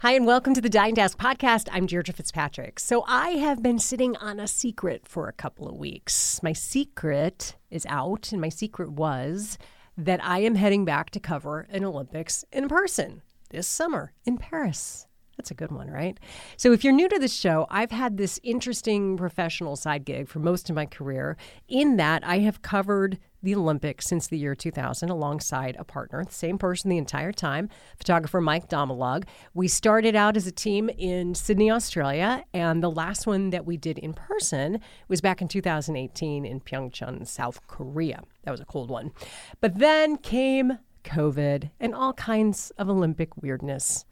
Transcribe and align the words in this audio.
Hi, 0.00 0.12
and 0.12 0.26
welcome 0.26 0.54
to 0.54 0.60
the 0.60 0.68
Dying 0.68 0.94
to 0.94 1.00
Ask 1.00 1.18
podcast. 1.18 1.68
I'm 1.72 1.84
Deirdre 1.84 2.14
Fitzpatrick. 2.14 2.78
So, 2.78 3.04
I 3.08 3.30
have 3.30 3.64
been 3.64 3.80
sitting 3.80 4.16
on 4.18 4.38
a 4.38 4.46
secret 4.46 5.08
for 5.08 5.26
a 5.26 5.32
couple 5.32 5.68
of 5.68 5.76
weeks. 5.76 6.40
My 6.40 6.52
secret 6.52 7.56
is 7.68 7.84
out, 7.86 8.30
and 8.30 8.40
my 8.40 8.48
secret 8.48 8.92
was 8.92 9.58
that 9.96 10.24
I 10.24 10.38
am 10.38 10.54
heading 10.54 10.84
back 10.84 11.10
to 11.10 11.18
cover 11.18 11.66
an 11.68 11.84
Olympics 11.84 12.44
in 12.52 12.68
person 12.68 13.22
this 13.50 13.66
summer 13.66 14.12
in 14.24 14.38
Paris. 14.38 15.08
That's 15.36 15.50
a 15.50 15.54
good 15.54 15.72
one, 15.72 15.90
right? 15.90 16.16
So, 16.56 16.70
if 16.70 16.84
you're 16.84 16.92
new 16.92 17.08
to 17.08 17.18
the 17.18 17.26
show, 17.26 17.66
I've 17.68 17.90
had 17.90 18.18
this 18.18 18.38
interesting 18.44 19.16
professional 19.16 19.74
side 19.74 20.04
gig 20.04 20.28
for 20.28 20.38
most 20.38 20.70
of 20.70 20.76
my 20.76 20.86
career, 20.86 21.36
in 21.66 21.96
that 21.96 22.22
I 22.24 22.38
have 22.38 22.62
covered 22.62 23.18
the 23.42 23.54
Olympics 23.54 24.06
since 24.06 24.26
the 24.26 24.38
year 24.38 24.54
2000 24.54 25.10
alongside 25.10 25.76
a 25.78 25.84
partner, 25.84 26.24
the 26.24 26.32
same 26.32 26.58
person 26.58 26.90
the 26.90 26.98
entire 26.98 27.32
time, 27.32 27.68
photographer 27.96 28.40
Mike 28.40 28.68
Domalog. 28.68 29.24
We 29.54 29.68
started 29.68 30.16
out 30.16 30.36
as 30.36 30.46
a 30.46 30.52
team 30.52 30.88
in 30.90 31.34
Sydney, 31.34 31.70
Australia, 31.70 32.44
and 32.52 32.82
the 32.82 32.90
last 32.90 33.26
one 33.26 33.50
that 33.50 33.64
we 33.64 33.76
did 33.76 33.98
in 33.98 34.12
person 34.12 34.80
was 35.08 35.20
back 35.20 35.40
in 35.40 35.48
2018 35.48 36.44
in 36.44 36.60
Pyeongchang, 36.60 37.26
South 37.26 37.66
Korea. 37.66 38.22
That 38.44 38.50
was 38.50 38.60
a 38.60 38.64
cold 38.64 38.90
one. 38.90 39.12
But 39.60 39.78
then 39.78 40.16
came 40.16 40.78
COVID 41.04 41.70
and 41.80 41.94
all 41.94 42.12
kinds 42.12 42.72
of 42.76 42.88
Olympic 42.88 43.36
weirdness 43.40 44.04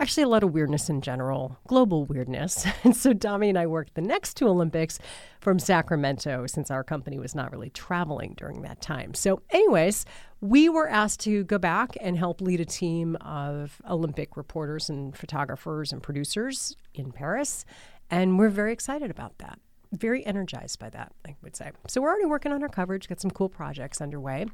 actually 0.00 0.22
a 0.22 0.28
lot 0.28 0.42
of 0.42 0.52
weirdness 0.52 0.88
in 0.88 1.00
general, 1.00 1.58
global 1.66 2.04
weirdness. 2.04 2.66
And 2.84 2.96
so 2.96 3.12
Dami 3.12 3.48
and 3.48 3.58
I 3.58 3.66
worked 3.66 3.94
the 3.94 4.00
next 4.00 4.34
two 4.34 4.46
Olympics 4.46 4.98
from 5.40 5.58
Sacramento 5.58 6.46
since 6.46 6.70
our 6.70 6.84
company 6.84 7.18
was 7.18 7.34
not 7.34 7.52
really 7.52 7.70
traveling 7.70 8.34
during 8.36 8.62
that 8.62 8.80
time. 8.80 9.14
So, 9.14 9.42
anyways, 9.50 10.06
we 10.40 10.68
were 10.68 10.88
asked 10.88 11.20
to 11.20 11.44
go 11.44 11.58
back 11.58 11.96
and 12.00 12.16
help 12.16 12.40
lead 12.40 12.60
a 12.60 12.64
team 12.64 13.16
of 13.16 13.82
Olympic 13.88 14.36
reporters 14.36 14.88
and 14.88 15.16
photographers 15.16 15.92
and 15.92 16.02
producers 16.02 16.76
in 16.94 17.12
Paris. 17.12 17.64
And 18.10 18.38
we're 18.38 18.48
very 18.48 18.72
excited 18.72 19.10
about 19.10 19.38
that 19.38 19.58
very 19.92 20.24
energized 20.26 20.78
by 20.78 20.90
that, 20.90 21.12
I 21.26 21.36
would 21.42 21.56
say. 21.56 21.70
So 21.86 22.00
we're 22.00 22.08
already 22.08 22.26
working 22.26 22.52
on 22.52 22.62
our 22.62 22.68
coverage, 22.68 23.08
got 23.08 23.20
some 23.20 23.30
cool 23.30 23.48
projects 23.48 24.00
underway. 24.00 24.46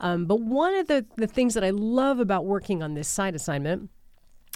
Um, 0.00 0.26
but 0.26 0.40
one 0.40 0.74
of 0.74 0.86
the, 0.88 1.06
the 1.16 1.26
things 1.26 1.54
that 1.54 1.64
I 1.64 1.70
love 1.70 2.20
about 2.20 2.44
working 2.44 2.82
on 2.82 2.94
this 2.94 3.08
side 3.08 3.34
assignment 3.34 3.90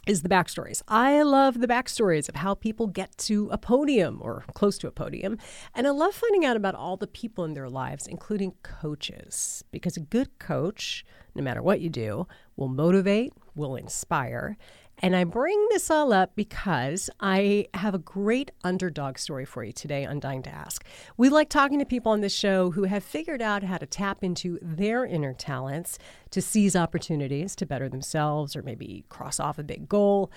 is 0.06 0.22
the 0.22 0.28
backstories. 0.28 0.82
I 0.88 1.22
love 1.22 1.60
the 1.60 1.68
backstories 1.68 2.28
of 2.28 2.36
how 2.36 2.54
people 2.54 2.86
get 2.86 3.16
to 3.18 3.48
a 3.50 3.58
podium 3.58 4.18
or 4.22 4.44
close 4.54 4.78
to 4.78 4.88
a 4.88 4.92
podium. 4.92 5.38
And 5.74 5.86
I 5.86 5.90
love 5.90 6.14
finding 6.14 6.44
out 6.44 6.56
about 6.56 6.74
all 6.74 6.96
the 6.96 7.06
people 7.06 7.44
in 7.44 7.54
their 7.54 7.68
lives, 7.68 8.06
including 8.06 8.54
coaches, 8.62 9.62
because 9.70 9.96
a 9.96 10.00
good 10.00 10.38
coach, 10.38 11.04
no 11.34 11.42
matter 11.42 11.62
what 11.62 11.80
you 11.80 11.90
do, 11.90 12.26
will 12.56 12.68
motivate, 12.68 13.32
will 13.54 13.76
inspire, 13.76 14.56
and 15.00 15.16
I 15.16 15.24
bring 15.24 15.66
this 15.70 15.90
all 15.90 16.12
up 16.12 16.36
because 16.36 17.08
I 17.20 17.66
have 17.74 17.94
a 17.94 17.98
great 17.98 18.50
underdog 18.62 19.16
story 19.16 19.46
for 19.46 19.64
you 19.64 19.72
today 19.72 20.04
on 20.04 20.20
Dying 20.20 20.42
to 20.42 20.50
Ask. 20.50 20.84
We 21.16 21.30
like 21.30 21.48
talking 21.48 21.78
to 21.78 21.86
people 21.86 22.12
on 22.12 22.20
this 22.20 22.34
show 22.34 22.70
who 22.70 22.84
have 22.84 23.02
figured 23.02 23.40
out 23.40 23.62
how 23.62 23.78
to 23.78 23.86
tap 23.86 24.22
into 24.22 24.58
their 24.60 25.06
inner 25.06 25.32
talents 25.32 25.98
to 26.30 26.42
seize 26.42 26.76
opportunities 26.76 27.56
to 27.56 27.66
better 27.66 27.88
themselves 27.88 28.54
or 28.54 28.62
maybe 28.62 29.04
cross 29.08 29.40
off 29.40 29.58
a 29.58 29.64
big 29.64 29.88
goal. 29.88 30.30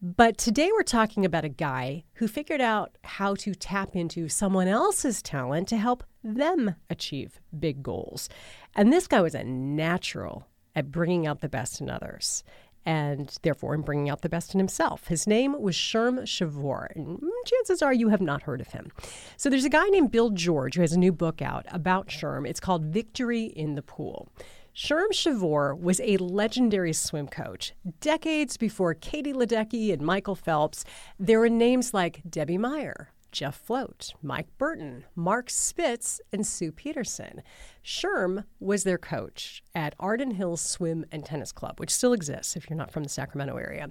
But 0.00 0.38
today 0.38 0.70
we're 0.72 0.82
talking 0.84 1.24
about 1.24 1.44
a 1.44 1.48
guy 1.48 2.04
who 2.14 2.28
figured 2.28 2.60
out 2.60 2.96
how 3.02 3.34
to 3.36 3.54
tap 3.54 3.96
into 3.96 4.28
someone 4.28 4.68
else's 4.68 5.22
talent 5.22 5.66
to 5.68 5.76
help 5.76 6.04
them 6.22 6.76
achieve 6.88 7.40
big 7.58 7.82
goals. 7.82 8.28
And 8.76 8.92
this 8.92 9.08
guy 9.08 9.20
was 9.22 9.34
a 9.34 9.42
natural 9.42 10.46
at 10.76 10.90
bringing 10.90 11.26
out 11.26 11.40
the 11.40 11.48
best 11.48 11.80
in 11.80 11.88
others 11.88 12.44
and 12.86 13.36
therefore 13.42 13.74
in 13.74 13.82
bringing 13.82 14.10
out 14.10 14.22
the 14.22 14.28
best 14.28 14.54
in 14.54 14.60
himself. 14.60 15.08
His 15.08 15.26
name 15.26 15.60
was 15.60 15.74
Sherm 15.74 16.20
Chavoor, 16.22 16.94
and 16.94 17.20
chances 17.46 17.82
are 17.82 17.92
you 17.92 18.08
have 18.08 18.20
not 18.20 18.42
heard 18.42 18.60
of 18.60 18.68
him. 18.68 18.90
So 19.36 19.48
there's 19.48 19.64
a 19.64 19.70
guy 19.70 19.86
named 19.88 20.10
Bill 20.10 20.30
George 20.30 20.74
who 20.74 20.80
has 20.82 20.92
a 20.92 20.98
new 20.98 21.12
book 21.12 21.40
out 21.42 21.66
about 21.68 22.08
Sherm. 22.08 22.48
It's 22.48 22.60
called 22.60 22.84
Victory 22.84 23.44
in 23.44 23.74
the 23.74 23.82
Pool. 23.82 24.28
Sherm 24.74 25.10
Chavoor 25.12 25.78
was 25.78 26.00
a 26.00 26.16
legendary 26.16 26.92
swim 26.92 27.28
coach. 27.28 27.74
Decades 28.00 28.56
before 28.56 28.92
Katie 28.92 29.32
Ledecky 29.32 29.92
and 29.92 30.02
Michael 30.02 30.34
Phelps, 30.34 30.84
there 31.16 31.38
were 31.38 31.48
names 31.48 31.94
like 31.94 32.22
Debbie 32.28 32.58
Meyer, 32.58 33.10
Jeff 33.34 33.56
Float, 33.56 34.14
Mike 34.22 34.46
Burton, 34.58 35.04
Mark 35.16 35.50
Spitz, 35.50 36.20
and 36.32 36.46
Sue 36.46 36.70
Peterson. 36.70 37.42
Sherm 37.84 38.44
was 38.60 38.84
their 38.84 38.96
coach 38.96 39.62
at 39.74 39.96
Arden 39.98 40.30
Hills 40.30 40.60
Swim 40.60 41.04
and 41.10 41.24
Tennis 41.24 41.50
Club, 41.50 41.80
which 41.80 41.90
still 41.90 42.12
exists 42.12 42.54
if 42.54 42.70
you're 42.70 42.76
not 42.76 42.92
from 42.92 43.02
the 43.02 43.08
Sacramento 43.08 43.56
area. 43.56 43.88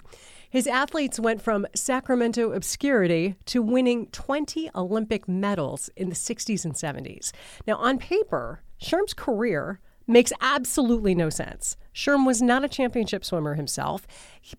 His 0.50 0.66
athletes 0.66 1.20
went 1.20 1.42
from 1.42 1.68
Sacramento 1.76 2.54
obscurity 2.54 3.36
to 3.46 3.62
winning 3.62 4.08
20 4.08 4.72
Olympic 4.74 5.28
medals 5.28 5.90
in 5.98 6.08
the 6.08 6.16
60s 6.16 6.64
and 6.64 6.74
70s. 6.74 7.32
Now, 7.68 7.76
on 7.76 7.98
paper, 7.98 8.64
Sherm's 8.82 9.14
career 9.14 9.82
makes 10.08 10.34
absolutely 10.42 11.16
no 11.16 11.30
sense. 11.30 11.78
Sherm 11.94 12.26
was 12.26 12.42
not 12.42 12.64
a 12.64 12.70
championship 12.70 13.24
swimmer 13.24 13.56
himself, 13.56 14.08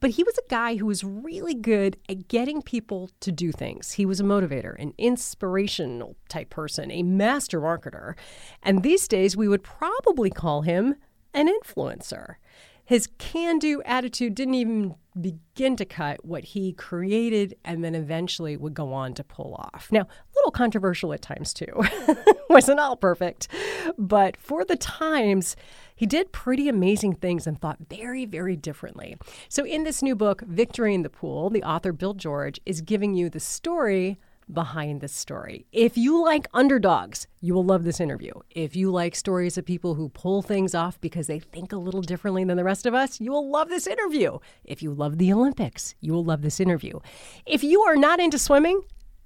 but 0.00 0.10
he 0.10 0.22
was 0.22 0.38
a 0.38 0.48
guy 0.48 0.76
who 0.76 0.86
was 0.86 1.04
really 1.04 1.54
good 1.54 1.96
at 2.08 2.28
getting 2.28 2.62
people 2.62 3.10
to 3.20 3.32
do 3.32 3.52
things. 3.52 3.92
He 3.92 4.06
was 4.06 4.20
a 4.20 4.24
motivator, 4.24 4.74
an 4.78 4.94
inspirational 4.98 6.16
type 6.28 6.50
person, 6.50 6.90
a 6.90 7.02
master 7.02 7.60
marketer. 7.60 8.14
And 8.62 8.82
these 8.82 9.08
days, 9.08 9.36
we 9.36 9.48
would 9.48 9.62
probably 9.62 10.30
call 10.30 10.62
him 10.62 10.96
an 11.32 11.48
influencer. 11.48 12.36
His 12.84 13.08
can 13.18 13.58
do 13.58 13.82
attitude 13.82 14.34
didn't 14.34 14.54
even 14.54 14.94
begin 15.20 15.76
to 15.76 15.84
cut 15.84 16.24
what 16.24 16.44
he 16.44 16.72
created 16.72 17.56
and 17.64 17.84
then 17.84 17.94
eventually 17.94 18.56
would 18.56 18.74
go 18.74 18.92
on 18.92 19.14
to 19.14 19.24
pull 19.24 19.54
off. 19.54 19.88
Now, 19.92 20.02
a 20.02 20.34
little 20.36 20.50
controversial 20.50 21.12
at 21.12 21.22
times 21.22 21.54
too. 21.54 21.82
Wasn't 22.50 22.80
all 22.80 22.96
perfect. 22.96 23.48
But 23.96 24.36
for 24.36 24.64
the 24.64 24.76
times, 24.76 25.56
he 25.94 26.04
did 26.06 26.32
pretty 26.32 26.68
amazing 26.68 27.14
things 27.14 27.46
and 27.46 27.60
thought 27.60 27.78
very, 27.88 28.26
very 28.26 28.56
differently. 28.56 29.16
So, 29.48 29.64
in 29.64 29.84
this 29.84 30.02
new 30.02 30.16
book, 30.16 30.42
Victory 30.42 30.94
in 30.94 31.02
the 31.02 31.10
Pool, 31.10 31.50
the 31.50 31.62
author 31.62 31.92
Bill 31.92 32.14
George 32.14 32.60
is 32.66 32.80
giving 32.80 33.14
you 33.14 33.30
the 33.30 33.40
story 33.40 34.18
behind 34.52 35.00
the 35.00 35.08
story. 35.08 35.66
If 35.72 35.96
you 35.96 36.22
like 36.22 36.46
underdogs, 36.54 37.26
you 37.40 37.54
will 37.54 37.64
love 37.64 37.84
this 37.84 38.00
interview. 38.00 38.32
If 38.50 38.76
you 38.76 38.90
like 38.90 39.14
stories 39.14 39.58
of 39.58 39.64
people 39.64 39.94
who 39.94 40.08
pull 40.10 40.42
things 40.42 40.74
off 40.74 41.00
because 41.00 41.26
they 41.26 41.38
think 41.38 41.72
a 41.72 41.76
little 41.76 42.02
differently 42.02 42.44
than 42.44 42.56
the 42.56 42.64
rest 42.64 42.86
of 42.86 42.94
us, 42.94 43.20
you 43.20 43.32
will 43.32 43.50
love 43.50 43.68
this 43.68 43.86
interview. 43.86 44.38
If 44.64 44.82
you 44.82 44.92
love 44.92 45.18
the 45.18 45.32
Olympics, 45.32 45.94
you 46.00 46.12
will 46.12 46.24
love 46.24 46.42
this 46.42 46.60
interview. 46.60 47.00
If 47.46 47.64
you 47.64 47.82
are 47.82 47.96
not 47.96 48.20
into 48.20 48.38
swimming, 48.38 48.82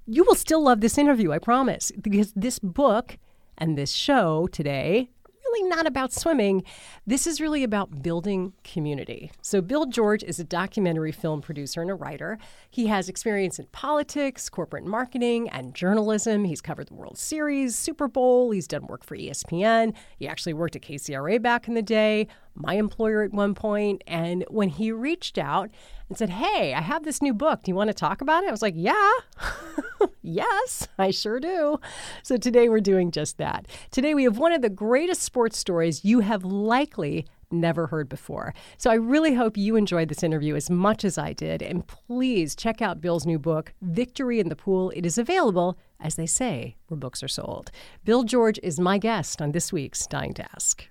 you 0.06 0.24
will 0.24 0.34
still 0.34 0.62
love 0.62 0.80
this 0.80 0.98
interview, 0.98 1.32
I 1.32 1.38
promise, 1.38 1.92
because 2.00 2.32
this 2.34 2.58
book 2.58 3.18
and 3.58 3.76
this 3.76 3.92
show 3.92 4.46
today 4.46 5.10
really 5.52 5.68
not 5.68 5.86
about 5.86 6.12
swimming. 6.12 6.62
This 7.06 7.26
is 7.26 7.40
really 7.40 7.64
about 7.64 8.02
building 8.02 8.52
community. 8.64 9.30
So, 9.42 9.60
Bill 9.60 9.86
George 9.86 10.22
is 10.22 10.38
a 10.38 10.44
documentary 10.44 11.12
film 11.12 11.40
producer 11.40 11.80
and 11.80 11.90
a 11.90 11.94
writer. 11.94 12.38
He 12.70 12.86
has 12.86 13.08
experience 13.08 13.58
in 13.58 13.66
politics, 13.66 14.48
corporate 14.48 14.84
marketing, 14.84 15.48
and 15.50 15.74
journalism. 15.74 16.44
He's 16.44 16.60
covered 16.60 16.88
the 16.88 16.94
World 16.94 17.18
Series, 17.18 17.76
Super 17.76 18.08
Bowl. 18.08 18.50
He's 18.50 18.68
done 18.68 18.86
work 18.86 19.04
for 19.04 19.16
ESPN. 19.16 19.94
He 20.18 20.28
actually 20.28 20.54
worked 20.54 20.76
at 20.76 20.82
KCRA 20.82 21.40
back 21.40 21.68
in 21.68 21.74
the 21.74 21.82
day, 21.82 22.28
my 22.54 22.74
employer 22.74 23.22
at 23.22 23.32
one 23.32 23.54
point. 23.54 24.02
And 24.06 24.44
when 24.48 24.68
he 24.68 24.92
reached 24.92 25.38
out 25.38 25.70
and 26.08 26.18
said, 26.18 26.30
Hey, 26.30 26.74
I 26.74 26.80
have 26.80 27.04
this 27.04 27.22
new 27.22 27.34
book. 27.34 27.62
Do 27.62 27.70
you 27.70 27.74
want 27.74 27.88
to 27.88 27.94
talk 27.94 28.20
about 28.20 28.44
it? 28.44 28.48
I 28.48 28.50
was 28.50 28.62
like, 28.62 28.74
Yeah, 28.76 29.10
yes, 30.22 30.88
I 30.98 31.10
sure 31.10 31.40
do. 31.40 31.78
So 32.22 32.36
today 32.36 32.68
we're 32.68 32.80
doing 32.80 33.10
just 33.10 33.38
that. 33.38 33.66
Today 33.90 34.14
we 34.14 34.24
have 34.24 34.38
one 34.38 34.52
of 34.52 34.62
the 34.62 34.70
greatest 34.70 35.22
sports 35.22 35.58
stories 35.58 36.04
you 36.04 36.20
have 36.20 36.44
likely 36.44 37.26
never 37.50 37.86
heard 37.86 38.08
before. 38.08 38.54
So 38.76 38.90
I 38.90 38.94
really 38.94 39.34
hope 39.34 39.56
you 39.56 39.76
enjoyed 39.76 40.08
this 40.08 40.22
interview 40.22 40.54
as 40.54 40.68
much 40.68 41.04
as 41.04 41.18
I 41.18 41.32
did. 41.32 41.62
And 41.62 41.86
please 41.86 42.54
check 42.54 42.82
out 42.82 43.00
Bill's 43.00 43.26
new 43.26 43.38
book, 43.38 43.72
Victory 43.80 44.40
in 44.40 44.48
the 44.48 44.56
Pool. 44.56 44.90
It 44.90 45.06
is 45.06 45.18
available, 45.18 45.78
as 46.00 46.16
they 46.16 46.26
say, 46.26 46.76
where 46.88 46.98
books 46.98 47.22
are 47.22 47.28
sold. 47.28 47.70
Bill 48.04 48.24
George 48.24 48.60
is 48.62 48.78
my 48.78 48.98
guest 48.98 49.40
on 49.40 49.52
this 49.52 49.72
week's 49.72 50.06
Dying 50.06 50.34
to 50.34 50.44
Ask. 50.54 50.88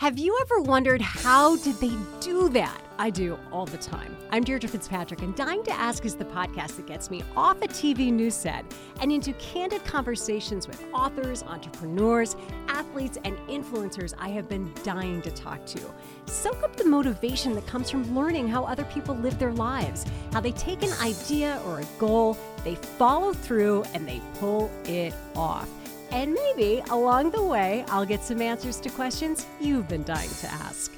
Have 0.00 0.18
you 0.18 0.34
ever 0.40 0.62
wondered 0.62 1.02
how 1.02 1.56
did 1.56 1.74
they 1.76 1.92
do 2.20 2.48
that? 2.48 2.80
I 2.98 3.10
do 3.10 3.38
all 3.52 3.66
the 3.66 3.76
time. 3.76 4.16
I'm 4.30 4.42
Deirdre 4.42 4.70
Fitzpatrick, 4.70 5.20
and 5.20 5.36
Dying 5.36 5.62
to 5.64 5.72
Ask 5.72 6.06
is 6.06 6.14
the 6.14 6.24
podcast 6.24 6.76
that 6.76 6.86
gets 6.86 7.10
me 7.10 7.22
off 7.36 7.60
a 7.60 7.68
TV 7.68 8.10
news 8.10 8.34
set 8.34 8.64
and 9.02 9.12
into 9.12 9.34
candid 9.34 9.84
conversations 9.84 10.66
with 10.66 10.82
authors, 10.94 11.42
entrepreneurs, 11.42 12.34
athletes, 12.68 13.18
and 13.26 13.36
influencers 13.40 14.14
I 14.18 14.30
have 14.30 14.48
been 14.48 14.72
dying 14.82 15.20
to 15.20 15.30
talk 15.30 15.66
to. 15.66 15.80
Soak 16.24 16.62
up 16.62 16.76
the 16.76 16.86
motivation 16.86 17.54
that 17.56 17.66
comes 17.66 17.90
from 17.90 18.16
learning 18.16 18.48
how 18.48 18.64
other 18.64 18.84
people 18.84 19.16
live 19.16 19.38
their 19.38 19.52
lives, 19.52 20.06
how 20.32 20.40
they 20.40 20.52
take 20.52 20.82
an 20.82 20.94
idea 21.02 21.60
or 21.66 21.80
a 21.80 21.86
goal, 21.98 22.38
they 22.64 22.74
follow 22.74 23.34
through, 23.34 23.84
and 23.92 24.08
they 24.08 24.22
pull 24.38 24.70
it 24.86 25.12
off. 25.36 25.68
And 26.12 26.34
maybe 26.34 26.82
along 26.90 27.30
the 27.30 27.42
way, 27.42 27.84
I'll 27.88 28.06
get 28.06 28.22
some 28.22 28.42
answers 28.42 28.80
to 28.80 28.90
questions 28.90 29.46
you've 29.60 29.88
been 29.88 30.02
dying 30.02 30.30
to 30.40 30.46
ask. 30.48 30.92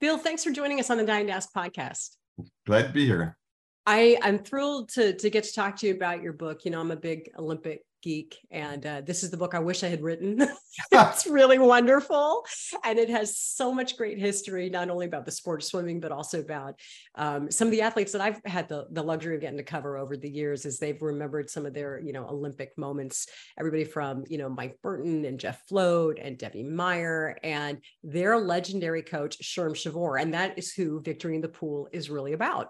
Bill, 0.00 0.16
thanks 0.16 0.42
for 0.42 0.50
joining 0.50 0.80
us 0.80 0.88
on 0.88 0.96
the 0.96 1.04
Dying 1.04 1.26
to 1.26 1.32
Ask 1.32 1.52
podcast. 1.52 2.16
Glad 2.64 2.86
to 2.86 2.92
be 2.92 3.04
here. 3.04 3.36
I, 3.84 4.16
I'm 4.22 4.38
thrilled 4.38 4.88
to, 4.90 5.12
to 5.14 5.28
get 5.28 5.44
to 5.44 5.52
talk 5.52 5.76
to 5.76 5.86
you 5.86 5.94
about 5.94 6.22
your 6.22 6.32
book. 6.32 6.64
You 6.64 6.70
know, 6.70 6.80
I'm 6.80 6.90
a 6.90 6.96
big 6.96 7.30
Olympic 7.38 7.82
geek, 8.02 8.38
and 8.50 8.84
uh, 8.84 9.00
this 9.02 9.22
is 9.22 9.30
the 9.30 9.36
book 9.36 9.54
I 9.54 9.58
wish 9.58 9.82
I 9.82 9.88
had 9.88 10.02
written. 10.02 10.40
it's 10.92 11.26
really 11.26 11.58
wonderful. 11.58 12.44
And 12.84 12.98
it 12.98 13.10
has 13.10 13.36
so 13.38 13.72
much 13.72 13.96
great 13.96 14.18
history, 14.18 14.70
not 14.70 14.88
only 14.88 15.06
about 15.06 15.24
the 15.24 15.30
sport 15.30 15.62
of 15.62 15.66
swimming, 15.66 16.00
but 16.00 16.12
also 16.12 16.40
about 16.40 16.78
um, 17.16 17.50
some 17.50 17.68
of 17.68 17.72
the 17.72 17.82
athletes 17.82 18.12
that 18.12 18.20
I've 18.20 18.40
had 18.44 18.68
the, 18.68 18.86
the 18.90 19.02
luxury 19.02 19.34
of 19.34 19.40
getting 19.40 19.58
to 19.58 19.64
cover 19.64 19.96
over 19.96 20.16
the 20.16 20.30
years 20.30 20.66
as 20.66 20.78
they've 20.78 21.00
remembered 21.00 21.50
some 21.50 21.66
of 21.66 21.74
their, 21.74 22.00
you 22.00 22.12
know, 22.12 22.26
Olympic 22.28 22.76
moments. 22.76 23.26
Everybody 23.58 23.84
from, 23.84 24.24
you 24.28 24.38
know, 24.38 24.48
Mike 24.48 24.78
Burton 24.82 25.24
and 25.24 25.40
Jeff 25.40 25.66
Float 25.68 26.18
and 26.20 26.38
Debbie 26.38 26.62
Meyer 26.62 27.36
and 27.42 27.78
their 28.02 28.38
legendary 28.38 29.02
coach, 29.02 29.38
Sherm 29.42 29.72
Chavoor. 29.72 30.20
And 30.20 30.34
that 30.34 30.58
is 30.58 30.72
who 30.72 31.00
Victory 31.00 31.34
in 31.34 31.40
the 31.40 31.48
Pool 31.48 31.88
is 31.92 32.10
really 32.10 32.32
about. 32.32 32.68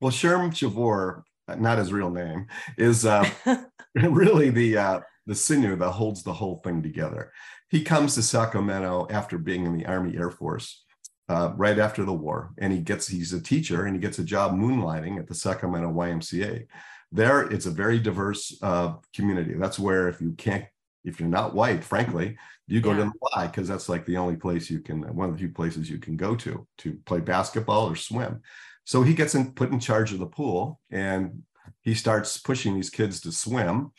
Well, 0.00 0.10
Sherm 0.10 0.50
Chavoor, 0.50 1.22
not 1.60 1.78
his 1.78 1.92
real 1.92 2.10
name, 2.10 2.46
is 2.76 3.04
uh, 3.06 3.28
really 3.94 4.50
the 4.50 4.76
uh, 4.76 5.00
the 5.26 5.34
sinew 5.34 5.76
that 5.76 5.90
holds 5.90 6.22
the 6.22 6.32
whole 6.32 6.56
thing 6.64 6.82
together. 6.82 7.32
He 7.68 7.82
comes 7.82 8.14
to 8.14 8.22
Sacramento 8.22 9.06
after 9.10 9.38
being 9.38 9.66
in 9.66 9.76
the 9.76 9.86
Army 9.86 10.16
Air 10.16 10.30
Force, 10.30 10.84
uh, 11.28 11.52
right 11.56 11.78
after 11.78 12.04
the 12.04 12.12
war, 12.12 12.52
and 12.58 12.72
he 12.72 12.80
gets 12.80 13.08
he's 13.08 13.32
a 13.32 13.40
teacher 13.40 13.84
and 13.84 13.94
he 13.94 14.00
gets 14.00 14.18
a 14.18 14.24
job 14.24 14.52
moonlighting 14.52 15.18
at 15.18 15.26
the 15.26 15.34
Sacramento 15.34 15.92
YMCA. 15.92 16.66
There, 17.10 17.42
it's 17.42 17.66
a 17.66 17.70
very 17.70 17.98
diverse 17.98 18.56
uh, 18.62 18.94
community. 19.14 19.54
That's 19.54 19.78
where 19.78 20.08
if 20.08 20.20
you 20.20 20.32
can't, 20.32 20.64
if 21.04 21.20
you're 21.20 21.28
not 21.28 21.54
white, 21.54 21.84
frankly, 21.84 22.36
you 22.66 22.80
go 22.80 22.92
yeah. 22.92 22.98
to 22.98 23.04
the 23.04 23.12
Y 23.36 23.46
because 23.46 23.68
that's 23.68 23.88
like 23.88 24.06
the 24.06 24.16
only 24.16 24.36
place 24.36 24.70
you 24.70 24.80
can, 24.80 25.02
one 25.14 25.28
of 25.28 25.34
the 25.34 25.38
few 25.38 25.50
places 25.50 25.90
you 25.90 25.98
can 25.98 26.16
go 26.16 26.34
to 26.36 26.66
to 26.78 26.98
play 27.04 27.20
basketball 27.20 27.88
or 27.88 27.96
swim. 27.96 28.40
So 28.84 29.02
he 29.02 29.14
gets 29.14 29.34
in, 29.34 29.52
put 29.52 29.70
in 29.70 29.80
charge 29.80 30.12
of 30.12 30.18
the 30.18 30.26
pool 30.26 30.80
and 30.90 31.42
he 31.82 31.94
starts 31.94 32.38
pushing 32.38 32.74
these 32.74 32.90
kids 32.90 33.20
to 33.20 33.32
swim. 33.32 33.92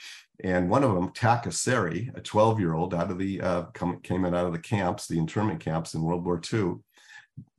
And 0.44 0.70
one 0.70 0.84
of 0.84 0.94
them, 0.94 1.12
Taka 1.14 1.52
Seri, 1.52 2.12
a 2.16 2.22
12 2.22 2.60
year 2.60 2.74
old 2.74 2.94
out 2.94 3.12
of 3.12 3.18
the, 3.18 3.42
uh, 3.42 3.64
come, 3.74 4.00
came 4.02 4.26
in 4.26 4.36
out 4.36 4.46
of 4.46 4.54
the 4.54 4.60
camps, 4.60 5.08
the 5.08 5.18
internment 5.18 5.60
camps 5.60 5.94
in 5.94 6.02
World 6.02 6.26
War 6.26 6.42
II, 6.52 6.76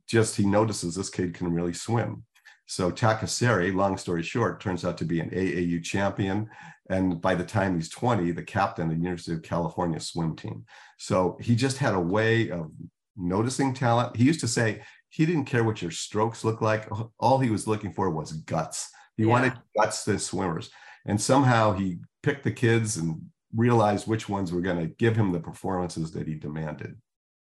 just 0.07 0.35
he 0.35 0.45
notices 0.45 0.95
this 0.95 1.09
kid 1.09 1.33
can 1.33 1.51
really 1.51 1.73
swim. 1.73 2.23
So 2.67 2.89
Taka 2.89 3.27
Seri, 3.27 3.71
long 3.71 3.97
story 3.97 4.23
short, 4.23 4.59
turns 4.59 4.83
out 4.85 4.97
to 4.99 5.05
be 5.05 5.19
an 5.19 5.29
AAU 5.29 5.83
champion. 5.83 6.49
And 6.89 7.21
by 7.21 7.35
the 7.35 7.43
time 7.43 7.75
he's 7.75 7.89
20, 7.89 8.31
the 8.31 8.43
captain 8.43 8.89
of 8.89 8.97
the 8.97 9.03
University 9.03 9.33
of 9.33 9.43
California 9.43 9.99
swim 9.99 10.35
team. 10.35 10.65
So 10.97 11.37
he 11.41 11.55
just 11.55 11.77
had 11.77 11.93
a 11.93 11.99
way 11.99 12.49
of 12.49 12.71
noticing 13.15 13.73
talent. 13.73 14.15
He 14.15 14.23
used 14.23 14.39
to 14.41 14.47
say, 14.47 14.81
he 15.15 15.25
didn't 15.25 15.45
care 15.45 15.63
what 15.63 15.81
your 15.81 15.91
strokes 15.91 16.43
looked 16.43 16.61
like. 16.61 16.89
All 17.19 17.39
he 17.39 17.49
was 17.49 17.67
looking 17.67 17.93
for 17.93 18.09
was 18.09 18.33
guts. 18.33 18.89
He 19.15 19.23
yeah. 19.23 19.29
wanted 19.29 19.53
guts 19.73 20.03
to 20.03 20.19
swimmers. 20.19 20.69
And 21.05 21.21
somehow 21.21 21.71
he 21.71 21.99
picked 22.21 22.43
the 22.43 22.51
kids 22.51 22.97
and 22.97 23.21
realized 23.55 24.07
which 24.07 24.27
ones 24.27 24.51
were 24.51 24.59
going 24.59 24.79
to 24.79 24.87
give 24.87 25.15
him 25.15 25.31
the 25.31 25.39
performances 25.39 26.11
that 26.11 26.27
he 26.27 26.35
demanded. 26.35 26.97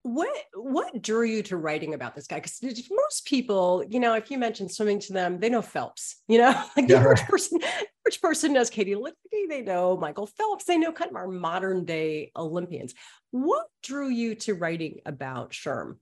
What 0.04 0.34
what 0.54 1.02
drew 1.02 1.26
you 1.26 1.44
to 1.44 1.58
writing 1.58 1.94
about 1.94 2.16
this 2.16 2.28
guy? 2.28 2.38
Because 2.38 2.62
most 2.90 3.26
people, 3.26 3.84
you 3.90 4.00
know, 4.00 4.14
if 4.14 4.32
you 4.32 4.38
mention 4.38 4.70
swimming 4.70 5.00
to 5.02 5.12
them, 5.12 5.42
they 5.42 5.50
know 5.50 5.62
Phelps. 5.62 6.22
You 6.30 6.38
know, 6.38 6.52
like 6.78 6.88
the 6.88 6.94
yeah, 6.94 7.00
average 7.02 7.20
right. 7.20 7.30
person, 7.30 7.60
average 7.62 8.22
person 8.22 8.54
knows 8.54 8.70
Katie 8.70 8.96
Ledecky, 8.96 9.50
they 9.50 9.64
know 9.64 9.98
Michael 9.98 10.28
Phelps, 10.28 10.64
they 10.64 10.78
know 10.78 10.94
kind 10.94 11.12
of 11.12 11.18
our 11.18 11.28
modern 11.28 11.84
day 11.84 12.32
Olympians. 12.38 12.94
What 13.32 13.68
drew 13.84 14.08
you 14.08 14.36
to 14.36 14.54
writing 14.54 15.02
about 15.06 15.52
Sherm? 15.52 15.98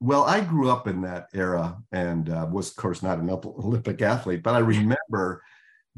Well, 0.00 0.24
I 0.24 0.40
grew 0.40 0.70
up 0.70 0.86
in 0.86 1.02
that 1.02 1.28
era 1.32 1.78
and 1.90 2.28
uh, 2.28 2.46
was, 2.50 2.70
of 2.70 2.76
course, 2.76 3.02
not 3.02 3.18
an 3.18 3.30
Olympic 3.30 4.02
athlete, 4.02 4.42
but 4.42 4.54
I 4.54 4.58
remember 4.58 5.42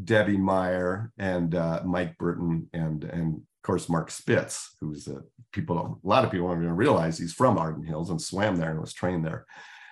Debbie 0.02 0.36
Meyer 0.36 1.12
and 1.18 1.54
uh, 1.54 1.82
Mike 1.84 2.16
Burton 2.18 2.68
and 2.72 3.04
and 3.04 3.34
of 3.36 3.62
course 3.62 3.88
Mark 3.88 4.10
Spitz, 4.10 4.76
who's 4.80 5.08
a 5.08 5.22
people 5.52 6.00
a 6.04 6.06
lot 6.06 6.24
of 6.24 6.30
people 6.30 6.48
don't 6.48 6.62
even 6.62 6.76
realize 6.76 7.18
he's 7.18 7.32
from 7.32 7.58
Arden 7.58 7.84
Hills 7.84 8.10
and 8.10 8.22
swam 8.22 8.56
there 8.56 8.70
and 8.70 8.80
was 8.80 8.92
trained 8.92 9.24
there. 9.24 9.46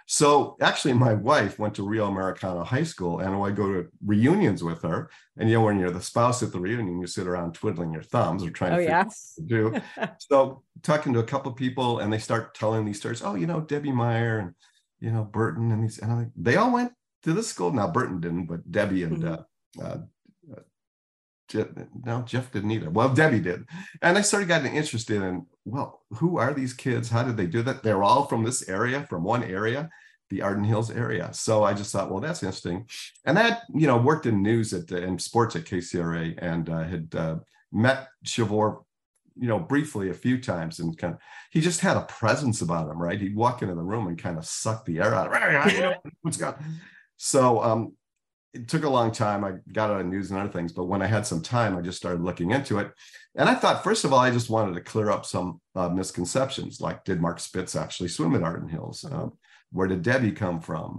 So 0.08 0.56
actually, 0.60 0.94
my 0.94 1.14
wife 1.14 1.58
went 1.58 1.74
to 1.74 1.86
Rio 1.86 2.06
Americano 2.06 2.62
High 2.62 2.84
School, 2.84 3.18
and 3.18 3.34
I 3.34 3.50
go 3.50 3.72
to 3.72 3.88
reunions 4.04 4.62
with 4.62 4.82
her. 4.82 5.10
And 5.36 5.48
you 5.50 5.56
know, 5.56 5.64
when 5.64 5.80
you're 5.80 5.90
the 5.90 6.00
spouse 6.00 6.44
at 6.44 6.52
the 6.52 6.60
reunion, 6.60 7.00
you 7.00 7.08
sit 7.08 7.26
around 7.26 7.54
twiddling 7.54 7.92
your 7.92 8.04
thumbs 8.04 8.44
or 8.44 8.50
trying 8.50 8.72
oh, 8.72 8.78
to 8.78 9.10
to 9.36 9.42
do. 9.42 9.80
so 10.18 10.62
talking 10.82 11.12
to 11.12 11.18
a 11.18 11.24
couple 11.24 11.50
of 11.50 11.58
people, 11.58 11.98
and 11.98 12.12
they 12.12 12.18
start 12.18 12.54
telling 12.54 12.84
these 12.84 13.00
stories. 13.00 13.22
Oh, 13.22 13.34
you 13.34 13.48
know, 13.48 13.60
Debbie 13.60 13.90
Meyer 13.90 14.38
and 14.38 14.54
you 15.00 15.10
know 15.10 15.24
Burton 15.24 15.72
and 15.72 15.82
these, 15.82 15.98
and 15.98 16.12
I'm 16.12 16.18
like, 16.18 16.28
they 16.36 16.54
all 16.54 16.72
went 16.72 16.92
to 17.24 17.32
this 17.32 17.48
school. 17.48 17.72
Now 17.72 17.88
Burton 17.88 18.20
didn't, 18.20 18.46
but 18.46 18.70
Debbie 18.70 19.02
and 19.02 19.24
mm-hmm. 19.24 19.80
uh, 19.80 19.84
uh, 19.84 19.98
Jeff, 21.48 21.68
no, 22.04 22.22
Jeff 22.22 22.50
didn't 22.50 22.70
either. 22.72 22.90
Well, 22.90 23.14
Debbie 23.14 23.40
did. 23.40 23.64
And 24.02 24.18
I 24.18 24.22
started 24.22 24.48
getting 24.48 24.74
interested 24.74 25.22
in, 25.22 25.46
well, 25.64 26.02
who 26.10 26.38
are 26.38 26.52
these 26.52 26.72
kids? 26.72 27.08
How 27.08 27.22
did 27.22 27.36
they 27.36 27.46
do 27.46 27.62
that? 27.62 27.82
They're 27.82 28.02
all 28.02 28.26
from 28.26 28.44
this 28.44 28.68
area, 28.68 29.06
from 29.08 29.22
one 29.22 29.44
area, 29.44 29.88
the 30.30 30.42
Arden 30.42 30.64
Hills 30.64 30.90
area. 30.90 31.32
So 31.32 31.62
I 31.62 31.72
just 31.72 31.92
thought, 31.92 32.10
well, 32.10 32.20
that's 32.20 32.42
interesting. 32.42 32.86
And 33.24 33.36
that, 33.36 33.62
you 33.72 33.86
know, 33.86 33.96
worked 33.96 34.26
in 34.26 34.42
news 34.42 34.72
at 34.72 34.90
in 34.90 35.18
sports 35.18 35.54
at 35.54 35.64
KCRA 35.64 36.34
and 36.38 36.68
uh, 36.68 36.82
had 36.82 37.14
uh, 37.14 37.36
met 37.70 38.08
Chavoor, 38.24 38.82
you 39.38 39.46
know, 39.46 39.60
briefly 39.60 40.10
a 40.10 40.14
few 40.14 40.40
times 40.40 40.80
and 40.80 40.98
kind 40.98 41.14
of, 41.14 41.20
he 41.50 41.60
just 41.60 41.80
had 41.80 41.96
a 41.96 42.02
presence 42.02 42.60
about 42.60 42.90
him, 42.90 43.00
right? 43.00 43.20
He'd 43.20 43.36
walk 43.36 43.62
into 43.62 43.74
the 43.74 43.82
room 43.82 44.08
and 44.08 44.18
kind 44.18 44.36
of 44.36 44.46
suck 44.46 44.84
the 44.84 44.98
air 44.98 45.14
out 45.14 45.28
of 45.28 45.32
it. 45.34 45.38
So 47.18 47.62
um, 47.62 47.92
it 48.52 48.68
took 48.68 48.84
a 48.84 48.88
long 48.88 49.12
time. 49.12 49.44
I 49.44 49.54
got 49.72 49.90
out 49.90 50.00
of 50.00 50.06
news 50.06 50.30
and 50.30 50.40
other 50.40 50.50
things, 50.50 50.72
but 50.72 50.84
when 50.84 51.02
I 51.02 51.06
had 51.06 51.26
some 51.26 51.42
time, 51.42 51.76
I 51.76 51.82
just 51.82 51.98
started 51.98 52.22
looking 52.22 52.52
into 52.52 52.78
it. 52.78 52.90
And 53.34 53.48
I 53.48 53.54
thought, 53.54 53.84
first 53.84 54.04
of 54.04 54.12
all, 54.12 54.18
I 54.18 54.30
just 54.30 54.50
wanted 54.50 54.74
to 54.74 54.80
clear 54.80 55.10
up 55.10 55.26
some 55.26 55.60
uh, 55.74 55.88
misconceptions, 55.90 56.80
like 56.80 57.04
did 57.04 57.20
Mark 57.20 57.38
Spitz 57.38 57.76
actually 57.76 58.08
swim 58.08 58.34
at 58.34 58.42
Arden 58.42 58.68
Hills? 58.68 59.04
Mm-hmm. 59.06 59.14
Um, 59.14 59.32
where 59.72 59.88
did 59.88 60.02
Debbie 60.02 60.32
come 60.32 60.60
from? 60.60 60.96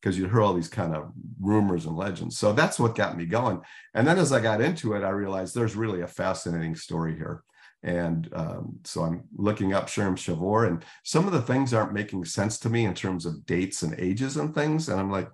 Because 0.00 0.16
um, 0.16 0.22
you 0.22 0.28
hear 0.28 0.40
all 0.40 0.54
these 0.54 0.68
kind 0.68 0.94
of 0.94 1.12
rumors 1.40 1.86
and 1.86 1.96
legends. 1.96 2.38
So 2.38 2.52
that's 2.52 2.78
what 2.78 2.94
got 2.94 3.16
me 3.16 3.26
going. 3.26 3.60
And 3.94 4.06
then 4.06 4.18
as 4.18 4.32
I 4.32 4.40
got 4.40 4.60
into 4.60 4.94
it, 4.94 5.02
I 5.02 5.10
realized 5.10 5.54
there's 5.54 5.76
really 5.76 6.00
a 6.00 6.06
fascinating 6.06 6.76
story 6.76 7.14
here. 7.14 7.42
And 7.82 8.28
um, 8.32 8.78
so 8.84 9.02
I'm 9.02 9.24
looking 9.36 9.74
up 9.74 9.86
Sherm 9.86 10.16
Chavoor, 10.16 10.66
and 10.66 10.84
some 11.04 11.26
of 11.26 11.32
the 11.32 11.42
things 11.42 11.74
aren't 11.74 11.92
making 11.92 12.24
sense 12.24 12.58
to 12.60 12.70
me 12.70 12.84
in 12.84 12.94
terms 12.94 13.26
of 13.26 13.44
dates 13.46 13.82
and 13.82 13.94
ages 13.98 14.38
and 14.38 14.54
things. 14.54 14.88
And 14.88 14.98
I'm 14.98 15.10
like, 15.10 15.28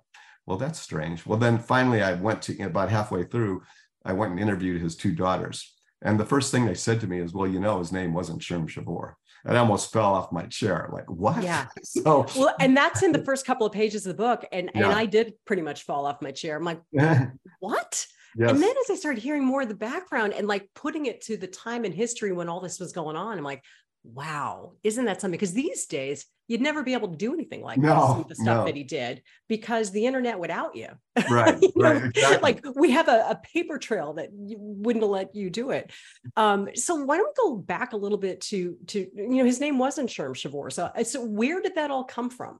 well, 0.45 0.57
that's 0.57 0.79
strange. 0.79 1.25
Well, 1.25 1.39
then 1.39 1.57
finally, 1.57 2.01
I 2.01 2.13
went 2.13 2.41
to 2.43 2.63
about 2.63 2.89
halfway 2.89 3.23
through, 3.23 3.63
I 4.05 4.13
went 4.13 4.31
and 4.31 4.39
interviewed 4.39 4.81
his 4.81 4.95
two 4.95 5.13
daughters. 5.13 5.73
And 6.01 6.19
the 6.19 6.25
first 6.25 6.51
thing 6.51 6.65
they 6.65 6.73
said 6.73 6.99
to 7.01 7.07
me 7.07 7.19
is, 7.19 7.33
well, 7.33 7.47
you 7.47 7.59
know, 7.59 7.79
his 7.79 7.93
name 7.93 8.13
wasn't 8.13 8.41
Sherm 8.41 8.67
Chavoor. 8.67 9.13
And 9.45 9.57
I 9.57 9.61
almost 9.61 9.91
fell 9.91 10.13
off 10.13 10.31
my 10.31 10.43
chair. 10.43 10.89
Like, 10.91 11.09
what? 11.09 11.41
Yeah. 11.43 11.67
so, 11.83 12.25
well, 12.35 12.55
and 12.59 12.75
that's 12.75 13.03
in 13.03 13.11
the 13.11 13.23
first 13.23 13.45
couple 13.45 13.65
of 13.65 13.73
pages 13.73 14.05
of 14.05 14.15
the 14.15 14.21
book. 14.21 14.45
And, 14.51 14.69
yeah. 14.75 14.83
and 14.83 14.93
I 14.93 15.05
did 15.05 15.33
pretty 15.45 15.61
much 15.61 15.83
fall 15.83 16.05
off 16.05 16.21
my 16.21 16.31
chair. 16.31 16.57
I'm 16.57 16.63
like, 16.63 16.81
what? 17.59 18.05
Yes. 18.35 18.49
And 18.49 18.61
then 18.61 18.73
as 18.83 18.89
I 18.89 18.95
started 18.95 19.21
hearing 19.21 19.45
more 19.45 19.61
of 19.61 19.69
the 19.69 19.75
background 19.75 20.33
and 20.33 20.47
like 20.47 20.67
putting 20.73 21.05
it 21.05 21.21
to 21.21 21.37
the 21.37 21.47
time 21.47 21.85
in 21.85 21.91
history 21.91 22.31
when 22.31 22.49
all 22.49 22.61
this 22.61 22.79
was 22.79 22.91
going 22.91 23.15
on, 23.15 23.37
I'm 23.37 23.43
like, 23.43 23.63
wow, 24.03 24.73
isn't 24.83 25.05
that 25.05 25.21
something? 25.21 25.37
Because 25.37 25.53
these 25.53 25.85
days 25.85 26.25
you'd 26.47 26.61
never 26.61 26.83
be 26.83 26.93
able 26.93 27.07
to 27.07 27.15
do 27.15 27.33
anything 27.33 27.61
like 27.61 27.77
no, 27.77 28.25
this, 28.27 28.37
the 28.37 28.43
stuff 28.43 28.57
no. 28.57 28.65
that 28.65 28.75
he 28.75 28.83
did, 28.83 29.23
because 29.47 29.91
the 29.91 30.05
internet 30.05 30.37
would 30.39 30.51
out 30.51 30.75
you. 30.75 30.89
Right, 31.29 31.59
you 31.61 31.71
right. 31.75 32.01
Know? 32.01 32.07
Exactly. 32.09 32.39
Like 32.41 32.65
we 32.75 32.91
have 32.91 33.07
a, 33.07 33.29
a, 33.29 33.41
paper 33.53 33.77
trail 33.77 34.13
that 34.13 34.29
wouldn't 34.31 35.05
let 35.05 35.35
you 35.35 35.49
do 35.49 35.71
it. 35.71 35.91
Um, 36.35 36.69
so 36.75 36.95
why 36.95 37.17
don't 37.17 37.27
we 37.37 37.49
go 37.49 37.55
back 37.55 37.93
a 37.93 37.97
little 37.97 38.17
bit 38.17 38.41
to 38.41 38.77
to 38.87 38.99
you 38.99 39.37
know 39.37 39.45
his 39.45 39.59
name 39.59 39.77
wasn't 39.77 40.09
Sherm 40.09 40.33
Chavoor. 40.33 40.71
So 40.71 40.91
so 41.03 41.23
where 41.23 41.61
did 41.61 41.75
that 41.75 41.91
all 41.91 42.03
come 42.03 42.29
from? 42.29 42.59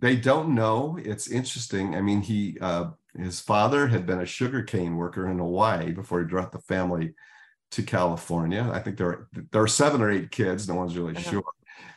They 0.00 0.16
don't 0.16 0.54
know. 0.54 0.98
It's 1.02 1.28
interesting. 1.28 1.94
I 1.94 2.00
mean, 2.00 2.22
he 2.22 2.56
uh, 2.60 2.90
his 3.16 3.40
father 3.40 3.86
had 3.86 4.06
been 4.06 4.20
a 4.20 4.26
sugarcane 4.26 4.96
worker 4.96 5.28
in 5.28 5.38
Hawaii 5.38 5.92
before 5.92 6.20
he 6.20 6.26
brought 6.26 6.52
the 6.52 6.60
family 6.60 7.14
to 7.72 7.82
California. 7.82 8.68
I 8.72 8.80
think 8.80 8.96
there 8.96 9.08
are 9.08 9.28
there 9.52 9.62
are 9.62 9.68
seven 9.68 10.02
or 10.02 10.10
eight 10.10 10.30
kids. 10.30 10.68
No 10.68 10.74
one's 10.74 10.96
really 10.96 11.16
uh-huh. 11.16 11.30
sure. 11.30 11.44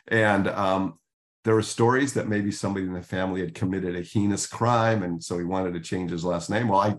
And 0.08 0.48
um, 0.48 0.98
there 1.44 1.54
were 1.54 1.62
stories 1.62 2.14
that 2.14 2.28
maybe 2.28 2.50
somebody 2.50 2.86
in 2.86 2.92
the 2.92 3.02
family 3.02 3.40
had 3.40 3.54
committed 3.54 3.96
a 3.96 4.02
heinous 4.02 4.46
crime, 4.46 5.02
and 5.02 5.22
so 5.22 5.38
he 5.38 5.44
wanted 5.44 5.74
to 5.74 5.80
change 5.80 6.10
his 6.10 6.24
last 6.24 6.50
name. 6.50 6.68
Well, 6.68 6.80
I 6.80 6.96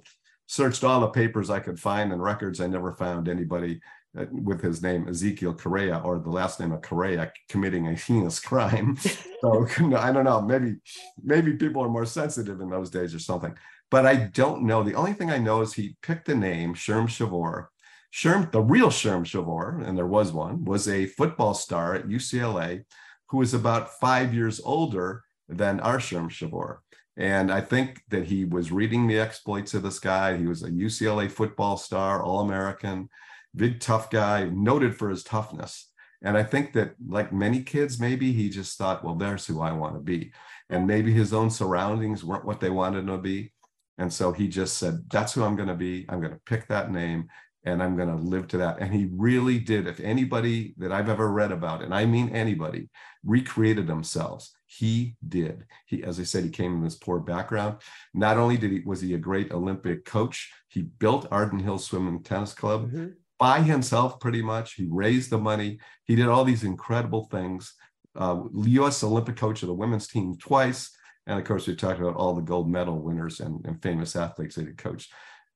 searched 0.47 0.83
all 0.83 1.01
the 1.01 1.07
papers 1.07 1.49
I 1.49 1.59
could 1.59 1.79
find 1.79 2.11
and 2.11 2.21
records. 2.21 2.61
I 2.61 2.67
never 2.67 2.93
found 2.93 3.27
anybody 3.27 3.81
uh, 4.17 4.25
with 4.31 4.61
his 4.61 4.81
name 4.81 5.05
Izikiel 5.05 5.57
Correa 5.57 5.99
or 6.03 6.19
the 6.19 6.29
last 6.29 6.59
name 6.59 6.71
of 6.71 6.81
Correa 6.81 7.31
committing 7.49 7.87
a 7.87 7.93
heinous 7.93 8.39
crime. 8.39 8.97
so 9.41 9.67
I 9.97 10.11
don't 10.11 10.25
know. 10.25 10.41
Maybe 10.41 10.75
maybe 11.23 11.53
people 11.53 11.83
are 11.83 11.89
more 11.89 12.05
sensitive 12.05 12.61
in 12.61 12.69
those 12.69 12.89
days 12.89 13.15
or 13.15 13.19
something. 13.19 13.55
But 13.91 14.05
I 14.05 14.15
don't 14.15 14.63
know. 14.63 14.83
The 14.83 14.95
only 14.95 15.13
thing 15.13 15.31
I 15.31 15.37
know 15.37 15.61
is 15.61 15.73
he 15.73 15.95
picked 16.01 16.25
the 16.25 16.35
name 16.35 16.73
Sherm 16.73 17.07
Chavoor 17.07 17.67
Sherm, 18.15 18.49
the 18.49 18.61
real 18.61 18.87
Sherm 18.87 19.25
Chavoor, 19.25 19.85
and 19.85 19.97
there 19.97 20.07
was 20.07 20.31
one, 20.31 20.63
was 20.63 20.87
a 20.87 21.05
football 21.05 21.53
star 21.53 21.95
at 21.95 22.07
UCLA 22.07 22.85
who 23.27 23.39
was 23.39 23.53
about 23.53 23.99
five 23.99 24.33
years 24.33 24.61
older 24.63 25.23
than 25.49 25.81
our 25.81 25.97
Sherm 25.97 26.29
Chavoor. 26.29 26.77
And 27.17 27.51
I 27.51 27.59
think 27.59 28.03
that 28.11 28.23
he 28.23 28.45
was 28.45 28.71
reading 28.71 29.05
the 29.05 29.19
exploits 29.19 29.73
of 29.73 29.83
this 29.83 29.99
guy. 29.99 30.37
He 30.37 30.47
was 30.47 30.63
a 30.63 30.69
UCLA 30.69 31.29
football 31.29 31.75
star, 31.75 32.23
All 32.23 32.39
American, 32.39 33.09
big 33.53 33.81
tough 33.81 34.09
guy, 34.09 34.45
noted 34.45 34.95
for 34.95 35.09
his 35.09 35.23
toughness. 35.23 35.91
And 36.21 36.37
I 36.37 36.43
think 36.43 36.71
that, 36.73 36.95
like 37.05 37.33
many 37.33 37.63
kids, 37.63 37.99
maybe 37.99 38.31
he 38.31 38.47
just 38.47 38.77
thought, 38.77 39.03
well, 39.03 39.15
there's 39.15 39.45
who 39.45 39.59
I 39.59 39.73
want 39.73 39.95
to 39.95 40.01
be. 40.01 40.31
And 40.69 40.87
maybe 40.87 41.11
his 41.11 41.33
own 41.33 41.49
surroundings 41.49 42.23
weren't 42.23 42.45
what 42.45 42.61
they 42.61 42.69
wanted 42.69 42.99
him 42.99 43.07
to 43.07 43.17
be. 43.17 43.51
And 43.97 44.11
so 44.11 44.31
he 44.31 44.47
just 44.47 44.77
said, 44.77 45.09
that's 45.09 45.33
who 45.33 45.43
I'm 45.43 45.55
going 45.55 45.69
to 45.69 45.75
be. 45.75 46.05
I'm 46.09 46.19
going 46.19 46.33
to 46.33 46.41
pick 46.45 46.67
that 46.67 46.91
name 46.91 47.29
and 47.65 47.81
I'm 47.81 47.95
going 47.97 48.09
to 48.09 48.15
live 48.15 48.47
to 48.49 48.57
that. 48.57 48.79
And 48.79 48.93
he 48.93 49.09
really 49.11 49.57
did. 49.57 49.87
If 49.87 49.99
anybody 49.99 50.75
that 50.77 50.91
I've 50.91 51.09
ever 51.09 51.31
read 51.31 51.51
about, 51.51 51.81
and 51.81 51.93
I 51.93 52.05
mean 52.05 52.29
anybody, 52.29 52.89
recreated 53.23 53.87
themselves, 53.87 54.55
he 54.67 55.15
did. 55.27 55.65
He, 55.87 56.03
as 56.03 56.19
I 56.19 56.23
said, 56.23 56.43
he 56.43 56.51
came 56.51 56.75
in 56.75 56.83
this 56.83 56.95
poor 56.95 57.19
background. 57.19 57.77
Not 58.13 58.37
only 58.37 58.57
did 58.57 58.71
he 58.71 58.81
was 58.85 59.01
he 59.01 59.15
a 59.15 59.17
great 59.17 59.51
Olympic 59.51 60.05
coach, 60.05 60.51
he 60.67 60.83
built 60.83 61.27
Arden 61.31 61.59
Hill 61.59 61.79
Swim 61.79 62.07
and 62.07 62.23
Tennis 62.23 62.53
Club 62.53 62.87
mm-hmm. 62.87 63.07
by 63.39 63.61
himself, 63.61 64.19
pretty 64.19 64.43
much. 64.43 64.75
He 64.75 64.87
raised 64.89 65.31
the 65.31 65.39
money. 65.39 65.79
He 66.03 66.15
did 66.15 66.27
all 66.27 66.43
these 66.45 66.63
incredible 66.63 67.27
things. 67.31 67.73
Uh, 68.15 68.43
U.S. 68.53 69.03
Olympic 69.03 69.37
coach 69.37 69.63
of 69.63 69.67
the 69.67 69.73
women's 69.73 70.07
team 70.07 70.37
twice. 70.37 70.91
And 71.27 71.39
of 71.39 71.45
course, 71.45 71.65
we 71.65 71.75
talked 71.75 71.99
about 71.99 72.15
all 72.15 72.35
the 72.35 72.41
gold 72.41 72.69
medal 72.69 73.01
winners 73.01 73.39
and, 73.39 73.65
and 73.65 73.81
famous 73.81 74.15
athletes 74.15 74.55
that 74.55 74.67
he 74.67 74.73
coached. 74.73 75.11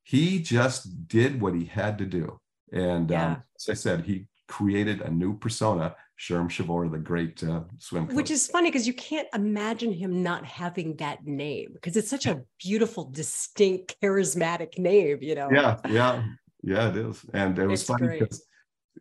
He 0.09 0.39
just 0.39 1.07
did 1.07 1.39
what 1.39 1.53
he 1.53 1.65
had 1.65 1.99
to 1.99 2.05
do. 2.05 2.39
And 2.71 3.11
um, 3.11 3.15
yeah. 3.19 3.27
um, 3.27 3.43
as 3.55 3.69
I 3.69 3.75
said, 3.75 4.05
he 4.05 4.25
created 4.47 5.01
a 5.01 5.11
new 5.11 5.37
persona, 5.37 5.95
Sherm 6.19 6.49
Chavoor, 6.49 6.91
the 6.91 6.97
great 6.97 7.43
uh, 7.43 7.61
swim 7.77 8.07
coach. 8.07 8.15
Which 8.15 8.31
is 8.31 8.47
funny 8.47 8.71
because 8.71 8.87
you 8.87 8.93
can't 8.93 9.27
imagine 9.35 9.93
him 9.93 10.23
not 10.23 10.43
having 10.45 10.95
that 10.95 11.27
name 11.27 11.73
because 11.73 11.95
it's 11.95 12.09
such 12.09 12.25
a 12.25 12.41
beautiful, 12.59 13.03
distinct, 13.11 13.97
charismatic 14.01 14.79
name, 14.79 15.19
you 15.21 15.35
know? 15.35 15.47
Yeah, 15.51 15.77
yeah, 15.87 16.23
yeah, 16.63 16.89
it 16.89 16.97
is. 16.97 17.23
And 17.35 17.59
it 17.59 17.67
was 17.67 17.81
it's 17.81 17.87
funny 17.87 18.07
because 18.07 18.43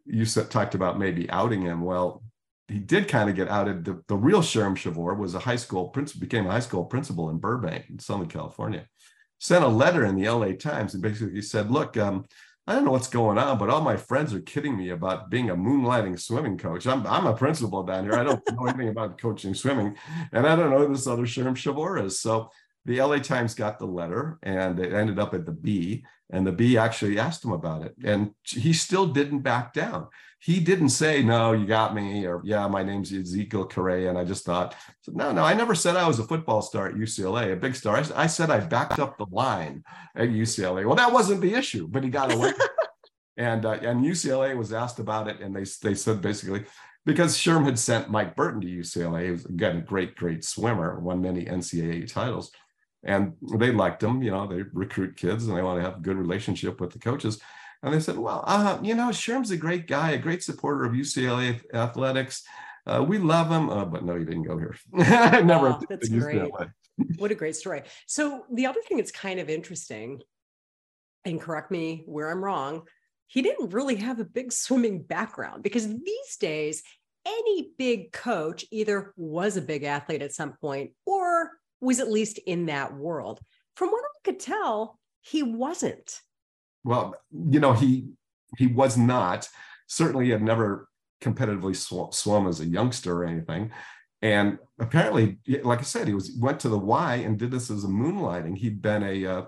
you 0.05 0.27
said, 0.27 0.51
talked 0.51 0.75
about 0.75 0.99
maybe 0.99 1.31
outing 1.31 1.63
him. 1.63 1.81
Well, 1.81 2.23
he 2.69 2.81
did 2.81 3.09
kind 3.09 3.31
of 3.31 3.35
get 3.35 3.49
outed. 3.49 3.87
The, 3.87 4.03
the 4.09 4.17
real 4.17 4.43
Sherm 4.43 4.77
Chavoor 4.77 5.17
was 5.17 5.35
a 5.35 5.39
high 5.39 5.57
school 5.57 5.89
principal, 5.89 6.21
became 6.21 6.47
a 6.47 6.51
high 6.51 6.61
school 6.61 6.85
principal 6.85 7.31
in 7.31 7.39
Burbank, 7.39 7.87
in 7.89 7.99
Southern 7.99 8.29
California. 8.29 8.85
Sent 9.39 9.65
a 9.65 9.69
letter 9.69 10.05
in 10.05 10.17
the 10.17 10.29
LA 10.29 10.53
Times 10.53 10.95
and 10.95 11.03
basically 11.03 11.43
said, 11.43 11.71
Look, 11.71 11.97
um, 11.97 12.25
I 12.67 12.75
don't 12.75 12.85
know 12.85 12.91
what's 12.91 13.09
going 13.09 13.39
on, 13.39 13.57
but 13.57 13.71
all 13.71 13.81
my 13.81 13.97
friends 13.97 14.35
are 14.35 14.41
kidding 14.41 14.77
me 14.77 14.91
about 14.91 15.31
being 15.31 15.49
a 15.49 15.57
moonlighting 15.57 16.21
swimming 16.21 16.59
coach. 16.59 16.87
I'm, 16.87 17.07
I'm 17.07 17.27
a 17.27 17.33
principal 17.33 17.83
down 17.83 18.05
here. 18.05 18.15
I 18.15 18.25
don't 18.25 18.43
know 18.53 18.67
anything 18.67 18.91
about 18.91 19.19
coaching 19.19 19.55
swimming, 19.55 19.97
and 20.33 20.47
I 20.47 20.55
don't 20.55 20.71
know 20.71 20.87
this 20.87 21.07
other 21.07 21.23
Sherm 21.23 21.55
Chavoor 21.55 22.05
is. 22.05 22.21
So 22.21 22.51
the 22.89 23.01
LA 23.01 23.19
Times 23.19 23.55
got 23.55 23.79
the 23.79 23.87
letter 23.87 24.39
and 24.43 24.81
it 24.81 24.93
ended 24.93 25.19
up 25.19 25.35
at 25.35 25.45
the 25.45 25.53
Bee, 25.53 26.05
And 26.31 26.47
the 26.47 26.53
Bee 26.53 26.79
actually 26.79 27.19
asked 27.19 27.45
him 27.45 27.53
about 27.53 27.83
it. 27.83 27.95
And 28.03 28.33
he 28.43 28.73
still 28.73 29.07
didn't 29.07 29.41
back 29.41 29.75
down. 29.75 30.09
He 30.41 30.61
didn't 30.61 30.91
say, 30.91 31.23
No, 31.23 31.53
you 31.53 31.67
got 31.67 31.95
me, 31.95 32.27
or 32.27 32.41
Yeah, 32.45 32.67
my 32.69 32.83
name's 32.83 33.11
Izikiel 33.11 33.71
Correa. 33.71 34.09
And 34.09 34.19
I 34.19 34.25
just 34.25 34.45
thought, 34.45 34.75
No, 35.09 35.33
no, 35.33 35.43
I 35.45 35.55
never 35.55 35.75
said 35.75 35.97
I 35.97 36.07
was 36.07 36.19
a 36.19 36.25
football 36.25 36.63
star 36.63 36.89
at 36.89 36.95
UCLA, 36.95 37.53
a 37.53 37.57
big 37.57 37.75
star. 37.75 37.97
I, 37.97 38.05
I 38.23 38.27
said 38.27 38.51
I 38.51 38.61
backed 38.61 38.99
up 38.99 39.19
the 39.19 39.27
line 39.31 39.83
at 40.15 40.29
UCLA. 40.29 40.87
Well, 40.87 40.97
that 40.97 41.13
wasn't 41.13 41.41
the 41.41 41.55
issue, 41.55 41.89
but 41.89 42.05
he 42.05 42.11
got 42.11 42.33
away. 42.33 42.53
and 43.37 43.67
uh, 43.67 43.79
and 43.83 44.05
UCLA 44.05 44.57
was 44.57 44.73
asked 44.73 44.99
about 44.99 45.29
it. 45.29 45.41
And 45.41 45.55
they, 45.55 45.65
they 45.83 45.95
said 45.95 46.23
basically, 46.23 46.65
because 47.05 47.37
Sherm 47.37 47.65
had 47.65 47.79
sent 47.79 48.11
Mike 48.11 48.37
Burton 48.37 48.61
to 48.61 48.67
UCLA, 48.67 49.25
he 49.25 49.31
was 49.33 49.45
again 49.45 49.79
a 49.79 49.83
great, 49.83 50.15
great 50.15 50.45
swimmer, 50.45 51.01
won 51.01 51.21
many 51.21 51.45
NCAA 51.45 52.13
titles 52.13 52.53
and 53.05 53.35
they 53.57 53.71
liked 53.71 54.03
him. 54.03 54.23
You 54.23 54.33
know, 54.33 54.47
they 54.47 54.63
recruit 54.73 55.17
kids 55.17 55.47
and 55.47 55.57
they 55.57 55.63
want 55.63 55.79
to 55.79 55.85
have 55.85 55.99
a 55.99 56.03
good 56.03 56.17
relationship 56.17 56.81
with 56.81 56.93
the 56.93 56.99
coaches. 56.99 57.41
And 57.83 57.95
they 57.95 58.01
said, 58.01 58.19
well, 58.19 58.43
uh, 58.47 58.79
you 58.83 58.95
know, 58.95 59.13
Sherm's 59.13 59.51
a 59.51 59.57
great 59.57 59.87
guy, 59.87 60.13
a 60.13 60.19
great 60.19 60.43
supporter 60.43 60.85
of 60.85 60.93
UCLA 60.93 61.61
athletics. 61.73 62.43
Uh, 62.87 63.05
we 63.07 63.19
love 63.19 63.51
him, 63.51 63.71
uh, 63.71 63.85
but 63.85 64.05
no, 64.05 64.17
he 64.17 64.25
didn't 64.25 64.45
go 64.45 64.59
here. 64.59 64.75
I 64.99 65.43
never. 65.43 65.69
Oh, 65.69 65.81
that's 65.89 66.09
great. 66.09 66.43
what 67.17 67.31
a 67.31 67.35
great 67.35 67.55
story. 67.55 67.83
So 68.07 68.45
the 68.53 68.67
other 68.67 68.81
thing 68.81 68.97
that's 68.97 69.13
kind 69.13 69.39
of 69.39 69.49
interesting, 69.49 70.21
and 71.25 71.41
correct 71.41 71.71
me 71.71 72.03
where 72.07 72.31
I'm 72.31 72.43
wrong, 72.43 72.83
he 73.27 73.43
didn't 73.43 73.71
really 73.71 73.97
have 73.97 74.19
a 74.19 74.25
big 74.25 74.53
swimming 74.53 75.03
background 75.03 75.63
because 75.63 75.87
these 75.87 76.37
days 76.41 76.83
any 77.27 77.71
big 77.79 78.11
coach 78.11 78.65
either 78.71 79.13
was 79.17 79.57
a 79.57 79.63
big 79.63 79.85
athlete 79.85 80.23
at 80.23 80.33
some 80.33 80.55
point 80.61 80.93
or 81.05 81.51
was 81.81 82.01
at 82.01 82.11
least 82.11 82.39
in 82.39 82.67
that 82.67 82.95
world. 82.95 83.41
From 83.77 83.91
what 83.91 84.03
I 84.03 84.19
could 84.25 84.41
tell, 84.41 84.99
he 85.21 85.43
wasn't. 85.43 86.21
Well, 86.85 87.15
you 87.33 87.61
know, 87.61 87.73
he 87.73 88.11
he 88.57 88.67
was 88.67 88.97
not. 88.97 89.49
Certainly, 89.87 90.31
had 90.31 90.43
never 90.43 90.89
competitively 91.23 91.75
sw- 91.75 92.15
swum 92.15 92.47
as 92.47 92.61
a 92.61 92.67
youngster 92.67 93.23
or 93.23 93.25
anything. 93.25 93.73
And 94.21 94.59
apparently, 94.79 95.39
like 95.63 95.79
I 95.79 95.83
said, 95.83 96.09
he 96.09 96.15
was 96.15 96.33
went 96.39 96.61
to 96.61 96.69
the 96.69 96.79
Y 96.79 97.17
and 97.17 97.39
did 97.39 97.51
this 97.51 97.71
as 97.71 97.85
a 97.85 97.89
moonlighting. 97.89 98.57
He'd 98.57 98.83
been 98.83 99.03
a 99.03 99.27
uh, 99.27 99.43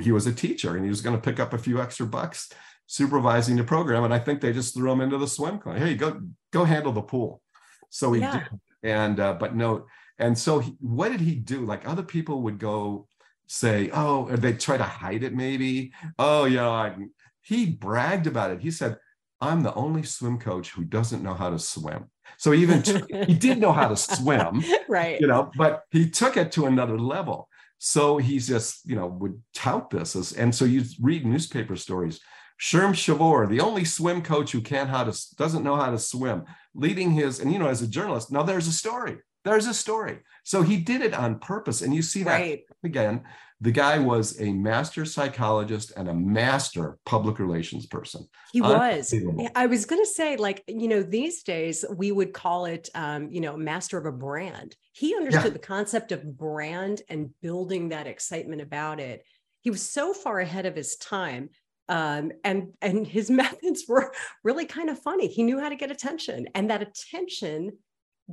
he 0.00 0.12
was 0.12 0.26
a 0.26 0.32
teacher 0.32 0.74
and 0.74 0.84
he 0.84 0.90
was 0.90 1.00
going 1.00 1.16
to 1.16 1.22
pick 1.22 1.38
up 1.38 1.52
a 1.52 1.58
few 1.58 1.80
extra 1.80 2.06
bucks 2.06 2.50
supervising 2.86 3.56
the 3.56 3.64
program. 3.64 4.04
And 4.04 4.14
I 4.14 4.18
think 4.18 4.40
they 4.40 4.52
just 4.52 4.74
threw 4.74 4.90
him 4.90 5.00
into 5.00 5.18
the 5.18 5.28
swim 5.28 5.58
club. 5.58 5.78
Hey, 5.78 5.94
go 5.94 6.20
go 6.52 6.64
handle 6.64 6.92
the 6.92 7.02
pool. 7.02 7.42
So 7.90 8.12
he 8.12 8.20
yeah. 8.20 8.40
did. 8.40 8.60
And 8.82 9.20
uh, 9.20 9.34
but 9.34 9.54
no, 9.54 9.86
and 10.18 10.36
so, 10.36 10.60
he, 10.60 10.76
what 10.80 11.10
did 11.12 11.20
he 11.20 11.34
do? 11.34 11.64
Like 11.64 11.86
other 11.86 12.02
people 12.02 12.42
would 12.42 12.58
go 12.58 13.06
say, 13.46 13.90
"Oh," 13.92 14.28
or 14.28 14.36
they 14.36 14.52
try 14.52 14.76
to 14.76 14.84
hide 14.84 15.22
it. 15.22 15.34
Maybe, 15.34 15.92
"Oh, 16.18 16.44
yeah." 16.44 16.68
I, 16.68 16.96
he 17.42 17.66
bragged 17.66 18.26
about 18.26 18.50
it. 18.50 18.60
He 18.60 18.70
said, 18.70 18.98
"I'm 19.40 19.62
the 19.62 19.74
only 19.74 20.02
swim 20.02 20.38
coach 20.38 20.70
who 20.70 20.84
doesn't 20.84 21.22
know 21.22 21.34
how 21.34 21.50
to 21.50 21.58
swim." 21.58 22.10
So 22.38 22.52
even 22.52 22.82
he 23.26 23.34
did 23.34 23.58
know 23.58 23.72
how 23.72 23.88
to 23.88 23.96
swim, 23.96 24.62
right? 24.88 25.20
You 25.20 25.26
know, 25.26 25.50
but 25.56 25.84
he 25.90 26.10
took 26.10 26.36
it 26.36 26.52
to 26.52 26.66
another 26.66 26.98
level. 26.98 27.48
So 27.78 28.16
he's 28.16 28.48
just, 28.48 28.88
you 28.88 28.96
know, 28.96 29.06
would 29.06 29.40
tout 29.54 29.90
this 29.90 30.16
as, 30.16 30.32
and 30.32 30.54
so 30.54 30.64
you 30.64 30.82
read 31.00 31.26
newspaper 31.26 31.76
stories. 31.76 32.20
Sherm 32.58 32.92
Chavoor, 32.92 33.46
the 33.48 33.60
only 33.60 33.84
swim 33.84 34.22
coach 34.22 34.52
who 34.52 34.62
can't 34.62 34.88
how 34.88 35.04
to 35.04 35.36
doesn't 35.36 35.62
know 35.62 35.76
how 35.76 35.90
to 35.90 35.98
swim, 35.98 36.44
leading 36.74 37.10
his, 37.10 37.38
and 37.38 37.52
you 37.52 37.58
know, 37.58 37.68
as 37.68 37.82
a 37.82 37.86
journalist, 37.86 38.32
now 38.32 38.42
there's 38.42 38.66
a 38.66 38.72
story. 38.72 39.18
There's 39.46 39.68
a 39.68 39.74
story. 39.74 40.18
So 40.42 40.62
he 40.62 40.76
did 40.76 41.02
it 41.02 41.14
on 41.14 41.38
purpose. 41.38 41.80
And 41.80 41.94
you 41.94 42.02
see 42.02 42.24
that 42.24 42.40
right. 42.40 42.64
again. 42.82 43.22
The 43.60 43.70
guy 43.70 44.00
was 44.00 44.40
a 44.40 44.52
master 44.52 45.04
psychologist 45.04 45.92
and 45.96 46.08
a 46.08 46.14
master 46.14 46.98
public 47.06 47.38
relations 47.38 47.86
person. 47.86 48.26
He 48.52 48.60
was. 48.60 49.14
I 49.54 49.66
was 49.66 49.86
going 49.86 50.02
to 50.02 50.10
say, 50.10 50.36
like, 50.36 50.64
you 50.66 50.88
know, 50.88 51.02
these 51.02 51.44
days 51.44 51.84
we 51.94 52.10
would 52.10 52.34
call 52.34 52.66
it, 52.66 52.88
um, 52.96 53.30
you 53.30 53.40
know, 53.40 53.56
master 53.56 53.96
of 53.96 54.04
a 54.04 54.12
brand. 54.12 54.74
He 54.92 55.14
understood 55.14 55.44
yeah. 55.44 55.50
the 55.50 55.58
concept 55.60 56.10
of 56.10 56.36
brand 56.36 57.02
and 57.08 57.30
building 57.40 57.90
that 57.90 58.08
excitement 58.08 58.62
about 58.62 58.98
it. 58.98 59.24
He 59.60 59.70
was 59.70 59.88
so 59.88 60.12
far 60.12 60.40
ahead 60.40 60.66
of 60.66 60.74
his 60.74 60.96
time 60.96 61.50
um, 61.88 62.32
and 62.42 62.72
and 62.82 63.06
his 63.06 63.30
methods 63.42 63.84
were 63.86 64.12
really 64.42 64.66
kind 64.66 64.90
of 64.90 64.98
funny. 64.98 65.28
He 65.28 65.44
knew 65.44 65.60
how 65.60 65.68
to 65.68 65.76
get 65.76 65.90
attention, 65.90 66.48
and 66.54 66.68
that 66.70 66.82
attention 66.82 67.78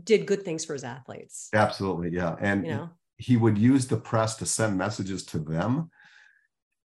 did 0.02 0.26
good 0.26 0.44
things 0.44 0.66
for 0.66 0.74
his 0.74 0.84
athletes. 0.84 1.50
Absolutely, 1.54 2.10
yeah. 2.12 2.36
And 2.40 2.66
you 2.66 2.72
know? 2.72 2.90
he 3.18 3.38
would 3.38 3.58
use 3.58 3.88
the 3.88 3.98
press 3.98 4.36
to 4.38 4.46
send 4.46 4.78
messages 4.78 5.26
to 5.28 5.40
them. 5.40 5.90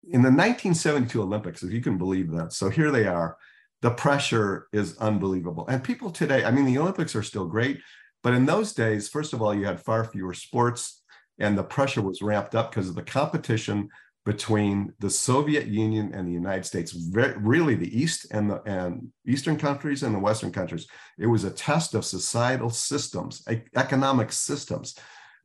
In 0.06 0.22
the 0.22 0.30
1972 0.30 1.22
Olympics, 1.22 1.64
if 1.64 1.72
you 1.72 1.82
can 1.82 1.98
believe 1.98 2.32
that. 2.32 2.54
So 2.54 2.70
here 2.70 2.92
they 2.92 3.08
are. 3.08 3.38
The 3.82 3.92
pressure 3.92 4.68
is 4.72 4.98
unbelievable. 4.98 5.68
And 5.68 5.84
people 5.84 6.10
today, 6.10 6.46
I 6.46 6.52
mean, 6.52 6.66
the 6.66 6.78
Olympics 6.78 7.16
are 7.16 7.24
still 7.24 7.46
great, 7.46 7.82
but 8.22 8.34
in 8.34 8.46
those 8.46 8.74
days, 8.74 9.10
first 9.10 9.34
of 9.34 9.42
all, 9.42 9.54
you 9.54 9.66
had 9.66 9.82
far 9.82 10.06
fewer 10.06 10.34
sports 10.34 11.02
and 11.40 11.58
the 11.58 11.64
pressure 11.64 12.02
was 12.02 12.22
ramped 12.22 12.56
up 12.56 12.72
because 12.72 12.90
of 12.90 12.96
the 12.96 13.04
competition 13.04 13.90
between 14.25 14.94
the 15.00 15.10
Soviet 15.10 15.68
Union 15.68 16.13
and 16.13 16.27
the 16.27 16.32
United 16.32 16.65
States, 16.65 16.96
really 17.12 17.75
the 17.75 18.00
East 18.01 18.27
and 18.32 18.50
the 18.50 18.62
and 18.65 19.10
Eastern 19.27 19.58
countries 19.58 20.03
and 20.03 20.15
the 20.15 20.20
Western 20.20 20.51
countries. 20.51 20.88
It 21.18 21.27
was 21.27 21.44
a 21.44 21.51
test 21.51 21.94
of 21.94 22.06
societal 22.06 22.70
systems, 22.70 23.46
economic 23.75 24.32
systems. 24.32 24.96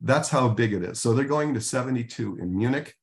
That's 0.01 0.29
how 0.29 0.47
big 0.47 0.71
it 0.73 0.83
is. 0.83 0.99
So 0.99 1.13
they're 1.13 1.25
going 1.25 1.53
to 1.55 1.61
72 1.61 2.37
in 2.41 2.57
Munich. 2.57 2.95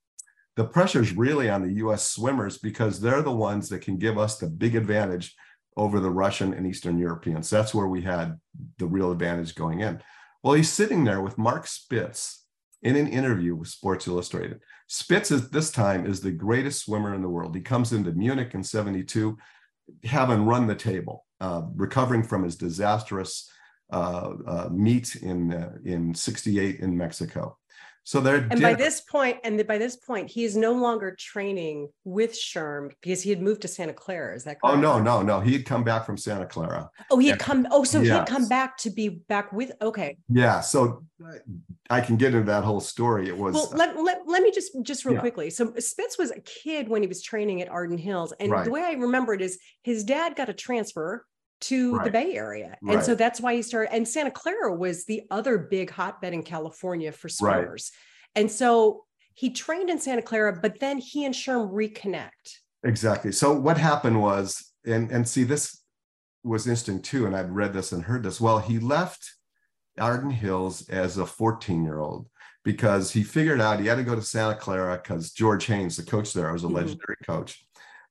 The 0.56 0.64
pressure 0.64 1.02
is 1.02 1.14
really 1.14 1.50
on 1.50 1.62
the 1.62 1.74
US 1.84 2.08
swimmers 2.08 2.56
because 2.56 2.98
they're 2.98 3.20
the 3.20 3.30
ones 3.30 3.68
that 3.68 3.82
can 3.82 3.98
give 3.98 4.16
us 4.16 4.38
the 4.38 4.46
big 4.46 4.74
advantage 4.74 5.36
over 5.76 6.00
the 6.00 6.10
Russian 6.10 6.54
and 6.54 6.66
Eastern 6.66 6.98
Europeans. 6.98 7.50
That's 7.50 7.74
where 7.74 7.86
we 7.86 8.00
had 8.00 8.40
the 8.78 8.86
real 8.86 9.12
advantage 9.12 9.54
going 9.54 9.80
in. 9.80 10.00
Well, 10.42 10.54
he's 10.54 10.72
sitting 10.72 11.04
there 11.04 11.20
with 11.20 11.36
Mark 11.36 11.66
Spitz 11.66 12.44
in 12.82 12.96
an 12.96 13.06
interview 13.06 13.54
with 13.54 13.68
Sports 13.68 14.06
Illustrated. 14.06 14.60
Spitz 14.88 15.30
is 15.30 15.50
this 15.50 15.70
time 15.70 16.06
is 16.06 16.20
the 16.20 16.30
greatest 16.30 16.84
swimmer 16.84 17.14
in 17.14 17.22
the 17.22 17.28
world. 17.28 17.54
He 17.54 17.60
comes 17.60 17.92
into 17.92 18.12
Munich 18.12 18.54
in 18.54 18.62
72, 18.62 19.36
having 20.04 20.44
run 20.44 20.66
the 20.66 20.74
table, 20.74 21.24
uh, 21.40 21.62
recovering 21.74 22.22
from 22.22 22.44
his 22.44 22.56
disastrous 22.56 23.50
uh, 23.92 24.32
uh, 24.46 24.68
meet 24.72 25.16
in 25.16 25.52
uh, 25.52 25.72
in 25.84 26.14
68 26.14 26.80
in 26.80 26.96
Mexico. 26.96 27.56
So 28.06 28.20
they're 28.20 28.46
and 28.52 28.62
by 28.62 28.74
this 28.74 29.00
point, 29.00 29.38
and 29.42 29.66
by 29.66 29.78
this 29.78 29.96
point, 29.96 30.30
he 30.30 30.44
is 30.44 30.56
no 30.56 30.74
longer 30.74 31.16
training 31.18 31.88
with 32.04 32.34
Sherm 32.34 32.92
because 33.02 33.20
he 33.20 33.30
had 33.30 33.42
moved 33.42 33.62
to 33.62 33.68
Santa 33.68 33.92
Clara. 33.92 34.36
Is 34.36 34.44
that 34.44 34.58
oh, 34.62 34.68
correct? 34.68 34.84
Oh 34.84 35.00
no, 35.00 35.02
no, 35.02 35.22
no. 35.22 35.40
He 35.40 35.52
had 35.54 35.66
come 35.66 35.82
back 35.82 36.06
from 36.06 36.16
Santa 36.16 36.46
Clara. 36.46 36.88
Oh, 37.10 37.18
he 37.18 37.26
had 37.26 37.40
come. 37.40 37.66
Oh, 37.72 37.82
so 37.82 37.98
yes. 37.98 38.06
he 38.06 38.10
had 38.12 38.28
come 38.28 38.46
back 38.46 38.78
to 38.78 38.90
be 38.90 39.08
back 39.08 39.52
with. 39.52 39.72
Okay. 39.82 40.18
Yeah. 40.28 40.60
So 40.60 41.02
uh, 41.20 41.32
I 41.90 42.00
can 42.00 42.16
get 42.16 42.32
into 42.32 42.46
that 42.46 42.62
whole 42.62 42.78
story. 42.78 43.26
It 43.26 43.36
was. 43.36 43.54
Well, 43.54 43.72
let, 43.74 44.00
let, 44.00 44.20
let 44.24 44.40
me 44.40 44.52
just 44.52 44.80
just 44.82 45.04
real 45.04 45.14
yeah. 45.14 45.20
quickly. 45.20 45.50
So 45.50 45.74
uh, 45.76 45.80
Spitz 45.80 46.16
was 46.16 46.30
a 46.30 46.38
kid 46.42 46.88
when 46.88 47.02
he 47.02 47.08
was 47.08 47.20
training 47.20 47.60
at 47.60 47.68
Arden 47.68 47.98
Hills, 47.98 48.32
and 48.38 48.52
right. 48.52 48.64
the 48.64 48.70
way 48.70 48.82
I 48.82 48.92
remember 48.92 49.34
it 49.34 49.42
is 49.42 49.58
his 49.82 50.04
dad 50.04 50.36
got 50.36 50.48
a 50.48 50.54
transfer 50.54 51.26
to 51.62 51.96
right. 51.96 52.04
the 52.04 52.10
Bay 52.10 52.36
Area. 52.36 52.76
And 52.82 52.96
right. 52.96 53.04
so 53.04 53.14
that's 53.14 53.40
why 53.40 53.54
he 53.54 53.62
started. 53.62 53.94
And 53.94 54.06
Santa 54.06 54.30
Clara 54.30 54.74
was 54.74 55.04
the 55.04 55.22
other 55.30 55.58
big 55.58 55.90
hotbed 55.90 56.32
in 56.32 56.42
California 56.42 57.12
for 57.12 57.28
swimmers. 57.28 57.92
Right. 58.36 58.42
And 58.42 58.50
so 58.50 59.04
he 59.34 59.50
trained 59.50 59.90
in 59.90 59.98
Santa 59.98 60.22
Clara, 60.22 60.58
but 60.60 60.80
then 60.80 60.98
he 60.98 61.24
and 61.24 61.34
Sherm 61.34 61.70
reconnect. 61.72 62.58
Exactly. 62.84 63.32
So 63.32 63.52
what 63.52 63.78
happened 63.78 64.20
was, 64.20 64.72
and, 64.84 65.10
and 65.10 65.26
see, 65.28 65.44
this 65.44 65.82
was 66.44 66.66
interesting 66.66 67.02
too, 67.02 67.26
and 67.26 67.34
I'd 67.34 67.50
read 67.50 67.72
this 67.72 67.92
and 67.92 68.04
heard 68.04 68.22
this. 68.22 68.40
Well, 68.40 68.58
he 68.58 68.78
left 68.78 69.34
Arden 69.98 70.30
Hills 70.30 70.88
as 70.88 71.18
a 71.18 71.26
14 71.26 71.84
year 71.84 71.98
old 71.98 72.28
because 72.64 73.12
he 73.12 73.22
figured 73.22 73.60
out 73.60 73.80
he 73.80 73.86
had 73.86 73.96
to 73.96 74.02
go 74.02 74.14
to 74.14 74.22
Santa 74.22 74.54
Clara 74.54 75.00
because 75.02 75.32
George 75.32 75.66
Haines, 75.66 75.96
the 75.96 76.02
coach 76.02 76.32
there, 76.32 76.52
was 76.52 76.64
a 76.64 76.66
mm-hmm. 76.66 76.76
legendary 76.76 77.16
coach 77.24 77.65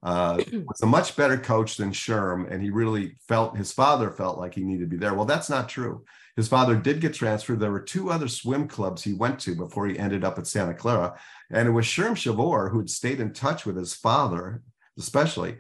uh, 0.06 0.38
was 0.68 0.82
a 0.82 0.86
much 0.86 1.18
better 1.18 1.38
coach 1.38 1.76
than 1.76 1.92
Sherm, 1.92 2.50
and 2.50 2.62
he 2.62 2.70
really 2.70 3.18
felt 3.28 3.58
his 3.58 3.74
father 3.74 4.12
felt 4.12 4.38
like 4.38 4.54
he 4.54 4.64
needed 4.64 4.82
to 4.82 4.96
be 4.96 4.98
there. 4.98 5.16
Well, 5.16 5.26
that's 5.26 5.50
not 5.50 5.68
true. 5.68 6.06
His 6.36 6.48
father 6.48 6.76
did 6.76 7.02
get 7.02 7.14
transferred. 7.14 7.60
There 7.60 7.72
were 7.72 7.82
two 7.82 8.12
other 8.12 8.28
swim 8.28 8.68
clubs 8.68 9.04
he 9.04 9.14
went 9.14 9.40
to 9.40 9.56
before 9.56 9.88
he 9.88 9.98
ended 9.98 10.24
up 10.24 10.38
at 10.38 10.48
Santa 10.48 10.76
Clara, 10.76 11.20
and 11.50 11.68
it 11.68 11.72
was 11.72 11.86
Sherm 11.86 12.12
Chavoor 12.12 12.72
who 12.72 12.78
had 12.78 12.90
stayed 12.90 13.20
in 13.20 13.34
touch 13.34 13.66
with 13.66 13.76
his 13.76 13.94
father, 13.94 14.62
especially, 14.98 15.58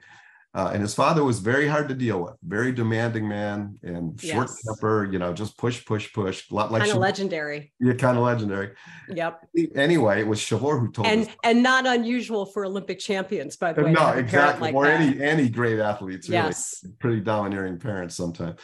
uh, 0.56 0.72
and 0.74 0.82
his 0.82 0.94
father 0.94 1.22
was 1.22 1.40
very 1.40 1.68
hard 1.68 1.90
to 1.90 1.94
deal 1.94 2.24
with, 2.24 2.36
very 2.42 2.72
demanding 2.72 3.28
man 3.28 3.78
and 3.84 4.20
short 4.22 4.50
temper, 4.66 5.04
you 5.12 5.20
know, 5.20 5.34
just 5.34 5.58
push, 5.58 5.86
push, 5.86 6.14
push. 6.14 6.50
A 6.50 6.56
lot 6.56 6.72
like 6.72 6.82
kind 6.82 6.94
of 6.94 6.98
legendary. 6.98 7.74
Yeah, 7.82 7.92
kind 7.94 8.18
of 8.18 8.24
legendary. 8.24 8.72
Yep. 9.10 9.50
Anyway, 9.76 10.22
it 10.22 10.28
was 10.28 10.40
Chavoor 10.40 10.80
who 10.80 10.94
told 10.94 11.08
and, 11.08 11.24
us. 11.24 11.36
And 11.44 11.62
not 11.62 11.86
unusual 11.86 12.46
for 12.46 12.66
Olympic 12.66 13.00
champions, 13.00 13.58
by 13.58 13.74
the 13.74 13.84
way. 13.84 13.92
No, 13.92 14.12
exactly. 14.12 14.72
Like 14.72 14.76
or 14.76 14.86
that. 14.86 15.02
any 15.02 15.22
any 15.22 15.50
great 15.50 15.80
athletes, 15.80 16.30
really. 16.30 16.44
Yes. 16.44 16.86
Pretty 17.00 17.20
domineering 17.20 17.78
parents 17.78 18.16
sometimes. 18.16 18.58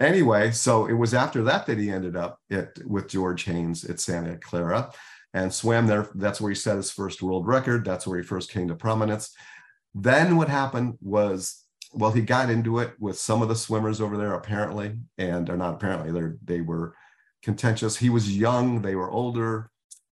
Anyway, 0.00 0.50
so 0.50 0.86
it 0.86 0.94
was 0.94 1.12
after 1.12 1.42
that 1.42 1.66
that 1.66 1.76
he 1.76 1.90
ended 1.90 2.16
up 2.16 2.40
at 2.50 2.70
with 2.86 3.06
George 3.08 3.44
Haines 3.44 3.84
at 3.84 4.00
Santa 4.00 4.38
Clara 4.38 4.90
and 5.34 5.52
swam 5.52 5.86
there. 5.86 6.08
That's 6.14 6.40
where 6.40 6.50
he 6.50 6.54
set 6.54 6.76
his 6.76 6.90
first 6.90 7.20
world 7.20 7.46
record. 7.46 7.84
That's 7.84 8.06
where 8.06 8.18
he 8.18 8.24
first 8.24 8.50
came 8.50 8.68
to 8.68 8.74
prominence 8.74 9.36
then 9.94 10.36
what 10.36 10.48
happened 10.48 10.98
was, 11.00 11.64
well, 11.92 12.10
he 12.10 12.22
got 12.22 12.50
into 12.50 12.80
it 12.80 12.94
with 12.98 13.18
some 13.18 13.42
of 13.42 13.48
the 13.48 13.54
swimmers 13.54 14.00
over 14.00 14.16
there, 14.16 14.34
apparently, 14.34 14.96
and 15.16 15.48
or 15.48 15.56
not 15.56 15.74
apparently, 15.74 16.10
they 16.10 16.56
they 16.56 16.60
were 16.60 16.94
contentious. 17.42 17.96
He 17.96 18.10
was 18.10 18.36
young, 18.36 18.82
they 18.82 18.96
were 18.96 19.10
older. 19.10 19.70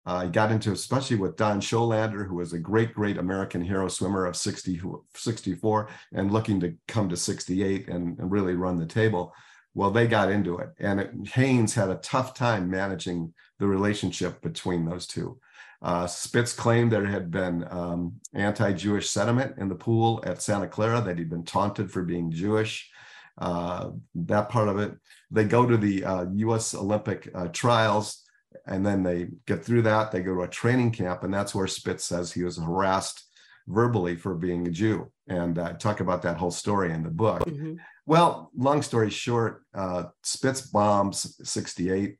Uh, 0.06 0.24
he 0.24 0.30
got 0.30 0.50
into, 0.50 0.72
especially 0.72 1.16
with 1.16 1.36
Don 1.36 1.60
Schollander, 1.60 2.26
who 2.26 2.36
was 2.36 2.52
a 2.52 2.58
great, 2.58 2.94
great 2.94 3.18
American 3.18 3.62
hero 3.62 3.86
swimmer 3.86 4.26
of 4.26 4.34
60, 4.34 4.80
64 5.14 5.88
and 6.14 6.32
looking 6.32 6.58
to 6.60 6.74
come 6.88 7.08
to 7.10 7.16
68 7.16 7.88
and, 7.88 8.18
and 8.18 8.30
really 8.30 8.54
run 8.54 8.78
the 8.78 8.86
table. 8.86 9.32
Well, 9.74 9.90
they 9.90 10.06
got 10.06 10.30
into 10.30 10.58
it. 10.58 10.70
And 10.80 11.00
it, 11.00 11.12
Haines 11.28 11.74
had 11.74 11.90
a 11.90 11.96
tough 11.96 12.34
time 12.34 12.70
managing 12.70 13.34
the 13.58 13.66
relationship 13.66 14.40
between 14.40 14.84
those 14.84 15.06
two. 15.06 15.38
Uh, 15.82 16.06
Spitz 16.06 16.52
claimed 16.52 16.92
there 16.92 17.06
had 17.06 17.30
been 17.30 17.66
um, 17.70 18.14
anti 18.34 18.72
Jewish 18.72 19.08
sentiment 19.08 19.56
in 19.58 19.68
the 19.68 19.74
pool 19.74 20.22
at 20.26 20.42
Santa 20.42 20.68
Clara, 20.68 21.00
that 21.00 21.18
he'd 21.18 21.30
been 21.30 21.44
taunted 21.44 21.90
for 21.90 22.02
being 22.02 22.30
Jewish. 22.30 22.90
Uh, 23.38 23.90
that 24.14 24.50
part 24.50 24.68
of 24.68 24.78
it. 24.78 24.92
They 25.30 25.44
go 25.44 25.66
to 25.66 25.76
the 25.76 26.04
uh, 26.04 26.26
US 26.30 26.74
Olympic 26.74 27.30
uh, 27.34 27.48
trials 27.48 28.26
and 28.66 28.84
then 28.84 29.02
they 29.02 29.28
get 29.46 29.64
through 29.64 29.82
that. 29.82 30.10
They 30.10 30.20
go 30.20 30.34
to 30.34 30.42
a 30.42 30.48
training 30.48 30.92
camp, 30.92 31.22
and 31.22 31.32
that's 31.32 31.54
where 31.54 31.66
Spitz 31.66 32.04
says 32.04 32.32
he 32.32 32.44
was 32.44 32.58
harassed 32.58 33.26
verbally 33.66 34.16
for 34.16 34.34
being 34.34 34.66
a 34.66 34.70
Jew. 34.70 35.10
And 35.28 35.58
uh, 35.58 35.74
talk 35.74 36.00
about 36.00 36.22
that 36.22 36.36
whole 36.36 36.50
story 36.50 36.92
in 36.92 37.02
the 37.02 37.10
book. 37.10 37.40
Mm-hmm. 37.40 37.74
Well, 38.06 38.50
long 38.56 38.82
story 38.82 39.10
short, 39.10 39.62
uh, 39.74 40.04
Spitz 40.22 40.62
bombs 40.62 41.36
68 41.48 42.16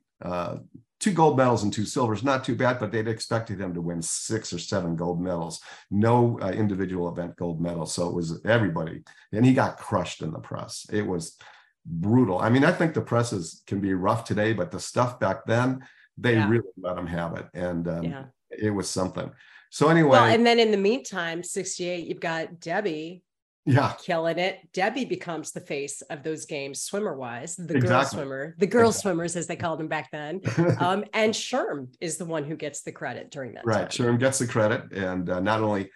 two 1.01 1.11
gold 1.11 1.35
medals 1.35 1.63
and 1.63 1.73
two 1.73 1.83
silvers, 1.83 2.23
not 2.23 2.43
too 2.43 2.55
bad, 2.55 2.79
but 2.79 2.91
they'd 2.91 3.07
expected 3.07 3.59
him 3.59 3.73
to 3.73 3.81
win 3.81 4.01
six 4.01 4.53
or 4.53 4.59
seven 4.59 4.95
gold 4.95 5.19
medals, 5.19 5.59
no 5.89 6.39
uh, 6.41 6.51
individual 6.51 7.09
event 7.09 7.35
gold 7.35 7.59
medal. 7.59 7.87
So 7.87 8.07
it 8.07 8.13
was 8.13 8.39
everybody. 8.45 9.01
And 9.33 9.43
he 9.43 9.53
got 9.53 9.77
crushed 9.77 10.21
in 10.21 10.31
the 10.31 10.39
press. 10.39 10.85
It 10.91 11.05
was 11.05 11.37
brutal. 11.85 12.37
I 12.37 12.49
mean, 12.49 12.63
I 12.63 12.71
think 12.71 12.93
the 12.93 13.01
presses 13.01 13.63
can 13.65 13.81
be 13.81 13.95
rough 13.95 14.23
today, 14.23 14.53
but 14.53 14.69
the 14.69 14.79
stuff 14.79 15.19
back 15.19 15.45
then, 15.45 15.83
they 16.17 16.35
yeah. 16.35 16.47
really 16.47 16.69
let 16.77 16.97
him 16.97 17.07
have 17.07 17.35
it. 17.35 17.47
And 17.55 17.87
um, 17.87 18.03
yeah. 18.03 18.23
it 18.51 18.69
was 18.69 18.87
something. 18.87 19.31
So 19.71 19.89
anyway. 19.89 20.11
Well, 20.11 20.25
and 20.25 20.45
then 20.45 20.59
in 20.59 20.69
the 20.69 20.77
meantime, 20.77 21.41
68, 21.41 22.07
you've 22.07 22.19
got 22.19 22.59
Debbie 22.59 23.23
yeah 23.65 23.93
killing 24.03 24.39
it 24.39 24.59
debbie 24.73 25.05
becomes 25.05 25.51
the 25.51 25.59
face 25.59 26.01
of 26.09 26.23
those 26.23 26.45
games 26.45 26.81
swimmer 26.81 27.15
wise 27.15 27.55
the 27.55 27.75
exactly. 27.75 27.87
girl 27.87 28.05
swimmer 28.05 28.55
the 28.57 28.67
girl 28.67 28.89
exactly. 28.89 29.01
swimmers 29.01 29.35
as 29.35 29.47
they 29.47 29.55
called 29.55 29.79
them 29.79 29.87
back 29.87 30.09
then 30.11 30.41
um, 30.79 31.03
and 31.13 31.33
sherm 31.33 31.87
is 31.99 32.17
the 32.17 32.25
one 32.25 32.43
who 32.43 32.55
gets 32.55 32.81
the 32.81 32.91
credit 32.91 33.29
during 33.29 33.53
that 33.53 33.65
right 33.65 33.89
time. 33.91 34.07
sherm 34.07 34.19
gets 34.19 34.39
the 34.39 34.47
credit 34.47 34.91
and 34.91 35.29
uh, 35.29 35.39
not 35.39 35.61
only 35.61 35.89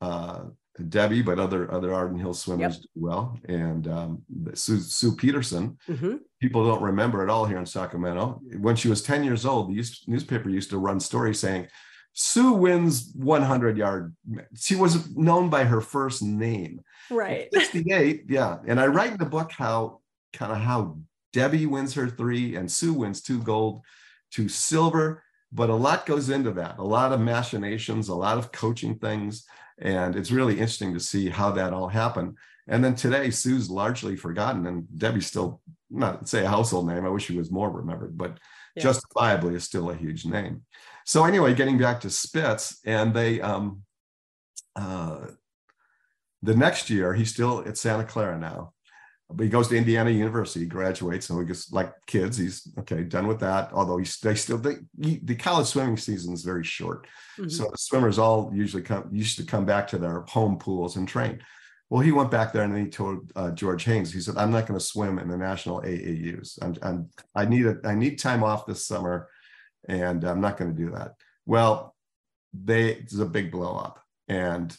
uh, 0.00 0.40
debbie 0.88 1.22
but 1.22 1.38
other 1.38 1.70
other 1.70 1.94
arden 1.94 2.18
hill 2.18 2.34
swimmers 2.34 2.78
yep. 2.78 2.84
well 2.96 3.38
and 3.48 3.86
um, 3.86 4.22
sue, 4.54 4.80
sue 4.80 5.14
peterson 5.14 5.78
mm-hmm. 5.88 6.16
people 6.40 6.66
don't 6.66 6.82
remember 6.82 7.22
at 7.22 7.30
all 7.30 7.44
here 7.44 7.58
in 7.58 7.66
sacramento 7.66 8.40
when 8.58 8.74
she 8.74 8.88
was 8.88 9.02
10 9.02 9.22
years 9.22 9.46
old 9.46 9.68
the 9.68 9.96
newspaper 10.08 10.48
used 10.48 10.70
to 10.70 10.78
run 10.78 10.98
stories 10.98 11.38
saying 11.38 11.68
Sue 12.12 12.52
wins 12.52 13.10
100 13.14 13.76
yard. 13.76 14.14
She 14.56 14.76
was 14.76 15.14
known 15.16 15.48
by 15.48 15.64
her 15.64 15.80
first 15.80 16.22
name. 16.22 16.80
Right. 17.10 17.48
68. 17.52 18.24
Yeah. 18.28 18.58
And 18.66 18.80
I 18.80 18.86
write 18.86 19.12
in 19.12 19.18
the 19.18 19.24
book 19.24 19.52
how 19.52 20.00
kind 20.32 20.52
of 20.52 20.58
how 20.58 20.98
Debbie 21.32 21.66
wins 21.66 21.94
her 21.94 22.08
three 22.08 22.56
and 22.56 22.70
Sue 22.70 22.92
wins 22.92 23.22
two 23.22 23.40
gold, 23.40 23.82
two 24.30 24.48
silver. 24.48 25.22
But 25.52 25.70
a 25.70 25.74
lot 25.74 26.06
goes 26.06 26.30
into 26.30 26.50
that, 26.52 26.78
a 26.78 26.84
lot 26.84 27.12
of 27.12 27.20
machinations, 27.20 28.08
a 28.08 28.14
lot 28.14 28.38
of 28.38 28.52
coaching 28.52 28.98
things. 28.98 29.44
And 29.78 30.16
it's 30.16 30.30
really 30.30 30.54
interesting 30.54 30.94
to 30.94 31.00
see 31.00 31.28
how 31.28 31.50
that 31.52 31.72
all 31.72 31.88
happened. 31.88 32.36
And 32.68 32.82
then 32.82 32.94
today, 32.94 33.30
Sue's 33.30 33.68
largely 33.68 34.16
forgotten, 34.16 34.66
and 34.66 34.86
Debbie's 34.96 35.26
still 35.26 35.60
not 35.90 36.28
say 36.28 36.44
a 36.44 36.48
household 36.48 36.86
name. 36.86 37.04
I 37.04 37.08
wish 37.08 37.26
she 37.26 37.36
was 37.36 37.50
more 37.50 37.70
remembered, 37.70 38.16
but 38.16 38.38
yeah. 38.76 38.84
justifiably 38.84 39.54
is 39.54 39.64
still 39.64 39.90
a 39.90 39.96
huge 39.96 40.24
name. 40.24 40.62
So 41.06 41.24
anyway, 41.24 41.54
getting 41.54 41.78
back 41.78 42.00
to 42.00 42.10
Spitz, 42.10 42.78
and 42.84 43.14
they 43.14 43.40
um, 43.40 43.82
uh, 44.76 45.26
the 46.42 46.54
next 46.54 46.90
year 46.90 47.14
he's 47.14 47.30
still 47.30 47.66
at 47.66 47.76
Santa 47.76 48.04
Clara 48.04 48.38
now, 48.38 48.72
but 49.30 49.44
he 49.44 49.50
goes 49.50 49.68
to 49.68 49.76
Indiana 49.76 50.10
University, 50.10 50.66
graduates, 50.66 51.30
and 51.30 51.38
we 51.38 51.44
just 51.44 51.72
like 51.72 51.92
kids. 52.06 52.36
He's 52.36 52.68
okay, 52.80 53.02
done 53.02 53.26
with 53.26 53.40
that. 53.40 53.70
Although 53.72 53.98
he's 53.98 54.18
they 54.18 54.34
still 54.34 54.58
they, 54.58 54.76
he, 55.00 55.20
the 55.22 55.34
college 55.34 55.66
swimming 55.66 55.96
season 55.96 56.32
is 56.32 56.42
very 56.42 56.64
short, 56.64 57.06
mm-hmm. 57.38 57.48
so 57.48 57.68
the 57.70 57.78
swimmers 57.78 58.18
all 58.18 58.50
usually 58.54 58.82
come 58.82 59.08
used 59.12 59.38
to 59.38 59.44
come 59.44 59.64
back 59.64 59.88
to 59.88 59.98
their 59.98 60.22
home 60.28 60.58
pools 60.58 60.96
and 60.96 61.08
train. 61.08 61.40
Well, 61.90 62.00
he 62.00 62.12
went 62.12 62.30
back 62.30 62.54
there 62.54 62.62
and 62.62 62.74
he 62.76 62.86
told 62.86 63.30
uh, 63.36 63.50
George 63.50 63.84
Haines, 63.84 64.12
he 64.12 64.20
said, 64.20 64.36
"I'm 64.36 64.50
not 64.50 64.66
going 64.66 64.78
to 64.78 64.84
swim 64.84 65.18
in 65.18 65.28
the 65.28 65.36
national 65.36 65.82
AAUs. 65.82 66.58
I'm, 66.62 66.74
I'm 66.82 67.10
I 67.34 67.44
need 67.44 67.66
a 67.66 67.76
I 67.84 67.94
need 67.94 68.18
time 68.18 68.42
off 68.42 68.66
this 68.66 68.86
summer, 68.86 69.28
and 69.88 70.24
I'm 70.24 70.40
not 70.40 70.56
going 70.56 70.74
to 70.74 70.82
do 70.82 70.90
that." 70.92 71.14
Well, 71.46 71.94
they 72.52 72.94
there's 72.94 73.18
a 73.18 73.26
big 73.26 73.50
blow 73.50 73.76
up, 73.76 74.00
and 74.28 74.76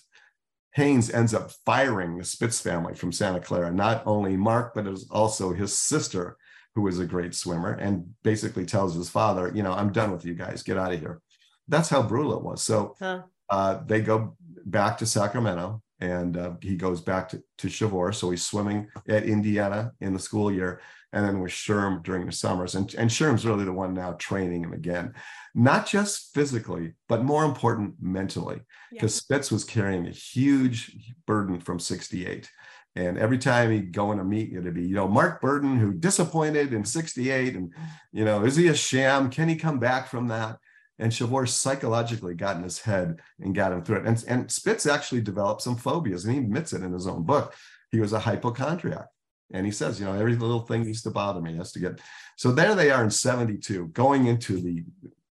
Haines 0.72 1.12
ends 1.12 1.34
up 1.34 1.52
firing 1.66 2.18
the 2.18 2.24
Spitz 2.24 2.60
family 2.60 2.96
from 2.96 3.12
Santa 3.12 3.39
Clara. 3.39 3.72
Not 3.72 4.04
only 4.06 4.36
Mark, 4.36 4.74
but 4.74 4.88
it 4.88 4.92
was 4.92 5.08
also 5.12 5.54
his 5.54 5.78
sister, 5.78 6.38
who 6.74 6.82
was 6.82 7.00
a 7.00 7.06
great 7.06 7.36
swimmer, 7.36 7.74
and 7.74 8.06
basically 8.24 8.66
tells 8.66 8.96
his 8.96 9.10
father, 9.10 9.52
"You 9.54 9.63
know, 9.63 9.74
I'm 9.74 9.92
done 9.92 10.12
with 10.12 10.26
you 10.26 10.34
guys. 10.34 10.63
Get 10.63 10.78
out 10.78 10.94
of 10.94 11.00
here." 11.00 11.22
That's 11.68 11.89
how 11.89 12.02
brutal 12.02 12.38
it 12.38 12.44
was. 12.44 12.63
So 12.63 12.96
huh. 13.00 13.22
uh, 13.50 13.82
they 13.86 14.02
go 14.02 14.36
back 14.66 14.98
to 14.98 15.06
Sacramento 15.06 15.83
and 16.04 16.36
uh, 16.36 16.52
he 16.62 16.76
goes 16.76 17.00
back 17.00 17.30
to, 17.30 17.42
to 17.60 17.68
Chavoor. 17.68 18.13
So 18.13 18.30
he's 18.30 18.46
swimming 18.46 18.88
at 19.08 19.24
Indiana 19.24 19.94
in 20.02 20.13
the 20.13 20.20
school 20.20 20.52
year 20.52 20.82
and 21.13 21.26
then 21.26 21.39
with 21.39 21.52
Sherm 21.52 22.04
during 22.04 22.26
the 22.26 22.32
summers. 22.34 22.76
And, 22.76 22.94
and 22.96 23.10
Sherm's 23.10 23.46
really 23.46 23.63
the 23.63 23.72
one 23.72 23.94
now 23.94 24.13
training 24.13 24.63
him 24.63 24.74
again, 24.74 25.13
not 25.56 25.88
just 25.88 26.34
physically, 26.34 26.96
but 27.08 27.24
more 27.24 27.46
important, 27.46 27.96
mentally, 28.02 28.60
because 28.92 29.16
yeah. 29.16 29.22
Spitz 29.22 29.50
was 29.50 29.63
carrying 29.63 30.06
a 30.06 30.12
huge 30.12 30.98
burden 31.26 31.62
from 31.62 31.80
68. 31.80 32.52
And 32.96 33.18
every 33.18 33.38
time 33.38 33.72
he'd 33.72 33.94
go 33.94 34.12
in 34.12 34.20
a 34.20 34.26
meet, 34.26 34.52
it'd 34.52 34.74
be, 34.74 34.86
you 34.86 34.96
know, 34.96 35.08
Mark 35.08 35.39
Burton, 35.39 35.80
who 35.80 35.94
disappointed 35.94 36.74
in 36.74 36.84
68. 36.84 37.56
And, 37.56 37.74
you 38.12 38.26
know, 38.26 38.44
is 38.44 38.58
he 38.58 38.68
a 38.68 38.76
sham? 38.76 39.30
Can 39.30 39.48
he 39.48 39.56
come 39.56 39.80
back 39.80 40.08
from 40.08 40.28
that? 40.28 40.58
And 41.00 41.12
Chavoor 41.12 41.48
psychologically 41.48 42.36
got 42.36 42.58
in 42.58 42.64
his 42.64 42.80
head 42.80 43.20
and 43.40 43.56
got 43.56 43.72
him 43.72 43.84
through 43.84 43.98
it. 43.98 44.06
And, 44.06 44.24
and 44.28 44.52
Spitz 44.52 44.86
actually 44.86 45.22
developed 45.22 45.62
some 45.62 45.76
phobias, 45.76 46.24
and 46.24 46.34
he 46.34 46.40
admits 46.40 46.74
it 46.74 46.84
in 46.84 46.94
his 46.94 47.08
own 47.08 47.24
book. 47.24 47.56
He 47.92 48.00
was 48.00 48.14
a 48.14 48.20
hypochondriac. 48.20 49.08
And 49.52 49.66
he 49.66 49.72
says, 49.72 50.00
you 50.00 50.06
know, 50.06 50.14
every 50.14 50.36
little 50.36 50.62
thing 50.62 50.86
used 50.86 51.04
to 51.04 51.12
bother 51.12 51.42
me. 51.42 51.56
Has 51.58 51.72
to 51.74 51.80
get. 51.80 52.00
So 52.38 52.52
there 52.52 52.76
they 52.76 52.92
are 52.92 53.04
in 53.04 53.10
72, 53.10 53.88
going 53.88 54.28
into 54.28 54.60
the 54.60 54.84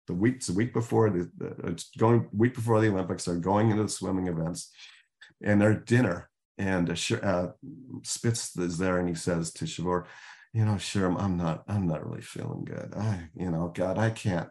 the 0.08 0.14
week, 0.14 0.44
the 0.44 0.54
week 0.54 0.74
before 0.74 1.10
the, 1.10 1.32
the 1.38 1.86
going 1.98 2.28
week 2.34 2.56
before 2.56 2.82
the 2.82 2.90
Olympics, 2.90 3.26
they're 3.26 3.36
going 3.36 3.70
into 3.70 3.84
the 3.84 3.90
swimming 3.90 4.28
events 4.28 4.72
and 5.44 5.62
they're 5.62 5.76
dinner 5.76 6.30
and 6.58 6.90
uh, 6.90 7.16
uh, 7.24 7.52
Spitz 8.04 8.56
is 8.58 8.78
there 8.78 9.00
and 9.00 9.10
he 9.10 9.16
says 9.16 9.52
to 9.54 9.66
Chavoor, 9.66 10.06
you 10.54 10.66
know, 10.66 10.78
sure, 10.78 11.18
I'm 11.18 11.38
not, 11.38 11.64
I'm 11.68 11.88
not 11.88 12.06
really 12.06 12.22
feeling 12.22 12.66
good. 12.66 12.94
I, 12.96 13.30
you 13.36 13.50
know, 13.50 13.72
God, 13.74 13.98
I 13.98 14.10
can't, 14.10 14.50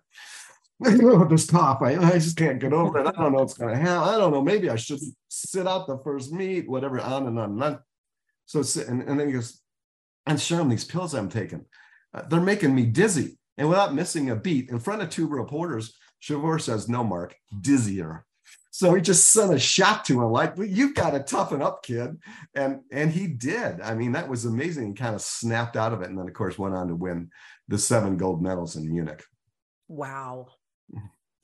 this 1.28 1.50
cough, 1.50 1.82
I, 1.82 1.96
I 1.96 2.12
just 2.12 2.38
can't 2.38 2.58
get 2.58 2.72
over 2.72 2.98
it. 2.98 3.06
I 3.06 3.12
don't 3.12 3.32
know 3.32 3.40
what's 3.40 3.52
going 3.52 3.74
to 3.74 3.80
happen. 3.80 4.08
I 4.08 4.16
don't 4.16 4.32
know. 4.32 4.40
Maybe 4.40 4.70
I 4.70 4.76
should 4.76 5.00
sit 5.28 5.66
out 5.66 5.86
the 5.86 5.98
first 5.98 6.32
meet, 6.32 6.68
whatever, 6.68 6.98
on 6.98 7.26
and 7.26 7.38
on 7.38 7.50
and 7.50 7.62
on. 7.62 7.78
So, 8.46 8.62
and, 8.88 9.02
and 9.02 9.20
then 9.20 9.26
he 9.26 9.34
goes, 9.34 9.60
and 10.26 10.38
Sherm, 10.38 10.70
these 10.70 10.84
pills 10.84 11.14
I'm 11.14 11.28
taking, 11.28 11.66
uh, 12.14 12.22
they're 12.22 12.40
making 12.40 12.74
me 12.74 12.86
dizzy. 12.86 13.38
And 13.58 13.68
without 13.68 13.94
missing 13.94 14.30
a 14.30 14.36
beat, 14.36 14.70
in 14.70 14.80
front 14.80 15.02
of 15.02 15.10
two 15.10 15.28
reporters, 15.28 15.94
Chavoor 16.22 16.58
says, 16.58 16.88
no, 16.88 17.04
Mark, 17.04 17.36
dizzier. 17.60 18.22
So 18.70 18.94
he 18.94 19.02
just 19.02 19.28
sent 19.28 19.52
a 19.52 19.58
shot 19.58 20.06
to 20.06 20.22
him, 20.22 20.32
like, 20.32 20.56
well, 20.56 20.66
you've 20.66 20.94
got 20.94 21.10
to 21.10 21.20
toughen 21.20 21.60
up, 21.60 21.82
kid. 21.82 22.16
And 22.54 22.80
and 22.90 23.10
he 23.10 23.26
did. 23.26 23.82
I 23.82 23.94
mean, 23.94 24.12
that 24.12 24.28
was 24.28 24.46
amazing. 24.46 24.88
He 24.88 24.94
kind 24.94 25.14
of 25.14 25.20
snapped 25.20 25.76
out 25.76 25.92
of 25.92 26.00
it. 26.00 26.08
And 26.08 26.18
then, 26.18 26.28
of 26.28 26.32
course, 26.32 26.58
went 26.58 26.74
on 26.74 26.88
to 26.88 26.94
win 26.94 27.30
the 27.68 27.76
seven 27.76 28.16
gold 28.16 28.40
medals 28.42 28.76
in 28.76 28.90
Munich. 28.90 29.22
Wow. 29.88 30.46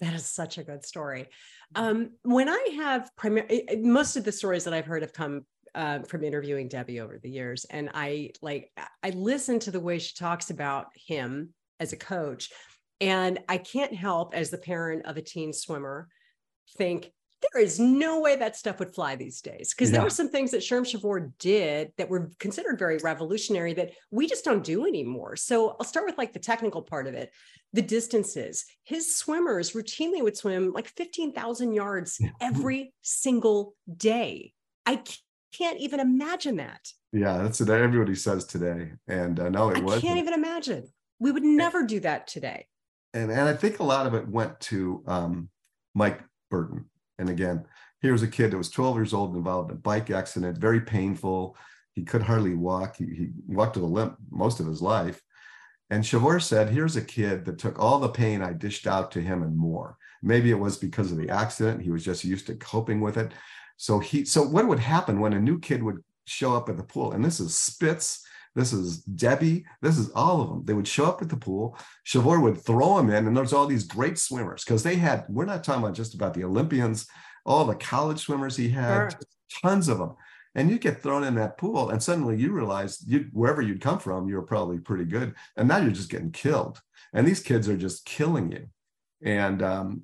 Mm-hmm. 0.01 0.13
That 0.13 0.17
is 0.17 0.27
such 0.27 0.59
a 0.59 0.65
good 0.65 0.85
story. 0.85 1.29
Um, 1.75 2.11
when 2.23 2.49
I 2.49 2.69
have 2.77 3.11
primarily 3.17 3.67
most 3.81 4.17
of 4.17 4.25
the 4.25 4.33
stories 4.33 4.65
that 4.65 4.75
I've 4.75 4.87
heard 4.87 5.03
have 5.03 5.13
come 5.13 5.47
uh, 5.75 6.01
from 6.01 6.25
interviewing 6.25 6.69
Debbie 6.69 7.01
over 7.01 7.19
the 7.19 7.31
years, 7.31 7.67
and 7.71 7.91
I 7.95 8.31
like 8.43 8.71
I 9.03 9.11
listen 9.11 9.59
to 9.61 9.71
the 9.71 9.81
way 9.81 9.99
she 9.99 10.15
talks 10.15 10.51
about 10.51 10.87
him 10.95 11.53
as 11.81 11.93
a 11.93 11.97
coach, 11.97 12.51
and 13.01 13.39
I 13.49 13.59
can't 13.59 13.95
help 13.95 14.35
as 14.35 14.51
the 14.51 14.59
parent 14.59 15.07
of 15.07 15.17
a 15.17 15.23
teen 15.23 15.53
swimmer 15.53 16.09
think 16.77 17.13
there 17.43 17.63
is 17.63 17.79
no 17.79 18.21
way 18.21 18.37
that 18.37 18.57
stuff 18.57 18.79
would 18.79 18.95
fly 18.95 19.15
these 19.15 19.41
days 19.41 19.75
because 19.75 19.91
yeah. 19.91 19.97
there 19.97 20.05
were 20.05 20.11
some 20.11 20.29
things 20.29 20.51
that 20.51 20.63
Sherm 20.63 20.83
Chavoor 20.83 21.33
did 21.39 21.93
that 21.99 22.09
were 22.09 22.31
considered 22.39 22.79
very 22.79 22.99
revolutionary 22.99 23.75
that 23.75 23.93
we 24.11 24.27
just 24.27 24.45
don't 24.45 24.65
do 24.65 24.87
anymore. 24.87 25.37
So 25.37 25.77
I'll 25.79 25.85
start 25.85 26.07
with 26.07 26.19
like 26.19 26.33
the 26.33 26.39
technical 26.39 26.83
part 26.83 27.07
of 27.07 27.15
it. 27.15 27.31
The 27.73 27.83
distances. 27.83 28.65
His 28.85 29.17
swimmers 29.17 29.73
routinely 29.73 30.23
would 30.23 30.37
swim 30.37 30.73
like 30.73 30.89
15,000 30.89 31.75
yards 31.75 32.19
every 32.41 32.95
single 33.03 33.75
day. 33.97 34.53
I 34.87 35.03
can't 35.53 35.79
even 35.79 36.01
imagine 36.01 36.57
that. 36.57 36.89
Yeah, 37.13 37.39
that's 37.39 37.61
what 37.61 37.71
everybody 37.71 38.15
says 38.15 38.45
today. 38.45 38.93
And 39.09 39.39
uh, 39.41 39.49
no, 39.49 39.71
it 39.71 39.83
was. 39.83 39.99
I 39.99 40.01
can't 40.01 40.19
even 40.19 40.35
imagine. 40.35 40.89
We 41.19 41.33
would 41.33 41.45
never 41.45 41.85
do 41.85 42.01
that 42.01 42.27
today. 42.29 42.67
And 43.15 43.31
and 43.31 43.49
I 43.49 43.55
think 43.55 43.79
a 43.79 43.85
lot 43.85 44.07
of 44.07 44.15
it 44.15 44.29
went 44.29 44.59
to 44.61 45.03
um, 45.07 45.49
Mike 45.95 46.23
Burton. 46.51 46.87
And 47.19 47.31
again, 47.31 47.65
here's 48.01 48.23
a 48.23 48.29
kid 48.29 48.51
that 48.51 48.59
was 48.59 48.71
12 48.71 48.97
years 48.97 49.15
old 49.15 49.37
involved 49.37 49.71
in 49.71 49.77
a 49.77 49.81
bike 49.81 50.11
accident, 50.11 50.59
very 50.59 50.81
painful. 50.81 51.57
He 51.95 52.05
could 52.05 52.23
hardly 52.23 52.55
walk. 52.55 52.97
He, 52.97 53.07
he 53.07 53.29
walked 53.47 53.77
with 53.77 53.85
a 53.85 53.89
limp 53.89 54.17
most 54.31 54.61
of 54.61 54.67
his 54.67 54.83
life. 54.83 55.23
And 55.91 56.03
Chavoor 56.03 56.43
said, 56.43 56.69
Here's 56.69 56.97
a 56.97 57.03
kid 57.03 57.45
that 57.45 57.59
took 57.59 57.79
all 57.79 57.99
the 57.99 58.09
pain 58.09 58.43
I 58.43 58.53
dished 58.53 58.87
out 58.87 59.11
to 59.13 59.21
him 59.21 59.43
and 59.43 59.57
more. 59.57 59.97
Maybe 60.23 60.51
it 60.51 60.59
was 60.59 60.77
because 60.77 61.13
of 61.13 61.19
the 61.19 61.31
accident. 61.31 61.83
He 61.83 61.91
was 61.91 62.05
just 62.05 62.25
used 62.25 62.47
to 62.49 62.57
coping 62.57 63.01
with 63.01 63.17
it. 63.17 63.33
So 63.77 63.99
he 63.99 64.25
so 64.25 64.43
what 64.43 64.67
would 64.67 64.79
happen 64.79 65.21
when 65.21 65.35
a 65.35 65.41
new 65.41 65.61
kid 65.61 65.83
would 65.83 66.03
show 66.27 66.57
up 66.57 66.69
at 66.69 66.77
the 66.77 66.83
pool? 66.83 67.13
And 67.13 67.25
this 67.25 67.41
is 67.41 67.55
Spitz, 67.55 68.27
this 68.57 68.73
is 68.73 69.03
Debbie. 69.03 69.67
This 69.83 69.99
is 69.99 70.11
all 70.13 70.41
of 70.41 70.49
them. 70.49 70.65
They 70.65 70.73
would 70.73 70.89
show 70.89 71.05
up 71.05 71.21
at 71.21 71.29
the 71.29 71.37
pool. 71.37 71.79
Chavoor 72.07 72.43
would 72.43 72.63
throw 72.63 72.97
them 72.97 73.11
in, 73.11 73.27
and 73.27 73.37
there's 73.37 73.53
all 73.53 73.67
these 73.67 73.85
great 73.85 74.19
swimmers 74.19 74.65
because 74.65 74.83
they 74.83 74.97
had. 74.97 75.27
We're 75.29 75.45
not 75.45 75.63
talking 75.63 75.83
about 75.83 75.95
just 75.95 76.15
about 76.15 76.33
the 76.33 76.45
Olympians, 76.45 77.07
all 77.45 77.67
the 77.67 77.75
college 77.75 78.21
swimmers 78.21 78.57
he 78.57 78.71
had, 78.71 79.13
sure. 79.13 79.21
tons 79.63 79.89
of 79.89 79.99
them. 79.99 80.17
And 80.55 80.71
you 80.71 80.79
get 80.79 81.03
thrown 81.03 81.23
in 81.23 81.35
that 81.35 81.59
pool, 81.59 81.91
and 81.91 82.03
suddenly 82.03 82.39
you 82.39 82.51
realize 82.51 83.05
you 83.07 83.27
wherever 83.33 83.61
you'd 83.61 83.83
come 83.83 83.99
from, 83.99 84.27
you 84.27 84.37
were 84.37 84.43
probably 84.43 84.79
pretty 84.79 85.05
good, 85.05 85.35
and 85.59 85.69
now 85.69 85.77
you're 85.77 85.91
just 85.91 86.11
getting 86.11 86.33
killed. 86.33 86.81
And 87.13 87.29
these 87.29 87.41
kids 87.41 87.69
are 87.69 87.77
just 87.77 88.07
killing 88.07 88.51
you, 88.51 88.69
and 89.23 89.63
um, 89.63 90.03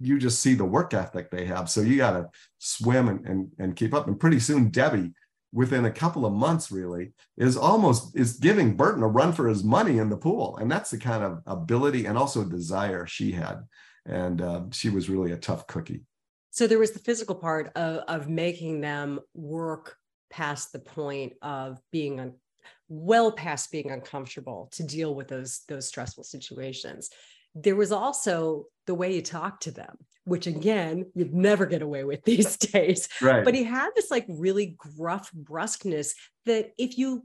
you 0.00 0.18
just 0.18 0.40
see 0.40 0.54
the 0.54 0.64
work 0.64 0.92
ethic 0.92 1.30
they 1.30 1.44
have. 1.44 1.70
So 1.70 1.82
you 1.82 1.98
got 1.98 2.12
to 2.12 2.30
swim 2.58 3.08
and, 3.08 3.24
and 3.24 3.52
and 3.60 3.76
keep 3.76 3.94
up. 3.94 4.08
And 4.08 4.18
pretty 4.18 4.40
soon, 4.40 4.70
Debbie 4.70 5.12
within 5.52 5.84
a 5.84 5.90
couple 5.90 6.24
of 6.24 6.32
months 6.32 6.70
really 6.70 7.12
is 7.36 7.56
almost 7.56 8.16
is 8.16 8.34
giving 8.34 8.76
burton 8.76 9.02
a 9.02 9.08
run 9.08 9.32
for 9.32 9.48
his 9.48 9.64
money 9.64 9.98
in 9.98 10.08
the 10.08 10.16
pool. 10.16 10.56
And 10.58 10.70
that's 10.70 10.90
the 10.90 10.98
kind 10.98 11.24
of 11.24 11.42
ability 11.46 12.06
and 12.06 12.16
also 12.16 12.44
desire 12.44 13.06
she 13.06 13.32
had. 13.32 13.60
And 14.06 14.40
uh, 14.40 14.62
she 14.70 14.90
was 14.90 15.10
really 15.10 15.32
a 15.32 15.36
tough 15.36 15.66
cookie. 15.66 16.02
So 16.50 16.66
there 16.66 16.78
was 16.78 16.92
the 16.92 16.98
physical 16.98 17.34
part 17.34 17.72
of, 17.76 17.98
of 18.08 18.28
making 18.28 18.80
them 18.80 19.20
work 19.34 19.96
past 20.30 20.72
the 20.72 20.78
point 20.78 21.34
of 21.42 21.80
being 21.90 22.20
un- 22.20 22.34
well 22.88 23.32
past 23.32 23.70
being 23.70 23.90
uncomfortable 23.90 24.68
to 24.72 24.82
deal 24.82 25.14
with 25.14 25.28
those 25.28 25.62
those 25.68 25.86
stressful 25.86 26.24
situations. 26.24 27.10
There 27.54 27.76
was 27.76 27.92
also 27.92 28.66
the 28.86 28.94
way 28.94 29.14
you 29.14 29.22
talk 29.22 29.60
to 29.60 29.70
them 29.70 29.96
which 30.24 30.46
again 30.46 31.06
you'd 31.14 31.34
never 31.34 31.66
get 31.66 31.82
away 31.82 32.04
with 32.04 32.22
these 32.24 32.56
days. 32.56 33.08
Right. 33.20 33.44
But 33.44 33.54
he 33.54 33.64
had 33.64 33.90
this 33.94 34.10
like 34.10 34.26
really 34.28 34.76
gruff 34.78 35.30
brusqueness 35.34 36.14
that 36.46 36.72
if 36.78 36.98
you 36.98 37.24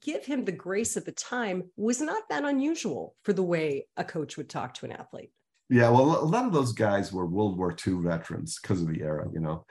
give 0.00 0.24
him 0.24 0.44
the 0.44 0.52
grace 0.52 0.96
of 0.96 1.04
the 1.04 1.12
time 1.12 1.64
was 1.76 2.00
not 2.00 2.22
that 2.30 2.44
unusual 2.44 3.16
for 3.24 3.32
the 3.32 3.42
way 3.42 3.86
a 3.96 4.04
coach 4.04 4.36
would 4.36 4.48
talk 4.48 4.74
to 4.74 4.86
an 4.86 4.92
athlete. 4.92 5.32
Yeah 5.68 5.90
well 5.90 6.22
a 6.22 6.24
lot 6.24 6.46
of 6.46 6.52
those 6.52 6.72
guys 6.72 7.12
were 7.12 7.26
world 7.26 7.58
war 7.58 7.74
ii 7.86 7.94
veterans 7.94 8.58
because 8.60 8.80
of 8.80 8.88
the 8.88 9.02
era 9.02 9.28
you 9.32 9.40
know? 9.40 9.64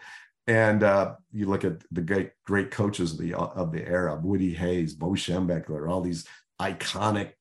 And 0.47 0.81
uh, 0.83 1.15
you 1.31 1.45
look 1.45 1.63
at 1.63 1.83
the 1.91 2.01
great 2.01 2.31
great 2.45 2.71
coaches 2.71 3.13
of 3.13 3.19
the 3.19 3.35
of 3.35 3.71
the 3.71 3.87
era 3.87 4.19
woody 4.21 4.53
hayes 4.53 4.93
bo 4.95 5.11
schembechler 5.11 5.89
all 5.89 6.01
these 6.01 6.25
iconic 6.59 7.33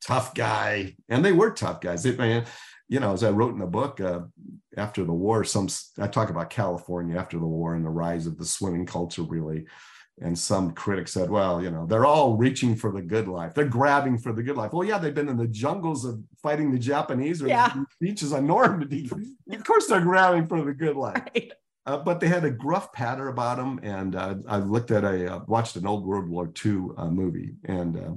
tough 0.00 0.34
guy, 0.34 0.96
and 1.08 1.24
they 1.24 1.32
were 1.32 1.50
tough 1.50 1.80
guys. 1.80 2.02
They, 2.02 2.16
man, 2.16 2.44
you 2.88 3.00
know, 3.00 3.12
as 3.12 3.22
I 3.22 3.30
wrote 3.30 3.52
in 3.52 3.58
the 3.58 3.66
book 3.66 4.00
uh, 4.00 4.20
after 4.76 5.04
the 5.04 5.12
war, 5.12 5.44
some 5.44 5.68
I 5.98 6.08
talk 6.08 6.30
about 6.30 6.50
California 6.50 7.18
after 7.18 7.38
the 7.38 7.46
war 7.46 7.74
and 7.74 7.84
the 7.84 7.90
rise 7.90 8.26
of 8.26 8.38
the 8.38 8.44
swimming 8.44 8.86
culture, 8.86 9.22
really. 9.22 9.66
And 10.20 10.36
some 10.36 10.72
critics 10.72 11.12
said, 11.12 11.30
well, 11.30 11.62
you 11.62 11.70
know, 11.70 11.86
they're 11.86 12.06
all 12.06 12.36
reaching 12.36 12.74
for 12.74 12.90
the 12.90 13.02
good 13.02 13.28
life. 13.28 13.54
They're 13.54 13.66
grabbing 13.66 14.18
for 14.18 14.32
the 14.32 14.42
good 14.42 14.56
life. 14.56 14.72
Well, 14.72 14.86
yeah, 14.86 14.98
they've 14.98 15.14
been 15.14 15.28
in 15.28 15.36
the 15.36 15.46
jungles 15.46 16.04
of 16.04 16.20
fighting 16.42 16.72
the 16.72 16.78
Japanese 16.78 17.40
or 17.40 17.46
yeah. 17.46 17.68
the 17.68 17.86
beaches 18.00 18.32
on 18.32 18.46
Normandy. 18.46 19.08
of 19.52 19.64
course, 19.64 19.86
they're 19.86 20.00
grabbing 20.00 20.48
for 20.48 20.62
the 20.64 20.72
good 20.72 20.96
life. 20.96 21.22
Right. 21.34 21.52
Uh, 21.86 21.96
but 21.96 22.20
they 22.20 22.28
had 22.28 22.44
a 22.44 22.50
gruff 22.50 22.92
patter 22.92 23.28
about 23.28 23.56
them. 23.56 23.80
And 23.82 24.14
uh, 24.14 24.34
I 24.46 24.58
looked 24.58 24.90
at 24.90 25.04
a, 25.04 25.36
uh, 25.36 25.40
watched 25.46 25.76
an 25.76 25.86
old 25.86 26.04
World 26.04 26.28
War 26.28 26.52
II 26.64 26.88
uh, 26.98 27.08
movie, 27.08 27.54
and 27.64 27.96
uh, 27.96 28.10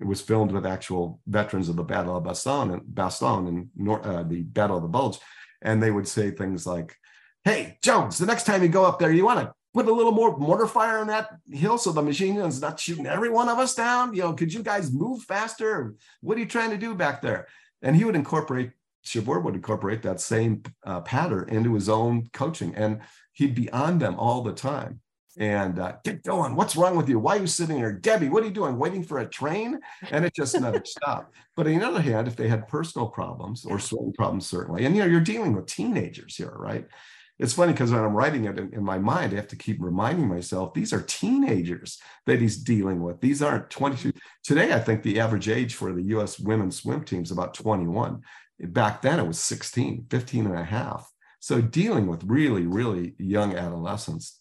it 0.00 0.06
was 0.06 0.20
filmed 0.20 0.52
with 0.52 0.66
actual 0.66 1.20
veterans 1.26 1.68
of 1.68 1.76
the 1.76 1.82
Battle 1.82 2.16
of 2.16 2.24
Bastogne 2.24 2.74
and 2.74 2.82
Bastogne 2.82 3.48
and 3.48 3.88
uh, 4.04 4.22
the 4.22 4.42
Battle 4.42 4.76
of 4.76 4.82
the 4.82 4.88
Bulge, 4.88 5.18
and 5.62 5.82
they 5.82 5.90
would 5.90 6.08
say 6.08 6.30
things 6.30 6.66
like, 6.66 6.96
"Hey, 7.44 7.78
Jones, 7.82 8.18
the 8.18 8.26
next 8.26 8.44
time 8.44 8.62
you 8.62 8.68
go 8.68 8.84
up 8.84 8.98
there, 8.98 9.12
you 9.12 9.24
want 9.24 9.40
to 9.40 9.52
put 9.74 9.88
a 9.88 9.92
little 9.92 10.12
more 10.12 10.36
mortar 10.36 10.66
fire 10.66 10.98
on 10.98 11.08
that 11.08 11.30
hill 11.50 11.78
so 11.78 11.92
the 11.92 12.02
machine 12.02 12.36
gun's 12.36 12.60
not 12.60 12.80
shooting 12.80 13.06
every 13.06 13.28
one 13.28 13.48
of 13.48 13.58
us 13.58 13.74
down. 13.74 14.14
You 14.14 14.22
know, 14.22 14.32
could 14.32 14.52
you 14.52 14.62
guys 14.62 14.92
move 14.92 15.22
faster? 15.22 15.94
What 16.20 16.36
are 16.36 16.40
you 16.40 16.46
trying 16.46 16.70
to 16.70 16.78
do 16.78 16.94
back 16.94 17.22
there?" 17.22 17.46
And 17.82 17.96
he 17.96 18.04
would 18.04 18.16
incorporate. 18.16 18.72
Chavoor 19.04 19.42
would 19.42 19.54
incorporate 19.54 20.02
that 20.02 20.20
same 20.20 20.62
uh, 20.84 21.00
pattern 21.00 21.48
into 21.48 21.74
his 21.74 21.88
own 21.88 22.28
coaching, 22.32 22.74
and 22.74 23.00
he'd 23.32 23.54
be 23.54 23.70
on 23.70 23.98
them 23.98 24.16
all 24.18 24.42
the 24.42 24.52
time 24.52 25.00
and 25.38 25.78
uh, 25.78 25.92
get 26.04 26.24
going. 26.24 26.56
What's 26.56 26.76
wrong 26.76 26.96
with 26.96 27.08
you? 27.08 27.18
Why 27.18 27.36
are 27.36 27.40
you 27.40 27.46
sitting 27.46 27.76
here? 27.76 27.92
Debbie, 27.92 28.28
what 28.28 28.42
are 28.42 28.46
you 28.46 28.52
doing? 28.52 28.76
Waiting 28.76 29.04
for 29.04 29.20
a 29.20 29.26
train? 29.26 29.78
And 30.10 30.24
it 30.24 30.34
just 30.34 30.60
never 30.60 30.82
stopped. 30.84 31.34
But 31.56 31.68
on 31.68 31.78
the 31.78 31.86
other 31.86 32.02
hand, 32.02 32.26
if 32.26 32.36
they 32.36 32.48
had 32.48 32.68
personal 32.68 33.06
problems 33.06 33.64
or 33.64 33.78
certain 33.78 34.12
problems, 34.12 34.46
certainly, 34.46 34.84
and 34.84 34.96
you 34.96 35.02
know, 35.02 35.08
you're 35.08 35.20
dealing 35.20 35.54
with 35.54 35.66
teenagers 35.66 36.36
here, 36.36 36.54
right? 36.54 36.86
It's 37.38 37.54
funny 37.54 37.72
because 37.72 37.92
when 37.92 38.02
I'm 38.02 38.14
writing 38.14 38.46
it 38.46 38.58
in, 38.58 38.74
in, 38.74 38.82
my 38.82 38.98
mind, 38.98 39.32
I 39.32 39.36
have 39.36 39.46
to 39.48 39.56
keep 39.56 39.80
reminding 39.80 40.26
myself 40.26 40.74
these 40.74 40.92
are 40.92 41.02
teenagers 41.02 42.00
that 42.26 42.40
he's 42.40 42.56
dealing 42.56 43.00
with. 43.00 43.20
These 43.20 43.42
aren't 43.42 43.70
22. 43.70 44.12
Today, 44.42 44.72
I 44.72 44.80
think 44.80 45.04
the 45.04 45.20
average 45.20 45.48
age 45.48 45.74
for 45.76 45.92
the 45.92 46.02
US 46.16 46.40
women's 46.40 46.80
swim 46.80 47.04
team 47.04 47.22
is 47.22 47.30
about 47.30 47.54
21. 47.54 48.22
Back 48.58 49.02
then, 49.02 49.20
it 49.20 49.26
was 49.26 49.38
16, 49.38 50.06
15 50.10 50.46
and 50.46 50.58
a 50.58 50.64
half. 50.64 51.08
So 51.38 51.60
dealing 51.60 52.08
with 52.08 52.24
really, 52.24 52.66
really 52.66 53.14
young 53.18 53.54
adolescents 53.54 54.37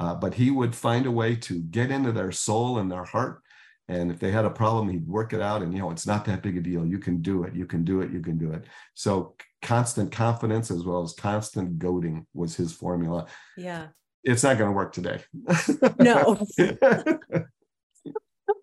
Uh, 0.00 0.14
but 0.14 0.32
he 0.32 0.50
would 0.50 0.74
find 0.74 1.04
a 1.04 1.10
way 1.10 1.36
to 1.36 1.60
get 1.60 1.90
into 1.90 2.10
their 2.10 2.32
soul 2.32 2.78
and 2.78 2.90
their 2.90 3.04
heart. 3.04 3.42
And 3.86 4.10
if 4.10 4.18
they 4.18 4.30
had 4.30 4.46
a 4.46 4.50
problem, 4.50 4.88
he'd 4.88 5.06
work 5.06 5.34
it 5.34 5.42
out. 5.42 5.62
And, 5.62 5.74
you 5.74 5.80
know, 5.80 5.90
it's 5.90 6.06
not 6.06 6.24
that 6.24 6.42
big 6.42 6.56
a 6.56 6.60
deal. 6.60 6.86
You 6.86 6.98
can 6.98 7.20
do 7.20 7.44
it. 7.44 7.54
You 7.54 7.66
can 7.66 7.84
do 7.84 8.00
it. 8.00 8.10
You 8.10 8.20
can 8.20 8.38
do 8.38 8.52
it. 8.52 8.64
So 8.94 9.34
constant 9.60 10.10
confidence 10.10 10.70
as 10.70 10.84
well 10.84 11.02
as 11.02 11.12
constant 11.12 11.78
goading 11.78 12.26
was 12.32 12.56
his 12.56 12.72
formula. 12.72 13.26
Yeah. 13.58 13.88
It's 14.24 14.42
not 14.42 14.56
going 14.56 14.70
to 14.70 14.76
work 14.76 14.92
today. 14.94 15.22
No. 15.98 16.46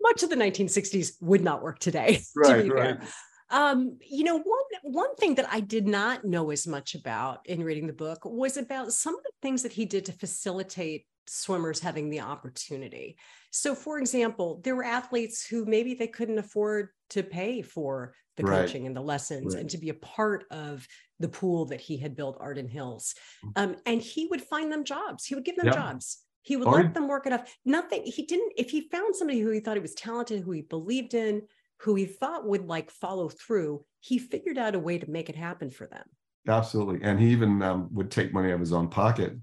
Much 0.02 0.22
of 0.22 0.30
the 0.30 0.36
1960s 0.36 1.12
would 1.20 1.44
not 1.44 1.62
work 1.62 1.78
today. 1.78 2.22
Right, 2.34 2.64
to 2.64 2.72
right. 2.72 2.98
fair. 2.98 3.08
Um, 3.50 3.98
you 4.06 4.24
know, 4.24 4.38
one 4.38 4.64
one 4.82 5.14
thing 5.16 5.36
that 5.36 5.46
I 5.50 5.60
did 5.60 5.86
not 5.86 6.24
know 6.24 6.50
as 6.50 6.66
much 6.66 6.94
about 6.94 7.46
in 7.46 7.62
reading 7.64 7.86
the 7.86 7.94
book 7.94 8.24
was 8.24 8.58
about 8.58 8.92
some 8.92 9.14
of 9.14 9.22
the 9.22 9.32
things 9.40 9.62
that 9.62 9.72
he 9.72 9.86
did 9.86 10.04
to 10.06 10.12
facilitate 10.12 11.06
swimmers 11.28 11.80
having 11.80 12.10
the 12.10 12.20
opportunity. 12.20 13.16
So, 13.50 13.74
for 13.74 13.98
example, 13.98 14.60
there 14.64 14.76
were 14.76 14.84
athletes 14.84 15.46
who 15.46 15.64
maybe 15.64 15.94
they 15.94 16.08
couldn't 16.08 16.38
afford 16.38 16.88
to 17.10 17.22
pay 17.22 17.62
for 17.62 18.14
the 18.36 18.42
Right. 18.44 18.66
coaching 18.66 18.86
and 18.86 18.96
the 18.96 19.00
lessons 19.00 19.54
Right. 19.54 19.60
and 19.62 19.70
to 19.70 19.78
be 19.78 19.88
a 19.88 19.94
part 19.94 20.44
of 20.50 20.86
the 21.18 21.28
pool 21.28 21.66
that 21.66 21.80
he 21.80 21.96
had 21.96 22.14
built, 22.14 22.36
Arden 22.40 22.68
Hills. 22.68 23.14
Um, 23.56 23.76
and 23.86 24.00
he 24.00 24.26
would 24.26 24.42
find 24.42 24.70
them 24.72 24.84
jobs. 24.84 25.24
He 25.26 25.34
would 25.34 25.44
give 25.44 25.56
them 25.56 25.66
Yeah. 25.66 25.72
jobs. 25.72 26.24
He 26.42 26.56
would 26.56 26.68
Or 26.68 26.74
let 26.74 26.94
them 26.94 27.08
work 27.08 27.26
it 27.26 27.32
up. 27.32 27.46
Nothing. 27.64 28.04
He 28.04 28.24
didn't. 28.24 28.52
If 28.56 28.70
he 28.70 28.88
found 28.88 29.16
somebody 29.16 29.40
who 29.40 29.50
he 29.50 29.60
thought 29.60 29.76
he 29.76 29.82
was 29.82 29.94
talented, 29.94 30.42
who 30.42 30.52
he 30.52 30.62
believed 30.62 31.14
in, 31.14 31.46
who 31.78 31.94
he 31.94 32.06
thought 32.06 32.46
would 32.46 32.66
like 32.66 32.90
follow 32.90 33.28
through, 33.28 33.84
he 34.00 34.18
figured 34.18 34.56
out 34.58 34.74
a 34.74 34.78
way 34.78 34.98
to 34.98 35.10
make 35.10 35.28
it 35.28 35.36
happen 35.36 35.70
for 35.70 35.86
them. 35.86 36.04
Absolutely. 36.46 37.00
And 37.02 37.20
he 37.20 37.30
even 37.30 37.60
um, 37.62 37.88
would 37.92 38.10
take 38.10 38.32
money 38.32 38.48
out 38.48 38.54
of 38.54 38.60
his 38.60 38.72
own 38.72 38.88
pocket. 38.88 39.34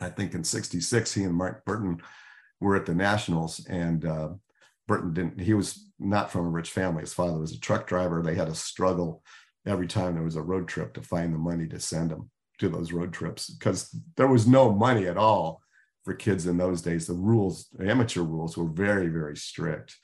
I 0.00 0.08
think 0.08 0.34
in 0.34 0.44
66, 0.44 1.12
he 1.12 1.24
and 1.24 1.34
Mark 1.34 1.64
Burton 1.64 2.00
were 2.60 2.76
at 2.76 2.86
the 2.86 2.94
Nationals, 2.94 3.64
and 3.66 4.04
uh, 4.04 4.30
Burton 4.86 5.12
didn't, 5.12 5.40
he 5.40 5.54
was 5.54 5.86
not 5.98 6.30
from 6.30 6.46
a 6.46 6.50
rich 6.50 6.70
family. 6.70 7.02
His 7.02 7.12
father 7.12 7.38
was 7.38 7.52
a 7.52 7.60
truck 7.60 7.86
driver. 7.86 8.22
They 8.22 8.34
had 8.34 8.48
a 8.48 8.54
struggle 8.54 9.22
every 9.66 9.86
time 9.86 10.14
there 10.14 10.24
was 10.24 10.36
a 10.36 10.42
road 10.42 10.68
trip 10.68 10.94
to 10.94 11.02
find 11.02 11.32
the 11.32 11.38
money 11.38 11.66
to 11.68 11.78
send 11.78 12.10
him 12.10 12.30
to 12.58 12.68
those 12.68 12.92
road 12.92 13.12
trips 13.12 13.50
because 13.50 13.94
there 14.16 14.26
was 14.26 14.46
no 14.46 14.72
money 14.72 15.06
at 15.06 15.16
all 15.16 15.60
for 16.04 16.14
kids 16.14 16.46
in 16.46 16.56
those 16.56 16.82
days. 16.82 17.06
The 17.06 17.14
rules, 17.14 17.68
amateur 17.78 18.22
rules, 18.22 18.56
were 18.56 18.68
very, 18.68 19.08
very 19.08 19.36
strict. 19.36 19.96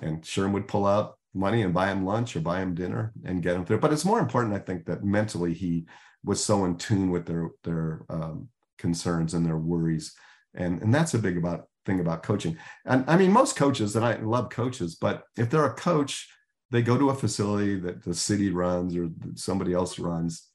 And 0.00 0.22
Sherm 0.22 0.52
would 0.52 0.68
pull 0.68 0.86
out 0.86 1.18
money 1.34 1.62
and 1.62 1.74
buy 1.74 1.90
him 1.90 2.04
lunch 2.04 2.34
or 2.36 2.40
buy 2.40 2.60
him 2.60 2.74
dinner 2.74 3.12
and 3.24 3.42
get 3.42 3.56
him 3.56 3.64
through. 3.64 3.80
But 3.80 3.92
it's 3.92 4.04
more 4.04 4.20
important, 4.20 4.54
I 4.54 4.58
think, 4.58 4.86
that 4.86 5.04
mentally 5.04 5.54
he 5.54 5.86
was 6.24 6.42
so 6.42 6.64
in 6.64 6.76
tune 6.76 7.10
with 7.10 7.26
their 7.26 7.50
their 7.64 8.04
um, 8.08 8.48
concerns 8.80 9.34
and 9.34 9.46
their 9.46 9.58
worries, 9.58 10.12
and 10.54 10.82
and 10.82 10.92
that's 10.92 11.14
a 11.14 11.18
big 11.18 11.36
about 11.36 11.66
thing 11.86 12.00
about 12.00 12.22
coaching. 12.22 12.56
And 12.84 13.04
I 13.08 13.16
mean, 13.16 13.32
most 13.32 13.56
coaches, 13.56 13.96
and 13.96 14.04
I 14.04 14.16
love 14.16 14.50
coaches, 14.50 14.96
but 14.96 15.24
if 15.36 15.50
they're 15.50 15.64
a 15.64 15.74
coach, 15.74 16.28
they 16.70 16.82
go 16.82 16.98
to 16.98 17.10
a 17.10 17.14
facility 17.14 17.78
that 17.80 18.04
the 18.04 18.14
city 18.14 18.50
runs 18.50 18.96
or 18.96 19.08
somebody 19.34 19.72
else 19.72 19.98
runs. 19.98 20.48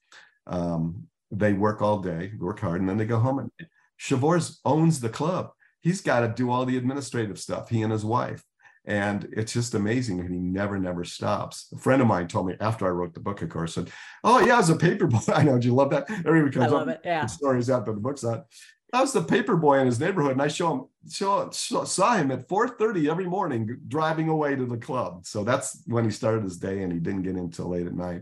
Um, 0.47 1.07
they 1.31 1.53
work 1.53 1.81
all 1.81 1.99
day, 1.99 2.31
work 2.39 2.59
hard, 2.59 2.79
and 2.79 2.89
then 2.89 2.97
they 2.97 3.05
go 3.05 3.19
home. 3.19 3.39
And 3.39 3.51
Chavoor's 3.97 4.59
owns 4.63 4.99
the 4.99 5.09
club. 5.09 5.49
He's 5.81 6.01
got 6.01 6.21
to 6.21 6.27
do 6.27 6.49
all 6.49 6.65
the 6.65 6.77
administrative 6.77 7.39
stuff. 7.39 7.69
He 7.69 7.81
and 7.81 7.91
his 7.91 8.05
wife. 8.05 8.43
And 8.87 9.27
it's 9.31 9.53
just 9.53 9.73
amazing. 9.73 10.19
And 10.19 10.31
he 10.31 10.39
never, 10.39 10.77
never 10.77 11.03
stops. 11.03 11.67
A 11.73 11.77
friend 11.77 12.01
of 12.01 12.07
mine 12.07 12.27
told 12.27 12.47
me 12.47 12.55
after 12.59 12.85
I 12.85 12.91
wrote 12.91 13.13
the 13.13 13.19
book, 13.19 13.41
of 13.41 13.49
course, 13.49 13.73
said, 13.73 13.89
Oh, 14.23 14.39
yeah, 14.39 14.55
I 14.55 14.57
was 14.57 14.69
a 14.69 14.75
paper 14.75 15.07
boy. 15.07 15.19
I 15.33 15.43
know. 15.43 15.57
Do 15.57 15.67
you 15.67 15.73
love 15.73 15.89
that? 15.89 16.09
Everybody 16.09 16.55
I 16.57 16.59
comes 16.59 16.71
love 16.71 16.87
up 16.87 16.95
it. 16.95 17.01
Yeah. 17.03 17.23
with 17.23 17.31
stories 17.31 17.69
after 17.69 17.93
the 17.93 17.99
book's 17.99 18.23
out. 18.23 18.45
I 18.93 19.01
was 19.01 19.11
the 19.11 19.23
paper 19.23 19.57
boy 19.57 19.79
in 19.79 19.87
his 19.87 19.99
neighborhood, 19.99 20.33
and 20.33 20.41
I 20.41 20.47
show 20.47 20.71
him, 20.71 20.85
show, 21.11 21.49
saw 21.49 21.83
saw 21.83 22.15
him 22.15 22.31
at 22.31 22.47
4:30 22.47 23.09
every 23.09 23.25
morning 23.25 23.77
driving 23.87 24.29
away 24.29 24.55
to 24.55 24.65
the 24.65 24.77
club. 24.77 25.25
So 25.25 25.43
that's 25.43 25.81
when 25.85 26.05
he 26.05 26.11
started 26.11 26.43
his 26.43 26.57
day, 26.57 26.81
and 26.81 26.93
he 26.93 26.99
didn't 26.99 27.23
get 27.23 27.31
in 27.31 27.39
until 27.39 27.69
late 27.69 27.87
at 27.87 27.93
night. 27.93 28.21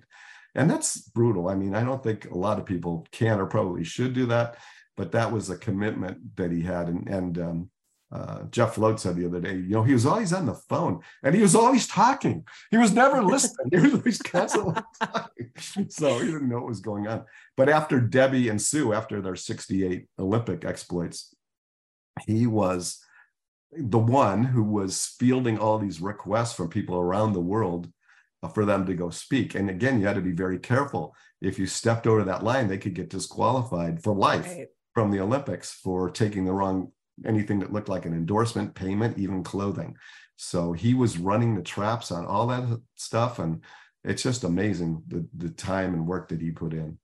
And 0.56 0.70
that's 0.70 0.98
brutal. 1.10 1.50
I 1.50 1.56
mean, 1.56 1.76
I 1.76 1.84
don't 1.84 2.04
think 2.04 2.30
a 2.30 2.38
lot 2.38 2.60
of 2.60 2.66
people 2.66 3.06
can 3.12 3.40
or 3.40 3.46
probably 3.46 3.84
should 3.84 4.14
do 4.14 4.26
that, 4.28 4.58
but 4.96 5.12
that 5.12 5.32
was 5.32 5.50
a 5.50 5.58
commitment 5.58 6.36
that 6.38 6.52
he 6.52 6.62
had. 6.62 6.88
And, 6.88 7.08
and 7.10 7.38
um, 7.40 7.70
uh, 8.14 8.44
Jeff 8.52 8.76
Float 8.76 9.00
said 9.00 9.16
the 9.16 9.26
other 9.26 9.42
day, 9.42 9.54
you 9.56 9.70
know, 9.70 9.82
he 9.84 9.94
was 9.94 10.06
always 10.06 10.32
on 10.34 10.46
the 10.46 10.54
phone 10.54 11.02
and 11.24 11.34
he 11.34 11.42
was 11.42 11.56
always 11.56 11.88
talking. 11.88 12.46
He 12.70 12.78
was 12.78 12.94
never 12.94 13.24
listening. 13.34 13.70
He 13.72 13.78
was 13.80 13.94
always 13.96 14.22
constantly 14.22 14.76
talking. 15.02 15.50
So 15.90 16.20
he 16.20 16.26
didn't 16.28 16.48
know 16.50 16.58
what 16.58 16.68
was 16.68 16.80
going 16.80 17.08
on. 17.08 17.26
But 17.58 17.70
after 17.70 18.00
Debbie 18.00 18.50
and 18.50 18.62
Sue, 18.62 18.94
after 18.94 19.20
their 19.20 19.36
68 19.36 20.06
Olympic 20.20 20.64
exploits, 20.64 21.34
he 22.28 22.46
was 22.46 23.00
the 23.76 23.98
one 23.98 24.44
who 24.44 24.64
was 24.64 25.16
fielding 25.20 25.58
all 25.58 25.80
these 25.80 26.00
requests 26.00 26.54
from 26.54 26.70
people 26.70 26.98
around 26.98 27.34
the 27.34 27.40
world 27.42 27.90
uh, 28.44 28.48
for 28.48 28.66
them 28.66 28.86
to 28.86 28.94
go 28.94 29.10
speak. 29.10 29.56
And 29.56 29.70
again, 29.72 30.00
you 30.00 30.06
had 30.06 30.16
to 30.18 30.22
be 30.22 30.34
very 30.34 30.60
careful. 30.60 31.16
If 31.42 31.58
you 31.58 31.66
stepped 31.66 32.06
over 32.06 32.24
that 32.24 32.44
line, 32.44 32.68
they 32.68 32.78
could 32.78 32.94
get 32.94 33.10
disqualified 33.10 34.04
for 34.04 34.14
life 34.14 34.46
Right. 34.46 34.68
from 34.94 35.10
the 35.10 35.20
Olympics 35.20 35.72
for 35.74 36.12
taking 36.12 36.46
the 36.46 36.54
wrong 36.54 36.92
anything 37.26 37.60
that 37.60 37.74
looked 37.74 37.90
like 37.90 38.06
an 38.06 38.14
endorsement, 38.14 38.76
payment, 38.76 39.18
even 39.18 39.44
clothing. 39.44 39.96
So 40.36 40.74
he 40.74 40.94
was 40.94 41.18
running 41.18 41.56
the 41.56 41.62
traps 41.62 42.12
on 42.12 42.26
all 42.26 42.48
that 42.48 42.80
stuff, 42.96 43.40
and 43.40 43.64
it's 44.04 44.24
just 44.24 44.44
amazing 44.44 45.04
the 45.08 45.28
the 45.38 45.50
time 45.50 45.94
and 45.94 46.08
work 46.08 46.30
that 46.30 46.42
he 46.42 46.52
put 46.52 46.74
in. 46.74 46.98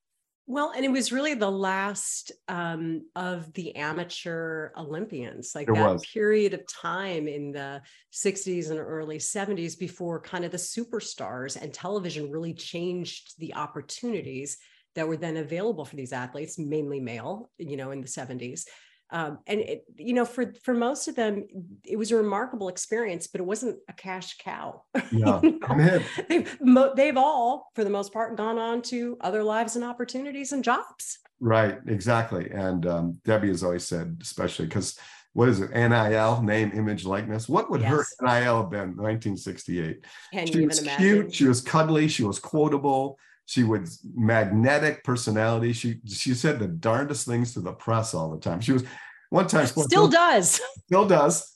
Well, 0.50 0.72
and 0.74 0.84
it 0.84 0.90
was 0.90 1.12
really 1.12 1.34
the 1.34 1.48
last 1.50 2.32
um, 2.48 3.06
of 3.14 3.52
the 3.52 3.76
amateur 3.76 4.70
Olympians, 4.76 5.52
like 5.54 5.66
There 5.66 5.76
that 5.76 5.92
was. 5.92 6.04
period 6.12 6.54
of 6.54 6.66
time 6.66 7.28
in 7.28 7.52
the 7.52 7.80
60s 8.12 8.70
and 8.70 8.80
early 8.80 9.18
70s 9.18 9.78
before 9.78 10.20
kind 10.20 10.44
of 10.44 10.50
the 10.50 10.56
superstars 10.56 11.54
and 11.54 11.72
television 11.72 12.32
really 12.32 12.52
changed 12.52 13.38
the 13.38 13.54
opportunities 13.54 14.58
that 14.96 15.06
were 15.06 15.16
then 15.16 15.36
available 15.36 15.84
for 15.84 15.94
these 15.94 16.12
athletes, 16.12 16.58
mainly 16.58 16.98
male, 16.98 17.52
you 17.58 17.76
know, 17.76 17.92
in 17.92 18.00
the 18.00 18.08
70s. 18.08 18.64
Um, 19.12 19.38
and 19.46 19.60
it, 19.60 19.84
you 19.96 20.14
know, 20.14 20.24
for 20.24 20.54
for 20.62 20.74
most 20.74 21.08
of 21.08 21.16
them, 21.16 21.46
it 21.84 21.96
was 21.96 22.12
a 22.12 22.16
remarkable 22.16 22.68
experience, 22.68 23.26
but 23.26 23.40
it 23.40 23.44
wasn't 23.44 23.78
a 23.88 23.92
cash 23.92 24.36
cow. 24.38 24.82
Yeah, 25.12 25.40
You 25.42 25.58
know? 25.60 26.00
they've 26.28 26.58
mo- 26.60 26.92
they've 26.94 27.16
all, 27.16 27.70
for 27.74 27.84
the 27.84 27.90
most 27.90 28.12
part, 28.12 28.36
gone 28.36 28.58
on 28.58 28.82
to 28.82 29.16
other 29.20 29.42
lives 29.42 29.76
and 29.76 29.84
opportunities 29.84 30.52
and 30.52 30.62
jobs. 30.62 31.18
Right, 31.40 31.78
exactly. 31.86 32.50
And 32.50 32.86
um, 32.86 33.18
Debbie 33.24 33.48
has 33.48 33.64
always 33.64 33.84
said, 33.84 34.18
especially 34.20 34.66
because 34.66 34.98
what 35.32 35.48
is 35.48 35.60
it? 35.60 35.70
NIL, 35.70 36.42
name, 36.42 36.72
image, 36.74 37.04
likeness. 37.04 37.48
What 37.48 37.70
would 37.70 37.82
her 37.82 38.04
NIL 38.20 38.62
have 38.62 38.70
been? 38.70 38.96
1968. 38.96 40.04
Can 40.32 40.46
she 40.46 40.66
was 40.66 40.80
imagine? 40.80 40.98
cute. 40.98 41.34
She 41.34 41.44
was 41.46 41.60
cuddly. 41.60 42.08
She 42.08 42.24
was 42.24 42.38
quotable. 42.38 43.18
She 43.50 43.64
was 43.64 43.98
magnetic 44.14 45.02
personality. 45.02 45.72
She 45.72 45.98
she 46.06 46.34
said 46.34 46.60
the 46.60 46.68
darndest 46.68 47.26
things 47.26 47.52
to 47.54 47.60
the 47.60 47.72
press 47.72 48.14
all 48.14 48.30
the 48.30 48.38
time. 48.38 48.60
She 48.60 48.70
was 48.70 48.84
one 49.30 49.48
time 49.48 49.66
Sports 49.66 49.88
Still 49.88 50.06
does. 50.06 50.60
still 50.86 51.04
does. 51.04 51.52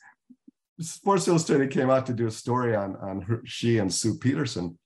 Sports 0.81 1.29
Illustrated 1.29 1.71
came 1.71 1.91
out 1.91 2.07
to 2.07 2.13
do 2.13 2.27
a 2.27 2.33
story 2.33 2.75
on 2.75 2.97
on 2.97 3.21
her, 3.21 3.43
she 3.45 3.79
and 3.79 3.95
Sue 3.95 4.19
Peterson 4.19 4.77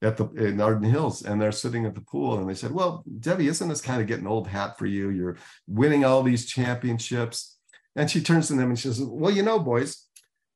at 0.00 0.16
the 0.16 0.26
in 0.30 0.58
Arden 0.58 0.88
Hills, 0.88 1.22
and 1.22 1.38
they're 1.38 1.52
sitting 1.52 1.84
at 1.84 1.94
the 1.94 2.00
pool, 2.00 2.38
and 2.38 2.48
they 2.48 2.54
said, 2.54 2.70
"Well, 2.70 3.04
Debbie, 3.20 3.48
isn't 3.48 3.68
this 3.68 3.82
kind 3.82 4.00
of 4.00 4.06
getting 4.06 4.26
old 4.26 4.48
hat 4.48 4.78
for 4.78 4.86
you? 4.86 5.10
You're 5.10 5.36
winning 5.66 6.06
all 6.06 6.22
these 6.22 6.46
championships." 6.46 7.58
And 7.94 8.10
she 8.10 8.22
turns 8.22 8.46
to 8.46 8.54
them 8.54 8.70
and 8.70 8.78
she 8.78 8.88
says, 8.88 9.02
"Well, 9.02 9.30
you 9.30 9.42
know, 9.42 9.58
boys, 9.58 10.06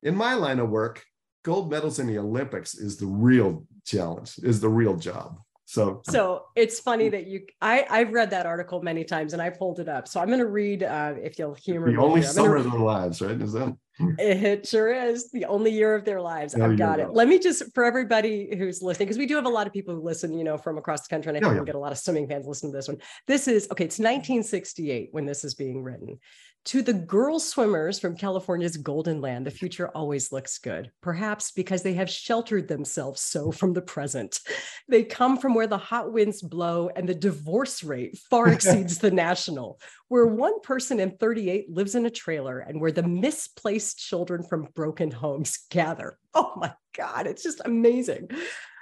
in 0.01 0.15
my 0.15 0.33
line 0.33 0.57
of 0.57 0.71
work, 0.71 1.03
gold 1.43 1.69
medals 1.69 1.99
in 1.99 2.07
the 2.07 2.17
Olympics 2.17 2.73
is 2.73 2.97
the 2.97 3.05
real 3.05 3.67
challenge, 3.85 4.39
is 4.41 4.59
the 4.59 4.69
real 4.69 4.95
job." 4.95 5.37
So, 5.69 6.01
So 6.09 6.45
it's 6.55 6.79
funny 6.79 7.09
that 7.09 7.27
you. 7.27 7.41
I 7.61 7.85
I've 7.91 8.11
read 8.11 8.31
that 8.31 8.47
article 8.47 8.81
many 8.81 9.03
times 9.03 9.33
and 9.33 9.41
I 9.41 9.51
pulled 9.51 9.79
it 9.79 9.87
up. 9.87 10.07
So 10.07 10.19
I'm 10.19 10.25
going 10.25 10.39
to 10.39 10.47
read 10.47 10.81
uh, 10.81 11.13
if 11.21 11.37
you'll 11.37 11.53
humor 11.53 11.85
the 11.85 11.91
me. 11.91 11.97
only 11.99 12.21
here. 12.21 12.29
I'm 12.29 12.35
gonna- 12.35 12.47
summer 12.47 12.55
of 12.55 12.71
their 12.71 12.79
lives, 12.81 13.21
right? 13.21 13.39
Is 13.39 13.53
that 13.53 13.77
It 14.17 14.67
sure 14.67 14.91
is 14.91 15.29
the 15.31 15.45
only 15.45 15.71
year 15.71 15.93
of 15.93 16.05
their 16.05 16.21
lives. 16.21 16.53
There 16.53 16.63
I've 16.63 16.75
got 16.75 16.97
go. 16.97 17.03
it. 17.03 17.13
Let 17.13 17.27
me 17.27 17.37
just 17.37 17.63
for 17.75 17.83
everybody 17.83 18.49
who's 18.57 18.81
listening, 18.81 19.07
because 19.07 19.19
we 19.19 19.27
do 19.27 19.35
have 19.35 19.45
a 19.45 19.49
lot 19.49 19.67
of 19.67 19.73
people 19.73 19.93
who 19.93 20.01
listen, 20.01 20.35
you 20.35 20.43
know, 20.43 20.57
from 20.57 20.79
across 20.79 21.01
the 21.05 21.09
country, 21.13 21.29
and 21.29 21.37
I 21.37 21.41
think 21.41 21.53
yeah. 21.53 21.59
we 21.59 21.65
get 21.65 21.75
a 21.75 21.79
lot 21.79 21.91
of 21.91 21.99
swimming 21.99 22.27
fans 22.27 22.47
listening 22.47 22.71
to 22.71 22.77
this 22.77 22.87
one. 22.87 22.97
This 23.27 23.47
is 23.47 23.67
okay. 23.71 23.85
It's 23.85 23.99
1968 23.99 25.09
when 25.11 25.25
this 25.25 25.43
is 25.43 25.53
being 25.53 25.83
written. 25.83 26.17
To 26.65 26.81
the 26.81 26.93
girl 26.93 27.39
swimmers 27.39 27.99
from 27.99 28.17
California's 28.17 28.77
Golden 28.77 29.21
Land, 29.21 29.47
the 29.47 29.51
future 29.51 29.87
always 29.89 30.31
looks 30.31 30.59
good, 30.59 30.91
perhaps 31.01 31.51
because 31.51 31.83
they 31.83 31.93
have 31.93 32.09
sheltered 32.09 32.67
themselves 32.67 33.21
so 33.21 33.51
from 33.51 33.73
the 33.73 33.81
present. 33.81 34.39
They 34.87 35.03
come 35.03 35.37
from 35.37 35.55
where 35.55 35.67
the 35.67 35.77
hot 35.77 36.11
winds 36.11 36.41
blow 36.41 36.89
and 36.95 37.07
the 37.07 37.15
divorce 37.15 37.83
rate 37.83 38.17
far 38.29 38.49
exceeds 38.53 38.99
the 38.99 39.09
national, 39.09 39.79
where 40.09 40.27
one 40.27 40.59
person 40.61 40.99
in 40.99 41.17
38 41.17 41.71
lives 41.71 41.95
in 41.95 42.05
a 42.05 42.11
trailer 42.11 42.59
and 42.59 42.81
where 42.81 42.91
the 42.91 43.03
misplaced 43.03 43.97
children 43.97 44.43
from 44.43 44.67
broken 44.75 45.11
homes 45.11 45.59
gather. 45.71 46.19
Oh 46.33 46.53
my 46.57 46.73
God, 46.95 47.25
it's 47.25 47.43
just 47.43 47.61
amazing. 47.63 48.29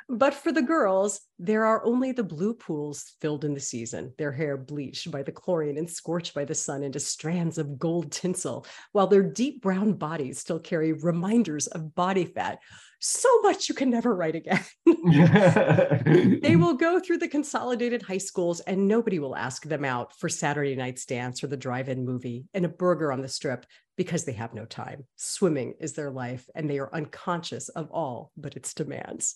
But 0.10 0.34
for 0.34 0.54
the 0.54 0.62
girls, 0.62 1.20
there 1.38 1.66
are 1.66 1.84
only 1.84 2.14
the 2.14 2.24
blue 2.24 2.54
pools 2.54 3.16
filled 3.20 3.44
in 3.44 3.54
the 3.54 3.60
season, 3.60 4.14
their 4.18 4.32
hair 4.32 4.56
bleached 4.56 5.12
by 5.12 5.22
the 5.22 5.34
chlorine 5.34 5.78
and 5.78 5.90
scorched 5.90 6.34
by 6.34 6.46
the 6.46 6.56
sun 6.56 6.82
into 6.82 7.00
strands 7.00 7.58
of 7.58 7.78
gold 7.78 8.12
tinsel, 8.12 8.66
while 8.94 9.08
their 9.08 9.24
deep 9.24 9.62
brown 9.62 9.94
bodies 9.94 10.40
still 10.40 10.60
carry 10.60 10.94
reminders 10.94 11.68
of 11.68 11.94
body 11.94 12.24
fat. 12.24 12.60
So 13.00 13.30
much 13.42 13.68
you 13.68 13.76
can 13.76 13.90
never 13.90 14.16
write 14.16 14.36
again. 14.36 14.64
they 16.42 16.56
will 16.56 16.74
go 16.74 17.00
through 17.00 17.20
the 17.20 17.28
consolidated 17.28 18.02
high 18.02 18.18
schools 18.18 18.62
and 18.62 18.88
nobody 18.88 19.20
will 19.20 19.36
ask 19.36 19.66
them 19.66 19.86
out 19.86 20.18
for 20.18 20.30
Saturday 20.30 20.76
night's 20.76 21.06
dance 21.06 21.44
or 21.44 21.48
the 21.48 21.58
drive 21.58 21.90
in 21.90 22.06
movie 22.06 22.46
and 22.54 22.66
a 22.66 22.70
burger 22.70 23.12
on 23.12 23.22
the 23.22 23.28
strip 23.28 23.66
because 23.98 24.24
they 24.24 24.34
have 24.34 24.54
no 24.54 24.66
time. 24.66 25.06
Swimming 25.16 25.74
is 25.80 25.94
their 25.94 26.12
life 26.12 26.50
and 26.56 26.70
they 26.70 26.80
are 26.80 26.94
unconscious 26.94 27.70
of 27.70 27.92
all 27.92 28.32
but 28.38 28.56
its 28.56 28.74
demands. 28.74 29.36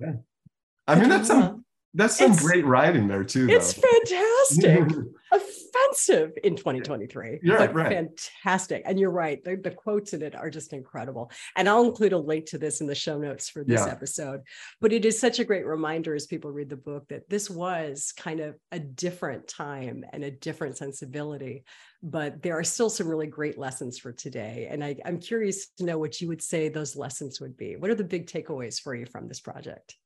Yeah. 0.00 0.12
I 0.86 1.00
mean, 1.00 1.08
that's 1.08 1.28
some 1.28 1.64
that's 1.94 2.18
some 2.18 2.32
it's, 2.32 2.42
great 2.42 2.66
writing 2.66 3.08
there 3.08 3.24
too. 3.24 3.46
Though. 3.46 3.54
It's 3.54 3.72
fantastic. 3.72 4.94
Offensive 5.34 6.32
in 6.44 6.54
2023, 6.54 7.40
yeah, 7.42 7.56
but 7.58 7.74
right. 7.74 7.88
fantastic. 7.88 8.82
And 8.86 9.00
you're 9.00 9.10
right. 9.10 9.42
The, 9.42 9.56
the, 9.56 9.72
quotes 9.72 10.12
in 10.12 10.22
it 10.22 10.36
are 10.36 10.48
just 10.48 10.72
incredible. 10.72 11.30
And 11.56 11.68
I'll 11.68 11.84
include 11.84 12.12
a 12.12 12.18
link 12.18 12.46
to 12.46 12.58
this 12.58 12.80
in 12.80 12.86
the 12.86 12.94
show 12.94 13.18
notes 13.18 13.48
for 13.48 13.64
this 13.64 13.80
yeah. 13.84 13.90
episode. 13.90 14.42
But 14.80 14.92
it 14.92 15.04
is 15.04 15.18
such 15.18 15.40
a 15.40 15.44
great 15.44 15.66
reminder 15.66 16.14
as 16.14 16.26
people 16.26 16.52
read 16.52 16.70
the 16.70 16.76
book 16.76 17.08
that 17.08 17.28
this 17.28 17.50
was 17.50 18.12
kind 18.16 18.38
of 18.38 18.54
a 18.70 18.78
different 18.78 19.48
time 19.48 20.04
and 20.12 20.22
a 20.22 20.30
different 20.30 20.76
sensibility. 20.76 21.64
But 22.00 22.40
there 22.42 22.56
are 22.56 22.64
still 22.64 22.90
some 22.90 23.08
really 23.08 23.26
great 23.26 23.58
lessons 23.58 23.98
for 23.98 24.12
today. 24.12 24.68
And 24.70 24.84
I, 24.84 24.96
I'm 25.04 25.18
curious 25.18 25.68
to 25.78 25.84
know 25.84 25.98
what 25.98 26.20
you 26.20 26.28
would 26.28 26.42
say 26.42 26.68
those 26.68 26.94
lessons 26.94 27.40
would 27.40 27.56
be. 27.56 27.74
What 27.74 27.90
are 27.90 27.96
the 27.96 28.04
big 28.04 28.26
takeaways 28.28 28.80
for 28.80 28.94
you 28.94 29.06
from 29.06 29.26
this 29.26 29.40
project? 29.40 29.96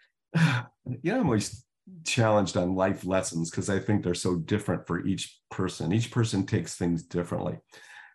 yeah, 0.36 1.16
I'm 1.16 1.26
always 1.26 1.63
challenged 2.04 2.56
on 2.56 2.74
life 2.74 3.04
lessons 3.04 3.50
because 3.50 3.68
I 3.68 3.78
think 3.78 4.02
they're 4.02 4.14
so 4.14 4.36
different 4.36 4.86
for 4.86 5.04
each 5.06 5.38
person. 5.50 5.92
Each 5.92 6.10
person 6.10 6.46
takes 6.46 6.76
things 6.76 7.02
differently, 7.02 7.58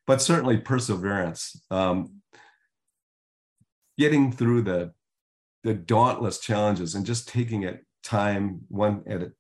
but 0.08 0.22
certainly 0.22 0.58
perseverance. 0.58 1.62
Um, 1.70 2.22
getting 3.98 4.32
through 4.32 4.64
the 4.64 4.94
the 5.64 5.74
dauntless 5.74 6.40
challenges 6.40 6.96
and 6.96 7.06
just 7.06 7.28
taking 7.28 7.64
it 7.64 7.86
time 8.02 8.62
one 8.70 9.04
at 9.08 9.22
a 9.22 9.32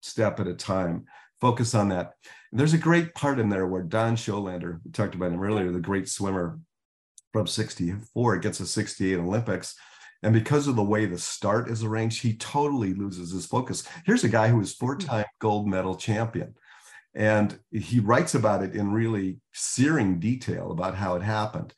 step 0.00 0.40
at 0.40 0.46
a 0.46 0.54
time. 0.54 1.04
Focus 1.40 1.74
on 1.74 1.90
that. 1.90 2.14
there's 2.50 2.72
a 2.72 2.78
great 2.78 3.14
part 3.14 3.38
in 3.38 3.50
there 3.50 3.66
where 3.66 3.82
Don 3.82 4.16
Schollander, 4.16 4.80
we 4.82 4.90
talked 4.90 5.14
about 5.14 5.32
him 5.32 5.42
earlier, 5.42 5.70
the 5.70 5.80
great 5.80 6.08
swimmer 6.08 6.58
from 7.32 7.46
64, 7.46 8.38
gets 8.38 8.60
a 8.60 8.66
68 8.66 9.18
Olympics 9.18 9.76
and 10.22 10.32
because 10.32 10.66
of 10.66 10.76
the 10.76 10.82
way 10.82 11.06
the 11.06 11.18
start 11.18 11.68
is 11.68 11.84
arranged, 11.84 12.22
he 12.22 12.36
totally 12.36 12.94
loses 12.94 13.32
his 13.32 13.46
focus. 13.46 13.84
Here's 14.04 14.24
a 14.24 14.28
guy 14.28 14.48
who 14.48 14.60
is 14.60 14.74
four 14.74 14.96
time 14.96 15.24
hmm. 15.24 15.36
gold 15.38 15.68
medal 15.68 15.96
champion. 15.96 16.54
And 17.14 17.58
he 17.70 17.98
writes 17.98 18.34
about 18.34 18.62
it 18.62 18.74
in 18.74 18.92
really 18.92 19.40
searing 19.54 20.20
detail 20.20 20.70
about 20.70 20.96
how 20.96 21.16
it 21.16 21.22
happened. 21.22 21.72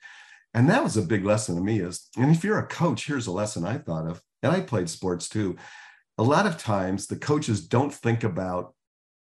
And 0.53 0.68
that 0.68 0.83
was 0.83 0.96
a 0.96 1.03
big 1.03 1.24
lesson 1.24 1.55
to 1.55 1.61
me 1.61 1.79
is, 1.79 2.09
and 2.16 2.35
if 2.35 2.42
you're 2.42 2.59
a 2.59 2.66
coach, 2.66 3.07
here's 3.07 3.29
a 3.29 3.33
lesson 3.33 3.64
I 3.64 3.79
thought 3.79 4.09
of, 4.09 4.20
and 4.42 4.51
I 4.51 4.61
played 4.61 4.90
sports 4.90 5.29
too. 5.29 5.57
A 6.16 6.22
lot 6.24 6.46
of 6.46 6.59
times 6.59 7.07
the 7.07 7.16
coaches 7.16 7.68
don't 7.68 7.94
think 7.94 8.24
about 8.24 8.74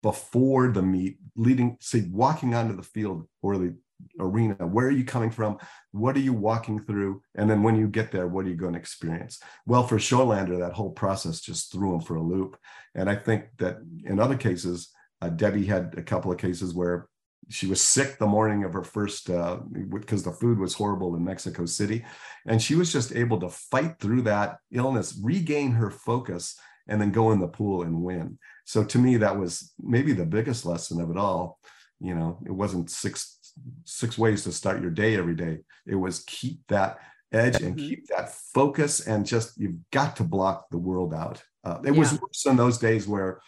before 0.02 0.72
the 0.72 0.82
meet, 0.82 1.18
leading, 1.36 1.76
say, 1.82 2.06
walking 2.10 2.56
onto 2.56 2.76
the 2.76 2.84
field 2.84 3.28
or 3.42 3.58
the 3.58 3.76
arena. 4.20 4.56
Where 4.56 4.88
are 4.88 4.92
you 4.92 5.06
coming 5.06 5.32
from? 5.32 5.58
What 5.92 6.16
are 6.16 6.22
you 6.22 6.34
walking 6.34 6.80
through? 6.80 7.22
And 7.36 7.50
then 7.50 7.64
when 7.64 7.76
you 7.76 7.88
get 7.88 8.12
there 8.12 8.28
what 8.28 8.46
are 8.46 8.50
you 8.50 8.56
going 8.56 8.74
to 8.74 8.80
experience? 8.80 9.40
Well 9.66 9.86
for 9.86 9.98
Schollander 9.98 10.60
that 10.60 10.74
whole 10.74 10.92
process 10.92 11.42
just 11.42 11.72
threw 11.72 11.94
him 11.96 12.02
for 12.02 12.16
a 12.16 12.24
loop. 12.24 12.58
And 12.96 13.10
i 13.10 13.16
think 13.16 13.46
that 13.58 13.78
in 14.06 14.20
other 14.20 14.38
cases 14.38 14.90
uh, 15.22 15.30
debbie 15.30 15.66
had 15.66 15.96
a 15.98 16.04
couple 16.04 16.32
of 16.32 16.38
cases 16.38 16.74
where 16.74 17.08
she 17.50 17.66
was 17.66 17.82
sick 17.82 18.18
the 18.18 18.28
morning 18.28 18.64
of 18.64 18.74
her 18.74 18.84
first 18.84 19.30
uh, 19.30 19.58
because 19.90 20.24
the 20.24 20.32
food 20.32 20.60
was 20.60 20.74
horrible 20.74 21.16
in 21.16 21.24
mexico 21.24 21.66
city. 21.66 22.06
And 22.46 22.62
she 22.62 22.76
was 22.76 22.92
just 22.92 23.16
able 23.16 23.40
to 23.40 23.50
fight 23.50 24.00
through 24.00 24.24
that 24.24 24.58
illness 24.72 25.20
regain 25.22 25.72
her 25.72 25.92
focus 25.92 26.58
and 26.88 27.00
then 27.00 27.12
go 27.12 27.32
in 27.32 27.40
the 27.40 27.48
pool 27.48 27.84
and 27.84 28.02
win. 28.02 28.40
So 28.66 28.84
to 28.84 28.98
me 28.98 29.18
that 29.18 29.38
was 29.38 29.74
maybe 29.80 30.14
the 30.14 30.26
biggest 30.26 30.66
lesson 30.66 31.02
of 31.02 31.10
it 31.10 31.18
all. 31.18 31.60
You 32.02 32.16
know 32.16 32.40
it 32.46 32.52
wasn't 32.52 32.90
six 32.90 33.39
six 33.86 34.18
ways 34.18 34.44
to 34.44 34.52
start 34.52 34.82
your 34.82 34.92
day 34.92 35.16
every 35.16 35.36
day. 35.36 35.60
It 35.86 35.96
was 35.96 36.24
keep 36.26 36.66
that 36.68 37.00
edge 37.32 37.62
and 37.62 37.76
mm-hmm. 37.76 37.88
keep 37.88 38.08
that 38.08 38.34
focus 38.34 39.08
and 39.08 39.26
just 39.26 39.60
you've 39.60 39.78
got 39.92 40.16
to 40.18 40.24
block 40.24 40.70
the 40.70 40.78
world 40.78 41.14
out. 41.14 41.44
Uh, 41.64 41.80
it 41.84 41.94
yeah. 41.94 42.00
was 42.00 42.20
worse 42.20 42.46
in 42.46 42.56
those 42.56 42.78
days 42.78 43.08
where 43.08 43.42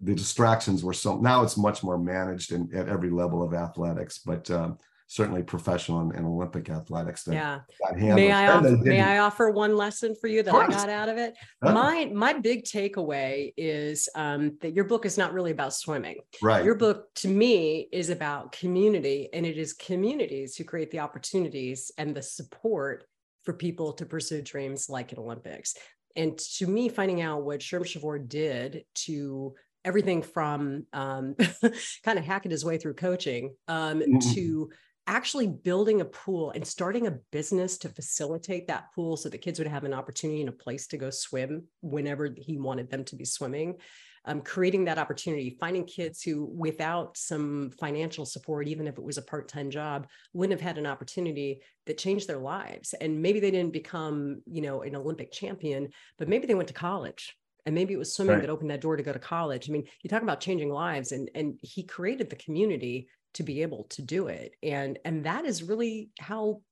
the 0.00 0.14
distractions 0.14 0.82
were 0.82 0.92
so 0.92 1.18
now 1.18 1.42
it's 1.42 1.56
much 1.56 1.84
more 1.84 1.98
managed 1.98 2.52
in, 2.52 2.68
at 2.74 2.88
every 2.88 3.10
level 3.10 3.42
of 3.42 3.54
athletics, 3.54 4.18
but 4.18 4.50
um, 4.50 4.78
certainly 5.12 5.42
professional 5.42 6.00
and, 6.00 6.12
and 6.12 6.24
Olympic 6.24 6.70
athletics. 6.70 7.28
yeah. 7.30 7.60
May 7.94 8.32
I, 8.32 8.50
offer, 8.50 8.70
may 8.78 9.00
I 9.02 9.18
offer 9.18 9.50
one 9.50 9.76
lesson 9.76 10.14
for 10.18 10.26
you 10.26 10.42
that 10.42 10.54
I 10.54 10.66
got 10.68 10.88
out 10.88 11.10
of 11.10 11.18
it? 11.18 11.34
Oh. 11.62 11.72
My 11.72 12.10
my 12.14 12.32
big 12.32 12.64
takeaway 12.64 13.52
is 13.58 14.08
um, 14.14 14.56
that 14.62 14.72
your 14.72 14.84
book 14.84 15.04
is 15.04 15.18
not 15.18 15.34
really 15.34 15.50
about 15.50 15.74
swimming. 15.74 16.16
Right. 16.40 16.64
Your 16.64 16.76
book 16.76 17.12
to 17.16 17.28
me 17.28 17.88
is 17.92 18.08
about 18.08 18.52
community, 18.52 19.28
and 19.34 19.44
it 19.44 19.58
is 19.58 19.74
communities 19.74 20.56
who 20.56 20.64
create 20.64 20.90
the 20.90 21.00
opportunities 21.00 21.92
and 21.98 22.14
the 22.14 22.22
support 22.22 23.04
for 23.44 23.52
people 23.52 23.92
to 23.94 24.06
pursue 24.06 24.40
dreams 24.40 24.88
like 24.88 25.12
an 25.12 25.18
Olympics. 25.18 25.74
And 26.16 26.38
to 26.56 26.66
me, 26.66 26.88
finding 26.88 27.20
out 27.20 27.42
what 27.42 27.60
Sherm 27.60 27.82
Chavoor 27.82 28.26
did 28.26 28.84
to 29.06 29.54
everything 29.84 30.22
from 30.22 30.86
um, 30.94 31.34
kind 32.04 32.18
of 32.18 32.24
hacking 32.24 32.50
his 32.50 32.64
way 32.64 32.78
through 32.78 32.94
coaching 32.94 33.54
um, 33.68 34.00
mm-hmm. 34.00 34.18
to 34.34 34.70
actually 35.06 35.48
building 35.48 36.00
a 36.00 36.04
pool 36.04 36.50
and 36.52 36.66
starting 36.66 37.06
a 37.06 37.18
business 37.32 37.76
to 37.78 37.88
facilitate 37.88 38.68
that 38.68 38.92
pool 38.94 39.16
so 39.16 39.28
the 39.28 39.38
kids 39.38 39.58
would 39.58 39.68
have 39.68 39.84
an 39.84 39.94
opportunity 39.94 40.40
and 40.40 40.48
a 40.48 40.52
place 40.52 40.86
to 40.86 40.96
go 40.96 41.10
swim 41.10 41.64
whenever 41.80 42.32
he 42.36 42.56
wanted 42.56 42.90
them 42.90 43.04
to 43.04 43.16
be 43.16 43.24
swimming. 43.24 43.76
Um, 44.24 44.40
creating 44.40 44.84
that 44.84 44.98
opportunity 44.98 45.56
finding 45.58 45.84
kids 45.84 46.22
who 46.22 46.44
without 46.44 47.16
some 47.16 47.72
financial 47.80 48.24
support 48.24 48.68
even 48.68 48.86
if 48.86 48.96
it 48.96 49.02
was 49.02 49.18
a 49.18 49.22
part-time 49.22 49.68
job 49.68 50.06
wouldn't 50.32 50.56
have 50.56 50.64
had 50.64 50.78
an 50.78 50.86
opportunity 50.86 51.60
that 51.86 51.98
changed 51.98 52.28
their 52.28 52.38
lives. 52.38 52.94
And 53.00 53.20
maybe 53.20 53.40
they 53.40 53.50
didn't 53.50 53.72
become 53.72 54.42
you 54.46 54.62
know 54.62 54.82
an 54.82 54.94
olympic 54.94 55.32
champion 55.32 55.88
but 56.18 56.28
maybe 56.28 56.46
they 56.46 56.54
went 56.54 56.68
to 56.68 56.74
college 56.74 57.36
and 57.66 57.74
maybe 57.74 57.94
it 57.94 57.98
was 57.98 58.14
swimming 58.14 58.34
right. 58.34 58.42
that 58.42 58.50
opened 58.50 58.70
that 58.70 58.80
door 58.80 58.96
to 58.96 59.02
go 59.02 59.12
to 59.12 59.18
college. 59.18 59.68
I 59.68 59.72
mean 59.72 59.88
you 60.02 60.08
talk 60.08 60.22
about 60.22 60.40
changing 60.40 60.70
lives 60.70 61.10
and 61.10 61.28
and 61.34 61.58
he 61.60 61.82
created 61.82 62.30
the 62.30 62.36
community 62.36 63.08
to 63.34 63.42
be 63.42 63.62
able 63.62 63.84
to 63.90 64.02
do 64.02 64.28
it. 64.28 64.54
And 64.62 64.98
and 65.04 65.24
that 65.24 65.44
is 65.44 65.62
really 65.62 66.10
how 66.18 66.62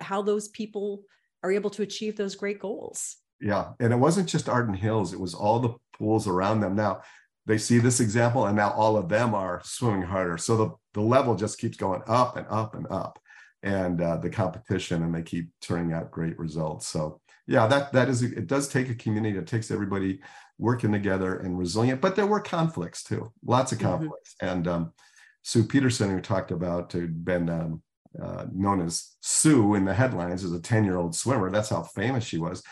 how 0.00 0.22
those 0.22 0.48
people 0.48 1.02
are 1.42 1.52
able 1.52 1.70
to 1.70 1.82
achieve 1.82 2.16
those 2.16 2.36
great 2.36 2.60
goals. 2.60 3.16
Yeah. 3.40 3.70
And 3.80 3.92
it 3.92 3.96
wasn't 3.96 4.28
just 4.28 4.48
arden 4.48 4.74
hills 4.74 5.12
it 5.12 5.20
was 5.20 5.34
all 5.34 5.58
the 5.58 5.74
pools 5.96 6.28
around 6.28 6.60
them. 6.60 6.76
Now 6.76 7.02
they 7.46 7.58
see 7.58 7.78
this 7.78 8.00
example 8.00 8.46
and 8.46 8.56
now 8.56 8.70
all 8.70 8.96
of 8.96 9.08
them 9.08 9.34
are 9.34 9.62
swimming 9.64 10.02
harder. 10.02 10.36
So 10.36 10.56
the, 10.56 10.70
the 10.92 11.00
level 11.00 11.34
just 11.34 11.58
keeps 11.58 11.76
going 11.76 12.02
up 12.06 12.36
and 12.36 12.46
up 12.50 12.74
and 12.74 12.86
up. 12.90 13.18
And 13.62 14.00
uh, 14.00 14.16
the 14.18 14.30
competition 14.30 15.02
and 15.02 15.14
they 15.14 15.22
keep 15.22 15.50
turning 15.60 15.92
out 15.92 16.10
great 16.10 16.38
results. 16.38 16.86
So 16.86 17.20
yeah 17.50 17.66
that 17.66 17.92
that 17.92 18.08
is 18.08 18.22
it 18.22 18.46
does 18.46 18.68
take 18.68 18.88
a 18.88 18.94
community 18.94 19.36
it 19.36 19.46
takes 19.46 19.70
everybody 19.70 20.20
working 20.58 20.92
together 20.92 21.40
and 21.40 21.58
resilient 21.58 22.00
but 22.00 22.14
there 22.14 22.26
were 22.26 22.40
conflicts 22.40 23.02
too 23.02 23.32
lots 23.44 23.72
of 23.72 23.78
mm-hmm. 23.78 23.88
conflicts. 23.88 24.36
Mm-hmm. 24.40 24.52
and 24.52 24.68
um, 24.68 24.92
Sue 25.42 25.64
Peterson, 25.64 26.10
who 26.10 26.20
talked 26.20 26.50
about 26.50 26.92
who'd 26.92 27.24
been 27.24 27.48
um, 27.48 27.82
uh, 28.20 28.46
known 28.52 28.80
as 28.80 29.16
Sue 29.20 29.74
in 29.74 29.84
the 29.84 29.94
headlines 29.94 30.44
as 30.44 30.52
a 30.52 30.60
10 30.60 30.84
year 30.84 30.96
old 30.96 31.14
swimmer. 31.14 31.50
That's 31.50 31.70
how 31.70 31.82
famous 31.82 32.24
she 32.24 32.38
was. 32.38 32.62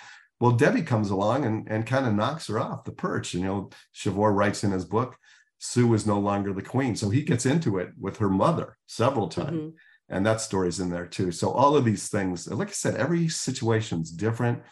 Well, 0.40 0.52
Debbie 0.52 0.82
comes 0.82 1.10
along 1.10 1.44
and, 1.44 1.68
and 1.68 1.86
kind 1.86 2.06
of 2.06 2.14
knocks 2.14 2.46
her 2.46 2.60
off 2.60 2.84
the 2.84 2.92
perch. 2.92 3.34
You 3.34 3.44
know, 3.44 3.70
Chavoor 3.94 4.34
writes 4.34 4.62
in 4.62 4.70
his 4.70 4.84
book, 4.84 5.16
Sue 5.58 5.92
is 5.94 6.06
no 6.06 6.18
longer 6.18 6.52
the 6.52 6.62
queen. 6.62 6.94
So 6.94 7.10
he 7.10 7.22
gets 7.22 7.44
into 7.44 7.78
it 7.78 7.90
with 7.98 8.18
her 8.18 8.28
mother 8.28 8.76
several 8.86 9.28
times. 9.28 9.58
Mm-hmm. 9.58 9.68
And 10.10 10.24
that 10.24 10.40
story's 10.40 10.80
in 10.80 10.90
there 10.90 11.06
too. 11.06 11.32
So 11.32 11.50
all 11.50 11.76
of 11.76 11.84
these 11.84 12.08
things, 12.08 12.46
like 12.48 12.68
I 12.68 12.72
said, 12.72 12.94
every 12.94 13.28
situation's 13.28 14.10
different. 14.10 14.62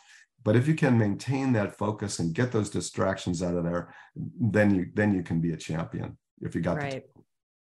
But 0.45 0.57
if 0.57 0.69
you 0.69 0.75
can 0.75 0.97
maintain 0.97 1.53
that 1.55 1.77
focus 1.77 2.21
and 2.21 2.33
get 2.33 2.53
those 2.53 2.71
distractions 2.71 3.43
out 3.43 3.57
of 3.57 3.65
there, 3.65 3.93
then 4.15 4.73
you 4.75 4.87
then 4.95 5.13
you 5.13 5.25
can 5.25 5.41
be 5.41 5.53
a 5.53 5.57
champion 5.57 6.17
if 6.41 6.55
you 6.55 6.61
got 6.61 6.77
right. 6.77 7.03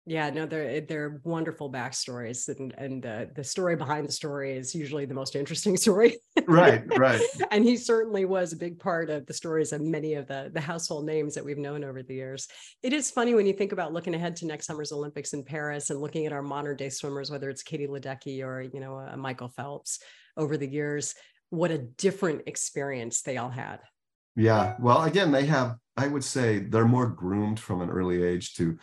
Yeah, 0.05 0.31
no, 0.31 0.47
they're 0.47 0.81
they're 0.81 1.21
wonderful 1.23 1.71
backstories, 1.71 2.49
and 2.49 2.75
and 2.77 3.03
the 3.03 3.31
the 3.37 3.45
story 3.45 3.77
behind 3.77 4.09
the 4.09 4.13
story 4.13 4.57
is 4.57 4.75
usually 4.75 5.05
the 5.05 5.15
most 5.15 5.37
interesting 5.37 5.77
story. 5.79 6.17
right, 6.47 6.83
right. 6.99 7.21
and 7.51 7.65
he 7.65 7.77
certainly 7.77 8.25
was 8.25 8.53
a 8.53 8.57
big 8.57 8.81
part 8.81 9.11
of 9.11 9.27
the 9.27 9.35
stories 9.35 9.73
of 9.73 9.81
many 9.81 10.15
of 10.15 10.27
the 10.27 10.51
the 10.53 10.61
household 10.61 11.07
names 11.07 11.35
that 11.35 11.45
we've 11.45 11.59
known 11.59 11.85
over 11.85 12.03
the 12.03 12.15
years. 12.15 12.49
It 12.83 12.93
is 12.93 13.11
funny 13.11 13.35
when 13.35 13.47
you 13.47 13.53
think 13.53 13.73
about 13.73 13.93
looking 13.93 14.15
ahead 14.15 14.35
to 14.37 14.47
next 14.47 14.67
summer's 14.67 14.93
Olympics 14.93 15.35
in 15.35 15.45
Paris 15.45 15.91
and 15.91 16.01
looking 16.01 16.27
at 16.27 16.33
our 16.33 16.43
modern 16.43 16.77
day 16.77 16.89
swimmers, 16.89 17.31
whether 17.31 17.49
it's 17.49 17.63
Katie 17.63 17.87
Ledecky 17.87 18.45
or 18.45 18.61
you 18.61 18.81
know 18.81 18.99
uh, 18.99 19.17
Michael 19.17 19.49
Phelps 19.49 20.01
over 20.37 20.57
the 20.57 20.69
years 20.69 21.15
what 21.51 21.71
a 21.71 21.77
different 21.79 22.43
experience 22.47 23.21
they 23.21 23.37
all 23.37 23.51
had. 23.51 23.81
Yeah. 24.35 24.75
Well, 24.81 25.03
again, 25.03 25.33
they 25.33 25.45
have, 25.47 25.77
I 25.99 26.09
would 26.09 26.25
say 26.25 26.61
they're 26.61 26.87
more 26.87 27.07
groomed 27.07 27.61
from 27.61 27.83
an 27.83 27.91
early 27.91 28.23
age 28.23 28.55
to, 28.55 28.79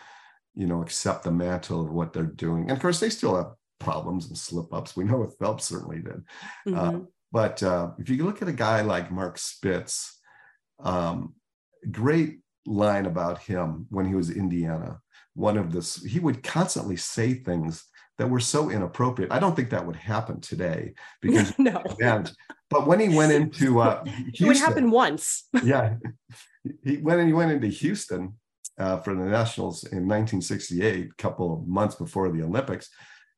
you 0.60 0.68
know, 0.68 0.82
accept 0.82 1.24
the 1.24 1.32
mantle 1.32 1.80
of 1.80 1.90
what 1.90 2.12
they're 2.12 2.24
doing. 2.24 2.64
And 2.64 2.72
of 2.72 2.82
course, 2.82 3.00
they 3.00 3.10
still 3.10 3.38
have 3.38 3.54
problems 3.80 4.28
and 4.28 4.38
slip 4.38 4.74
ups. 4.74 4.94
We 4.94 5.06
know 5.06 5.20
what 5.20 5.38
Phelps 5.40 5.64
certainly 5.64 6.02
did. 6.02 6.22
Uh, 6.68 6.70
mm-hmm. 6.70 6.96
Uh, 6.98 7.00
but 7.32 7.64
uh, 7.64 7.92
if 7.98 8.10
you 8.10 8.26
look 8.26 8.42
at 8.42 8.50
a 8.50 8.54
guy 8.54 8.82
like 8.82 9.10
Mark 9.10 9.38
Spitz, 9.38 10.20
um, 10.84 11.34
great 11.90 12.40
line 12.66 13.06
about 13.06 13.40
him 13.40 13.88
when 13.90 14.06
he 14.06 14.16
was 14.16 14.30
Indiana. 14.30 15.00
One 15.34 15.58
of 15.58 15.72
this, 15.72 16.04
he 16.04 16.20
would 16.20 16.44
constantly 16.44 16.98
say 16.98 17.36
things 17.36 17.86
that 18.18 18.30
were 18.30 18.42
so 18.42 18.70
inappropriate. 18.70 19.32
I 19.32 19.40
don't 19.40 19.56
think 19.56 19.70
that 19.70 19.88
would 19.88 19.96
happen 19.96 20.42
today 20.42 20.94
because 21.22 21.58
no. 21.58 21.82
And, 22.02 22.30
But 22.70 22.86
when 22.86 23.00
he 23.00 23.16
went 23.16 23.32
into 23.32 23.80
uh, 23.80 24.04
Houston, 24.04 24.34
it 24.46 24.48
would 24.48 24.58
happen 24.58 24.92
once. 24.92 25.48
yeah, 25.64 25.96
he 26.84 26.98
when 26.98 27.26
he 27.26 27.32
went 27.32 27.54
into 27.54 27.68
Houston 27.68 28.34
uh, 28.80 28.98
for 28.98 29.14
the 29.14 29.26
Nationals 29.26 29.84
in 29.84 30.08
1968, 30.08 31.10
a 31.12 31.22
couple 31.22 31.54
of 31.54 31.68
months 31.68 31.96
before 31.96 32.32
the 32.32 32.44
Olympics, 32.44 32.90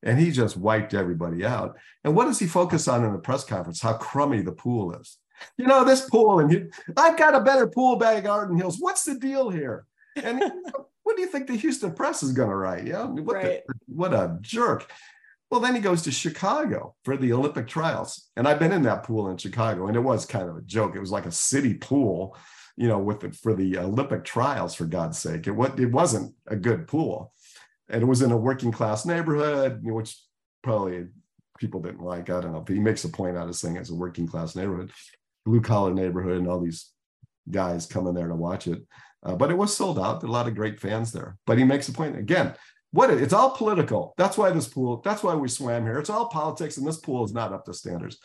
and 0.03 0.19
he 0.19 0.31
just 0.31 0.57
wiped 0.57 0.93
everybody 0.93 1.45
out. 1.45 1.77
And 2.03 2.15
what 2.15 2.25
does 2.25 2.39
he 2.39 2.47
focus 2.47 2.87
on 2.87 3.03
in 3.03 3.11
the 3.11 3.19
press 3.19 3.43
conference? 3.43 3.81
How 3.81 3.93
crummy 3.93 4.41
the 4.41 4.51
pool 4.51 4.93
is. 4.95 5.17
You 5.57 5.65
know 5.65 5.83
this 5.83 6.07
pool, 6.09 6.39
and 6.39 6.51
you, 6.51 6.69
I've 6.95 7.17
got 7.17 7.35
a 7.35 7.41
better 7.41 7.67
pool 7.67 7.95
bag, 7.95 8.27
Arden 8.27 8.57
Hills. 8.57 8.77
What's 8.79 9.03
the 9.03 9.15
deal 9.15 9.49
here? 9.49 9.85
And 10.15 10.39
what 11.03 11.15
do 11.15 11.21
you 11.21 11.27
think 11.27 11.47
the 11.47 11.55
Houston 11.55 11.93
press 11.93 12.21
is 12.21 12.31
going 12.31 12.49
to 12.49 12.55
write? 12.55 12.85
Yeah, 12.85 13.05
what, 13.05 13.35
right. 13.35 13.61
the, 13.67 13.73
what 13.87 14.13
a 14.13 14.37
jerk. 14.41 14.91
Well, 15.49 15.59
then 15.59 15.75
he 15.75 15.81
goes 15.81 16.03
to 16.03 16.11
Chicago 16.11 16.95
for 17.03 17.17
the 17.17 17.33
Olympic 17.33 17.67
trials. 17.67 18.29
And 18.37 18.47
I've 18.47 18.59
been 18.59 18.71
in 18.71 18.83
that 18.83 19.03
pool 19.03 19.29
in 19.29 19.37
Chicago, 19.37 19.87
and 19.87 19.97
it 19.97 20.01
was 20.01 20.25
kind 20.25 20.47
of 20.47 20.55
a 20.55 20.61
joke. 20.61 20.95
It 20.95 21.01
was 21.01 21.11
like 21.11 21.25
a 21.25 21.31
city 21.31 21.73
pool, 21.73 22.37
you 22.77 22.87
know, 22.87 22.99
with 22.99 23.19
the, 23.19 23.31
for 23.31 23.53
the 23.53 23.77
Olympic 23.77 24.23
trials, 24.23 24.75
for 24.75 24.85
God's 24.85 25.17
sake. 25.17 25.47
It, 25.47 25.51
what, 25.51 25.79
it 25.79 25.91
wasn't 25.91 26.33
a 26.47 26.55
good 26.55 26.87
pool. 26.87 27.33
And 27.89 28.01
it 28.01 28.05
was 28.05 28.21
in 28.21 28.31
a 28.31 28.37
working 28.37 28.71
class 28.71 29.05
neighborhood, 29.05 29.79
which 29.83 30.17
probably 30.63 31.07
people 31.59 31.81
didn't 31.81 32.01
like. 32.03 32.29
I 32.29 32.41
don't 32.41 32.53
know. 32.53 32.61
But 32.61 32.75
he 32.75 32.79
makes 32.79 33.03
a 33.03 33.09
point 33.09 33.37
out 33.37 33.49
of 33.49 33.55
saying 33.55 33.75
it's 33.75 33.89
a 33.89 33.95
working 33.95 34.27
class 34.27 34.55
neighborhood, 34.55 34.91
blue 35.45 35.61
collar 35.61 35.93
neighborhood, 35.93 36.37
and 36.37 36.47
all 36.47 36.59
these 36.59 36.91
guys 37.49 37.85
coming 37.85 38.13
there 38.13 38.27
to 38.27 38.35
watch 38.35 38.67
it. 38.67 38.81
Uh, 39.23 39.35
but 39.35 39.51
it 39.51 39.57
was 39.57 39.75
sold 39.75 39.99
out. 39.99 40.21
There 40.21 40.29
a 40.29 40.31
lot 40.31 40.47
of 40.47 40.55
great 40.55 40.79
fans 40.79 41.11
there. 41.11 41.37
But 41.45 41.57
he 41.57 41.63
makes 41.63 41.89
a 41.89 41.93
point 41.93 42.17
again 42.17 42.55
what 42.91 43.09
it's 43.09 43.33
all 43.33 43.51
political. 43.51 44.13
That's 44.17 44.37
why 44.37 44.51
this 44.51 44.67
pool, 44.67 45.01
that's 45.03 45.23
why 45.23 45.33
we 45.33 45.47
swam 45.47 45.83
here. 45.83 45.99
It's 45.99 46.09
all 46.09 46.27
politics, 46.27 46.77
and 46.77 46.85
this 46.85 46.97
pool 46.97 47.23
is 47.23 47.33
not 47.33 47.53
up 47.53 47.65
to 47.65 47.73
standards. 47.73 48.17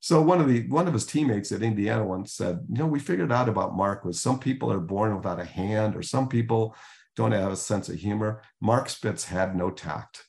So 0.00 0.22
one 0.22 0.40
of 0.40 0.48
the 0.48 0.66
one 0.68 0.88
of 0.88 0.94
his 0.94 1.04
teammates 1.04 1.52
at 1.52 1.62
Indiana 1.62 2.04
once 2.04 2.32
said, 2.32 2.60
you 2.70 2.78
know, 2.78 2.86
we 2.86 2.98
figured 2.98 3.30
out 3.30 3.50
about 3.50 3.76
Mark 3.76 4.04
was 4.04 4.20
some 4.20 4.38
people 4.38 4.72
are 4.72 4.80
born 4.80 5.14
without 5.14 5.38
a 5.38 5.44
hand, 5.44 5.94
or 5.94 6.02
some 6.02 6.28
people 6.28 6.74
don't 7.16 7.32
have 7.32 7.52
a 7.52 7.56
sense 7.56 7.90
of 7.90 7.96
humor. 7.96 8.42
Mark 8.62 8.88
Spitz 8.88 9.24
had 9.24 9.54
no 9.54 9.70
tact. 9.70 10.24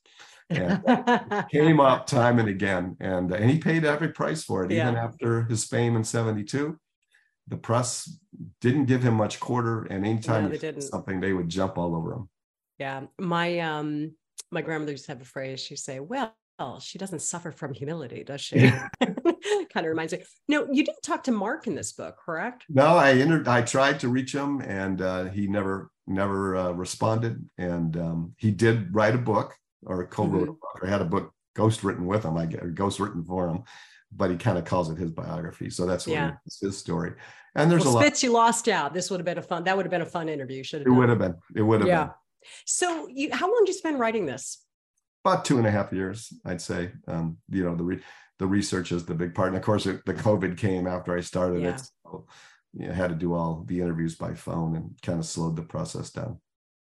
And 0.49 0.83
came 1.51 1.79
up 1.79 2.05
time 2.05 2.37
and 2.37 2.49
again. 2.49 2.97
And, 2.99 3.31
and 3.31 3.49
he 3.49 3.59
paid 3.59 3.85
every 3.85 4.09
price 4.09 4.43
for 4.43 4.65
it, 4.65 4.71
yeah. 4.71 4.89
even 4.89 4.97
after 4.97 5.43
his 5.43 5.63
fame 5.63 5.95
in 5.95 6.03
72. 6.03 6.77
The 7.47 7.57
press 7.57 8.17
didn't 8.59 8.85
give 8.85 9.03
him 9.03 9.13
much 9.13 9.39
quarter, 9.39 9.83
and 9.85 10.05
anytime 10.05 10.49
no, 10.49 10.57
they 10.57 10.79
something, 10.81 11.21
they 11.21 11.31
would 11.31 11.47
jump 11.47 11.77
all 11.77 11.95
over 11.95 12.13
him. 12.13 12.29
Yeah. 12.77 13.03
My 13.17 13.59
um 13.59 14.15
my 14.51 14.61
grandmother 14.61 14.91
used 14.91 15.05
to 15.05 15.11
have 15.11 15.21
a 15.21 15.25
phrase. 15.25 15.61
She'd 15.61 15.77
say, 15.77 15.99
Well, 15.99 16.35
she 16.79 16.97
doesn't 16.97 17.21
suffer 17.21 17.51
from 17.51 17.73
humility, 17.73 18.23
does 18.23 18.41
she? 18.41 18.71
kind 19.73 19.85
of 19.85 19.89
reminds 19.89 20.13
me. 20.13 20.23
No, 20.47 20.67
you 20.71 20.83
didn't 20.83 21.03
talk 21.03 21.23
to 21.23 21.31
Mark 21.31 21.67
in 21.67 21.75
this 21.75 21.91
book, 21.91 22.17
correct? 22.23 22.65
No, 22.69 22.87
I 22.97 23.13
entered, 23.13 23.47
I 23.47 23.61
tried 23.61 23.99
to 24.01 24.09
reach 24.09 24.33
him 24.33 24.61
and 24.61 25.01
uh, 25.01 25.25
he 25.25 25.47
never, 25.47 25.89
never 26.07 26.55
uh, 26.55 26.71
responded. 26.71 27.43
And 27.57 27.95
um, 27.97 28.33
he 28.37 28.51
did 28.51 28.93
write 28.93 29.15
a 29.15 29.19
book 29.19 29.55
or 29.85 30.05
co-wrote 30.05 30.41
mm-hmm. 30.41 30.49
a 30.49 30.53
book 30.53 30.79
or 30.81 30.87
had 30.87 31.01
a 31.01 31.05
book 31.05 31.33
ghost 31.55 31.83
written 31.83 32.05
with 32.05 32.23
him, 32.23 32.37
I 32.37 32.45
get 32.45 32.75
ghost 32.75 32.99
written 32.99 33.23
for 33.23 33.49
him, 33.49 33.63
but 34.11 34.31
he 34.31 34.37
kind 34.37 34.57
of 34.57 34.65
calls 34.65 34.89
it 34.89 34.97
his 34.97 35.11
biography. 35.11 35.69
So 35.69 35.85
that's 35.85 36.07
yeah. 36.07 36.33
his 36.61 36.77
story. 36.77 37.13
And 37.55 37.69
there's 37.69 37.83
well, 37.83 37.97
a 37.97 38.01
Spitz, 38.01 38.23
lot. 38.23 38.27
you 38.27 38.33
lost 38.33 38.67
out. 38.69 38.93
This 38.93 39.09
would 39.09 39.19
have 39.19 39.25
been 39.25 39.37
a 39.37 39.41
fun, 39.41 39.65
that 39.65 39.75
would 39.75 39.85
have 39.85 39.91
been 39.91 40.01
a 40.01 40.05
fun 40.05 40.29
interview. 40.29 40.63
Should 40.63 40.81
have 40.81 40.87
it 40.87 40.91
would 40.91 41.09
have 41.09 41.19
been. 41.19 41.35
It 41.55 41.61
would 41.61 41.81
have 41.81 41.87
been. 41.87 41.95
yeah. 41.95 42.03
been. 42.05 42.13
So, 42.65 43.07
you, 43.07 43.29
how 43.33 43.47
long 43.47 43.63
did 43.65 43.73
you 43.73 43.77
spend 43.77 43.99
writing 43.99 44.25
this? 44.25 44.63
About 45.23 45.45
two 45.45 45.57
and 45.57 45.67
a 45.67 45.71
half 45.71 45.93
years, 45.93 46.33
I'd 46.45 46.61
say. 46.61 46.91
Um, 47.07 47.37
you 47.49 47.63
know, 47.63 47.75
the 47.75 47.83
re- 47.83 48.03
the 48.39 48.47
research 48.47 48.91
is 48.91 49.05
the 49.05 49.13
big 49.13 49.35
part, 49.35 49.49
and 49.49 49.57
of 49.57 49.63
course, 49.63 49.85
it, 49.85 50.03
the 50.05 50.15
COVID 50.15 50.57
came 50.57 50.87
after 50.87 51.15
I 51.15 51.21
started 51.21 51.61
yeah. 51.61 51.75
it. 51.75 51.81
So, 52.03 52.25
you 52.73 52.87
know, 52.87 52.93
had 52.93 53.09
to 53.09 53.15
do 53.15 53.33
all 53.33 53.63
the 53.67 53.81
interviews 53.81 54.15
by 54.15 54.33
phone 54.33 54.75
and 54.75 54.95
kind 55.01 55.19
of 55.19 55.25
slowed 55.25 55.55
the 55.55 55.61
process 55.61 56.09
down. 56.09 56.39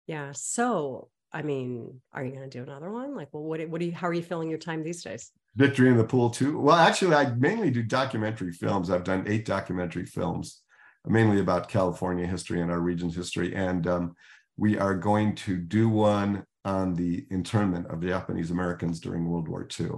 Yeah. 0.07 0.33
So, 0.35 1.09
I 1.33 1.43
mean, 1.43 2.01
are 2.13 2.25
you 2.25 2.31
going 2.31 2.49
to 2.49 2.59
do 2.59 2.63
another 2.63 2.91
one? 2.91 3.17
Like, 3.17 3.29
well, 3.33 3.43
what, 3.43 3.67
what 3.69 3.81
do 3.81 3.87
you, 3.87 3.93
how 3.93 4.09
are 4.09 4.15
you 4.15 4.23
filling 4.23 4.49
your 4.49 4.59
time 4.59 4.83
these 4.83 5.03
days? 5.03 5.33
Victory 5.57 5.89
in 5.89 5.97
the 5.97 6.05
Pool 6.05 6.31
too. 6.31 6.61
Well, 6.61 6.77
actually, 6.77 7.15
I 7.15 7.35
mainly 7.35 7.71
do 7.71 7.83
documentary 7.83 8.53
films. 8.53 8.91
I've 8.91 9.05
done 9.05 9.25
eight 9.27 9.45
documentary 9.45 10.07
films, 10.07 10.63
mainly 11.07 11.41
about 11.41 11.69
California 11.69 12.27
history 12.27 12.61
and 12.61 12.71
our 12.71 12.81
region's 12.81 13.17
history. 13.17 13.55
And 13.55 13.87
um, 13.87 14.15
we 14.57 14.79
are 14.79 14.95
going 14.95 15.35
to 15.37 15.57
do 15.57 15.89
one 15.89 16.45
on 16.65 16.95
the 16.95 17.27
internment 17.31 17.87
of 17.87 18.03
Japanese 18.03 18.51
Americans 18.51 19.01
during 19.01 19.29
World 19.29 19.49
War 19.49 19.67
II. 19.79 19.91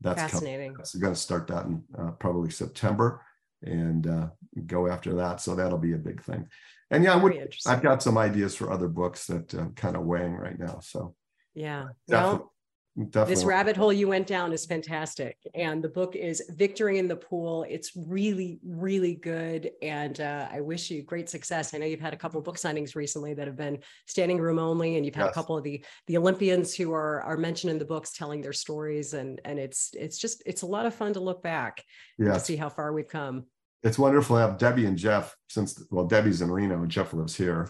That's 0.00 0.20
fascinating. 0.20 0.72
Coming. 0.72 0.84
So 0.84 0.98
we're 0.98 1.02
going 1.02 1.14
to 1.14 1.20
start 1.20 1.46
that 1.48 1.66
in 1.66 1.82
uh, 1.98 2.10
probably 2.12 2.50
September 2.50 3.22
and 3.62 4.06
uh, 4.06 4.28
go 4.66 4.86
after 4.88 5.14
that. 5.14 5.40
So 5.40 5.54
that'll 5.54 5.78
be 5.78 5.94
a 5.94 5.98
big 5.98 6.22
thing. 6.22 6.46
And 6.90 7.02
yeah, 7.02 7.20
I've 7.66 7.82
got 7.82 8.02
some 8.02 8.18
ideas 8.18 8.54
for 8.54 8.70
other 8.70 8.88
books 8.88 9.26
that 9.26 9.54
uh, 9.54 9.66
kind 9.74 9.96
of 9.96 10.04
weighing 10.04 10.34
right 10.34 10.58
now. 10.58 10.80
So 10.80 11.14
yeah, 11.54 11.86
well, 12.08 12.52
Definitely. 12.96 13.34
This 13.34 13.44
rabbit 13.44 13.76
hole 13.76 13.92
you 13.92 14.06
went 14.06 14.28
down 14.28 14.52
is 14.52 14.66
fantastic. 14.66 15.36
And 15.52 15.82
the 15.82 15.88
book 15.88 16.14
is 16.14 16.40
Victory 16.50 17.00
in 17.00 17.08
the 17.08 17.16
Pool. 17.16 17.66
It's 17.68 17.90
really, 17.96 18.60
really 18.64 19.16
good. 19.16 19.72
And 19.82 20.20
uh, 20.20 20.46
I 20.52 20.60
wish 20.60 20.92
you 20.92 21.02
great 21.02 21.28
success. 21.28 21.74
I 21.74 21.78
know 21.78 21.86
you've 21.86 21.98
had 21.98 22.14
a 22.14 22.16
couple 22.16 22.38
of 22.38 22.44
book 22.44 22.56
signings 22.56 22.94
recently 22.94 23.34
that 23.34 23.48
have 23.48 23.56
been 23.56 23.80
standing 24.06 24.38
room 24.38 24.60
only, 24.60 24.96
and 24.96 25.04
you've 25.04 25.16
had 25.16 25.24
yes. 25.24 25.32
a 25.32 25.34
couple 25.34 25.56
of 25.58 25.64
the 25.64 25.84
the 26.06 26.16
Olympians 26.16 26.72
who 26.72 26.92
are 26.92 27.20
are 27.22 27.36
mentioned 27.36 27.72
in 27.72 27.80
the 27.80 27.84
books 27.84 28.12
telling 28.12 28.40
their 28.40 28.52
stories. 28.52 29.12
And 29.12 29.40
and 29.44 29.58
it's 29.58 29.90
it's 29.94 30.18
just 30.18 30.44
it's 30.46 30.62
a 30.62 30.66
lot 30.66 30.86
of 30.86 30.94
fun 30.94 31.14
to 31.14 31.20
look 31.20 31.42
back 31.42 31.82
yes. 32.16 32.34
to 32.34 32.44
see 32.44 32.56
how 32.56 32.68
far 32.68 32.92
we've 32.92 33.08
come. 33.08 33.46
It's 33.82 33.98
wonderful 33.98 34.36
to 34.36 34.42
have 34.42 34.56
Debbie 34.56 34.86
and 34.86 34.96
Jeff 34.96 35.36
since 35.48 35.84
well, 35.90 36.06
Debbie's 36.06 36.42
in 36.42 36.50
Reno 36.50 36.80
and 36.80 36.90
Jeff 36.90 37.12
lives 37.12 37.34
here 37.34 37.68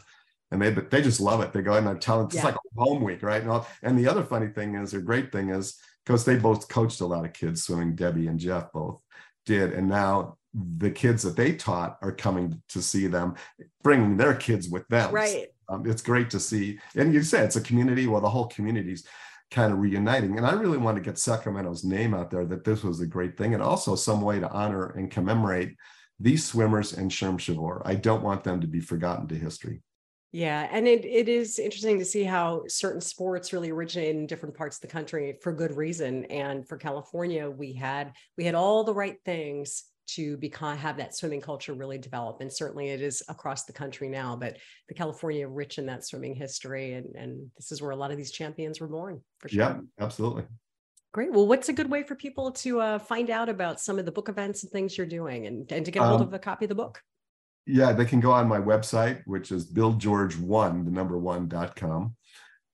and 0.55 0.63
they 0.63 0.71
they 0.71 1.03
just 1.03 1.21
love 1.21 1.41
it. 1.41 1.53
They 1.53 1.63
go 1.63 1.75
and 1.75 1.87
they're 1.87 1.97
telling 1.97 2.27
it's 2.27 2.37
yeah. 2.37 2.45
like 2.45 2.57
home 2.77 3.03
week, 3.03 3.23
right? 3.23 3.43
And, 3.43 3.51
all, 3.51 3.67
and 3.83 3.99
the 3.99 4.09
other 4.09 4.23
funny 4.23 4.49
thing 4.49 4.75
is, 4.75 4.95
or 4.95 5.01
great 5.01 5.33
thing 5.33 5.51
is, 5.51 5.79
because 6.05 6.25
they 6.25 6.37
both 6.37 6.69
coached 6.69 7.01
a 7.01 7.07
lot 7.07 7.25
of 7.25 7.33
kids 7.33 7.63
swimming. 7.63 7.95
Debbie 7.95 8.27
and 8.27 8.39
Jeff 8.39 8.73
both 8.73 9.01
did, 9.47 9.73
and 9.73 9.89
now 9.89 10.37
the 10.79 10.91
kids 10.91 11.23
that 11.23 11.37
they 11.37 11.55
taught 11.55 11.99
are 12.03 12.13
coming 12.13 12.63
to 12.69 12.81
see 12.81 13.07
them, 13.07 13.35
bringing 13.83 14.17
their 14.17 14.35
kids 14.35 14.69
with 14.69 14.87
them. 14.89 15.13
Right. 15.13 15.49
Um, 15.69 15.87
it's 15.87 16.03
great 16.03 16.31
to 16.31 16.41
see, 16.41 16.79
and 16.95 17.15
you 17.15 17.23
said 17.23 17.45
it's 17.45 17.57
a 17.57 17.61
community. 17.61 18.07
Well, 18.07 18.21
the 18.21 18.29
whole 18.29 18.47
community's 18.47 19.07
kind 19.51 19.73
of 19.73 19.79
reuniting, 19.79 20.37
and 20.37 20.47
I 20.47 20.53
really 20.53 20.79
want 20.79 20.97
to 20.97 21.03
get 21.03 21.19
Sacramento's 21.19 21.85
name 21.85 22.13
out 22.13 22.31
there 22.31 22.45
that 22.47 22.65
this 22.65 22.83
was 22.83 23.01
a 23.01 23.07
great 23.07 23.37
thing, 23.39 23.55
and 23.55 23.63
also 23.63 23.95
some 23.95 24.21
way 24.21 24.41
to 24.41 24.51
honor 24.51 24.91
and 24.91 25.11
commemorate 25.11 25.75
these 26.21 26.45
swimmers 26.45 26.93
and 26.93 27.11
Sherm 27.11 27.39
Chavoor. 27.39 27.83
I 27.85 27.95
don't 27.95 28.23
want 28.23 28.45
them 28.45 28.61
to 28.61 28.67
be 28.67 28.81
forgotten 28.81 29.27
to 29.29 29.35
history. 29.35 29.83
Yeah, 30.35 30.67
and 30.73 30.89
it, 30.89 31.05
it 31.05 31.29
is 31.29 31.61
interesting 31.61 31.97
to 32.01 32.05
see 32.05 32.25
how 32.25 32.65
certain 32.67 33.01
sports 33.01 33.53
really 33.53 33.71
originate 33.71 34.17
in 34.17 34.27
different 34.27 34.57
parts 34.57 34.79
of 34.79 34.81
the 34.81 34.89
country 34.89 35.39
for 35.41 35.53
good 35.53 35.77
reason. 35.77 36.25
And 36.25 36.67
for 36.67 36.77
California, 36.77 37.49
we 37.49 37.73
had 37.73 38.15
we 38.37 38.45
had 38.45 38.57
all 38.57 38.83
the 38.83 38.93
right 38.93 39.17
things 39.25 39.85
to 40.09 40.37
become 40.39 40.77
have 40.77 40.97
that 40.97 41.15
swimming 41.15 41.41
culture 41.41 41.73
really 41.73 41.99
develop. 41.99 42.41
And 42.41 42.53
certainly 42.53 42.89
it 42.89 43.01
is 43.01 43.23
across 43.29 43.65
the 43.65 43.73
country 43.73 44.09
now, 44.09 44.35
but 44.35 44.57
the 44.89 44.95
California 44.95 45.47
rich 45.47 45.79
in 45.79 45.87
that 45.87 46.05
swimming 46.05 46.35
history. 46.35 46.95
And, 46.95 47.15
and 47.15 47.49
this 47.57 47.71
is 47.71 47.81
where 47.81 47.93
a 47.93 47.97
lot 47.97 48.11
of 48.11 48.17
these 48.17 48.33
champions 48.33 48.81
were 48.81 48.89
born 48.89 49.21
for 49.39 49.49
sure. 49.49 49.61
Yeah, 49.61 49.77
absolutely. 50.01 50.43
Great. 51.13 51.31
Well, 51.31 51.47
what's 51.47 51.69
a 51.69 51.73
good 51.73 51.89
way 51.89 52.03
for 52.03 52.17
people 52.17 52.51
to 52.51 52.81
uh, 52.81 52.99
find 52.99 53.31
out 53.31 53.49
about 53.49 53.81
some 53.81 54.01
of 54.01 54.05
the 54.05 54.11
book 54.11 54.29
events 54.29 54.65
and 54.65 54.73
things 54.73 54.99
you're 54.99 55.07
doing 55.07 55.47
and, 55.47 55.71
and 55.71 55.85
to 55.85 55.93
get 55.93 56.03
a 56.03 56.07
hold 56.07 56.23
um, 56.23 56.27
of 56.27 56.35
a 56.35 56.41
copy 56.41 56.65
of 56.65 56.71
the 56.71 56.75
book? 56.75 57.01
Yeah, 57.67 57.93
they 57.93 58.05
can 58.05 58.21
go 58.21 58.33
on 58.33 58.49
my 58.49 58.59
website, 58.59 59.23
which 59.27 59.51
is 59.53 59.71
billgeorge1, 59.73 60.85
the 60.85 60.91
number 60.91 61.19
one.com, 61.19 62.17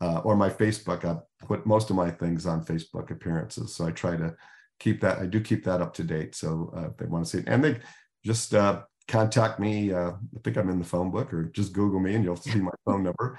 uh, 0.00 0.18
or 0.24 0.36
my 0.36 0.50
Facebook. 0.50 1.04
I 1.04 1.18
put 1.46 1.66
most 1.66 1.90
of 1.90 1.96
my 1.96 2.10
things 2.10 2.46
on 2.46 2.64
Facebook 2.64 3.10
appearances. 3.10 3.74
So 3.74 3.86
I 3.86 3.92
try 3.92 4.16
to 4.16 4.34
keep 4.78 5.00
that, 5.02 5.18
I 5.18 5.26
do 5.26 5.40
keep 5.40 5.64
that 5.64 5.80
up 5.80 5.94
to 5.94 6.04
date. 6.04 6.34
So 6.34 6.72
uh, 6.76 6.88
if 6.88 6.96
they 6.96 7.06
want 7.06 7.24
to 7.24 7.30
see 7.30 7.38
it, 7.38 7.48
and 7.48 7.62
they 7.62 7.78
just 8.24 8.54
uh, 8.54 8.82
contact 9.10 9.58
me. 9.58 9.92
Uh, 9.92 10.10
I 10.12 10.40
think 10.44 10.56
I'm 10.56 10.70
in 10.70 10.78
the 10.78 10.84
phone 10.84 11.10
book, 11.10 11.34
or 11.34 11.44
just 11.44 11.72
Google 11.72 12.00
me 12.00 12.14
and 12.14 12.24
you'll 12.24 12.36
see 12.36 12.60
my 12.60 12.70
phone 12.86 13.02
number, 13.02 13.38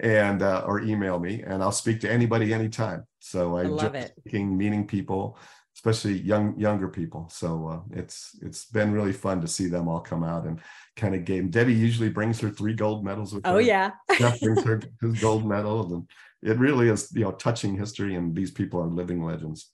and 0.00 0.42
uh, 0.42 0.64
or 0.66 0.80
email 0.80 1.18
me, 1.18 1.42
and 1.42 1.62
I'll 1.62 1.72
speak 1.72 2.00
to 2.00 2.10
anybody 2.10 2.54
anytime. 2.54 3.04
So 3.18 3.56
I, 3.56 3.62
I 3.62 3.64
love 3.64 3.94
it. 3.94 4.12
Speaking, 4.20 4.56
meeting 4.56 4.86
people, 4.86 5.38
especially 5.78 6.18
young 6.18 6.58
younger 6.58 6.88
people. 6.88 7.28
So 7.30 7.68
uh, 7.68 7.80
it's 7.92 8.36
it's 8.42 8.64
been 8.64 8.92
really 8.92 9.12
fun 9.12 9.40
to 9.40 9.46
see 9.46 9.68
them 9.68 9.86
all 9.86 10.00
come 10.00 10.24
out 10.24 10.44
and 10.44 10.58
kind 10.96 11.14
of 11.14 11.24
game. 11.24 11.50
Debbie 11.50 11.72
usually 11.72 12.08
brings 12.08 12.40
her 12.40 12.50
three 12.50 12.74
gold 12.74 13.04
medals 13.04 13.32
with 13.32 13.46
oh, 13.46 13.52
her. 13.52 13.56
Oh 13.56 13.60
yeah, 13.60 13.92
Jeff 14.18 14.40
brings 14.42 14.64
her 14.64 14.82
his 15.00 15.20
gold 15.20 15.46
medal, 15.46 15.94
and 15.94 16.10
it 16.42 16.58
really 16.58 16.88
is 16.88 17.12
you 17.14 17.22
know 17.22 17.30
touching 17.30 17.76
history. 17.76 18.16
And 18.16 18.34
these 18.34 18.50
people 18.50 18.80
are 18.80 18.88
living 18.88 19.24
legends. 19.24 19.70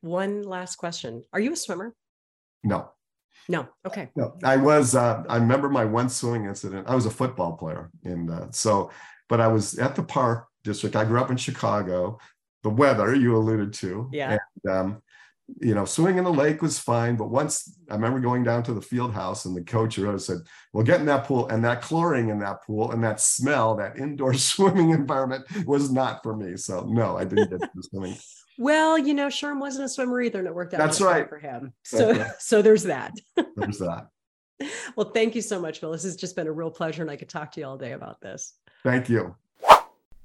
One 0.00 0.42
last 0.42 0.74
question: 0.74 1.22
Are 1.32 1.40
you 1.40 1.52
a 1.52 1.56
swimmer? 1.56 1.94
No. 2.64 2.90
No. 3.48 3.68
Okay. 3.86 4.08
No, 4.16 4.36
I 4.42 4.56
was. 4.56 4.96
Uh, 4.96 5.22
I 5.28 5.36
remember 5.36 5.68
my 5.68 5.84
one 5.84 6.08
swimming 6.08 6.46
incident. 6.46 6.88
I 6.88 6.96
was 6.96 7.06
a 7.06 7.10
football 7.10 7.56
player, 7.56 7.90
and 8.02 8.28
uh, 8.28 8.46
so, 8.50 8.90
but 9.28 9.40
I 9.40 9.46
was 9.46 9.78
at 9.78 9.94
the 9.94 10.02
park 10.02 10.48
district. 10.64 10.96
I 10.96 11.04
grew 11.04 11.20
up 11.20 11.30
in 11.30 11.36
Chicago. 11.36 12.18
The 12.64 12.70
weather 12.70 13.14
you 13.14 13.36
alluded 13.36 13.74
to, 13.74 14.08
yeah. 14.10 14.38
And, 14.64 14.72
um, 14.72 15.02
you 15.60 15.74
know, 15.74 15.84
swimming 15.84 16.18
in 16.18 16.24
the 16.24 16.32
lake 16.32 16.62
was 16.62 16.78
fine. 16.78 17.16
But 17.16 17.30
once 17.30 17.76
I 17.90 17.94
remember 17.94 18.20
going 18.20 18.44
down 18.44 18.62
to 18.64 18.74
the 18.74 18.80
field 18.80 19.12
house 19.12 19.44
and 19.44 19.56
the 19.56 19.62
coach 19.62 19.96
said, 19.96 20.38
well, 20.72 20.84
get 20.84 21.00
in 21.00 21.06
that 21.06 21.24
pool 21.24 21.48
and 21.48 21.64
that 21.64 21.82
chlorine 21.82 22.30
in 22.30 22.38
that 22.40 22.62
pool 22.64 22.92
and 22.92 23.04
that 23.04 23.20
smell, 23.20 23.76
that 23.76 23.98
indoor 23.98 24.34
swimming 24.34 24.90
environment 24.90 25.44
was 25.66 25.90
not 25.90 26.22
for 26.22 26.36
me. 26.36 26.56
So 26.56 26.86
no, 26.88 27.16
I 27.16 27.24
didn't 27.24 27.50
get 27.50 27.60
to 27.60 27.82
swimming. 27.82 28.16
Well, 28.58 28.96
you 28.96 29.14
know, 29.14 29.26
Sherm 29.26 29.60
wasn't 29.60 29.86
a 29.86 29.88
swimmer 29.88 30.20
either, 30.20 30.38
and 30.38 30.46
it 30.46 30.54
worked 30.54 30.74
out. 30.74 30.78
That's 30.78 31.00
right 31.00 31.28
for 31.28 31.38
him. 31.38 31.72
So, 31.82 32.12
right. 32.12 32.30
so 32.38 32.62
there's 32.62 32.84
that. 32.84 33.12
there's 33.56 33.78
that. 33.78 34.08
Well, 34.96 35.10
thank 35.10 35.34
you 35.34 35.42
so 35.42 35.60
much, 35.60 35.80
Phil. 35.80 35.90
This 35.90 36.04
has 36.04 36.14
just 36.14 36.36
been 36.36 36.46
a 36.46 36.52
real 36.52 36.70
pleasure, 36.70 37.02
and 37.02 37.10
I 37.10 37.16
could 37.16 37.28
talk 37.28 37.50
to 37.52 37.60
you 37.60 37.66
all 37.66 37.76
day 37.76 37.90
about 37.90 38.20
this. 38.20 38.54
Thank 38.84 39.08
you. 39.08 39.34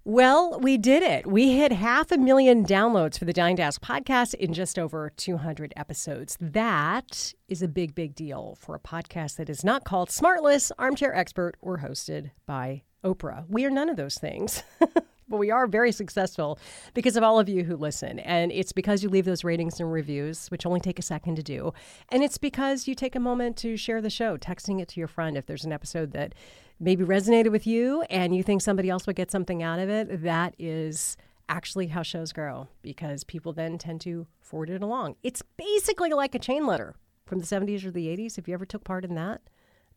Well, 0.10 0.60
we 0.60 0.80
did 0.80 1.04
it. 1.04 1.28
We 1.28 1.52
hit 1.52 1.72
half 1.72 2.12
a 2.12 2.18
million 2.18 2.66
downloads 2.66 3.20
for 3.20 3.26
the 3.26 3.32
Dying 3.32 3.58
to 3.58 3.62
Ask 3.62 3.80
podcast 3.80 4.34
in 4.34 4.54
just 4.54 4.80
over 4.80 5.12
200 5.16 5.72
episodes. 5.78 6.36
That 6.42 7.36
is 7.48 7.62
a 7.62 7.68
big, 7.68 7.94
big 7.94 8.16
deal 8.16 8.58
for 8.60 8.74
a 8.74 8.80
podcast 8.80 9.36
that 9.36 9.52
is 9.52 9.64
not 9.64 9.84
called 9.84 10.10
Smartless, 10.10 10.72
Armchair 10.80 11.14
Expert, 11.14 11.58
or 11.62 11.78
hosted 11.78 12.32
by 12.48 12.82
Oprah. 13.04 13.46
We 13.50 13.66
are 13.66 13.70
none 13.70 13.88
of 13.88 13.98
those 13.98 14.16
things. 14.16 14.64
but 15.30 15.38
we 15.38 15.52
are 15.52 15.68
very 15.68 15.92
successful 15.92 16.60
because 16.94 17.16
of 17.16 17.24
all 17.24 17.40
of 17.40 17.48
you 17.48 17.64
who 17.64 17.76
listen. 17.76 18.20
And 18.20 18.52
it's 18.52 18.72
because 18.72 19.04
you 19.04 19.10
leave 19.10 19.26
those 19.26 19.44
ratings 19.44 19.80
and 19.80 19.92
reviews, 19.92 20.48
which 20.48 20.66
only 20.66 20.80
take 20.80 21.00
a 21.00 21.04
second 21.04 21.36
to 21.36 21.44
do. 21.44 21.74
And 22.10 22.24
it's 22.24 22.38
because 22.38 22.88
you 22.88 22.96
take 22.96 23.16
a 23.16 23.20
moment 23.20 23.58
to 23.58 23.78
share 23.78 24.02
the 24.02 24.10
show, 24.10 24.38
texting 24.38 24.82
it 24.82 24.88
to 24.90 25.00
your 25.00 25.08
friend 25.08 25.38
if 25.38 25.46
there's 25.46 25.66
an 25.66 25.72
episode 25.72 26.12
that 26.12 26.34
maybe 26.80 27.04
resonated 27.04 27.52
with 27.52 27.68
you 27.68 28.04
and 28.10 28.36
you 28.36 28.44
think 28.44 28.62
somebody 28.62 28.90
else 28.90 29.06
would 29.06 29.16
get 29.16 29.32
something 29.32 29.62
out 29.62 29.80
of 29.80 29.90
it, 29.90 30.24
that 30.24 30.56
is 30.58 31.18
actually 31.50 31.88
how 31.88 32.04
shows 32.04 32.32
grow 32.32 32.68
because 32.82 33.24
people 33.24 33.52
then 33.52 33.78
tend 33.78 34.00
to 34.02 34.28
forward 34.40 34.70
it 34.70 34.82
along. 34.82 35.16
It's 35.24 35.42
basically 35.58 36.12
like 36.12 36.36
a 36.36 36.40
chain 36.40 36.66
letter 36.66 36.96
from 37.26 37.40
the 37.40 37.46
70s 37.46 37.84
or 37.86 37.92
the 37.92 38.08
80s. 38.08 38.38
If 38.38 38.48
you 38.48 38.54
ever 38.54 38.66
took 38.66 38.84
part 38.84 39.04
in 39.04 39.16
that, 39.16 39.42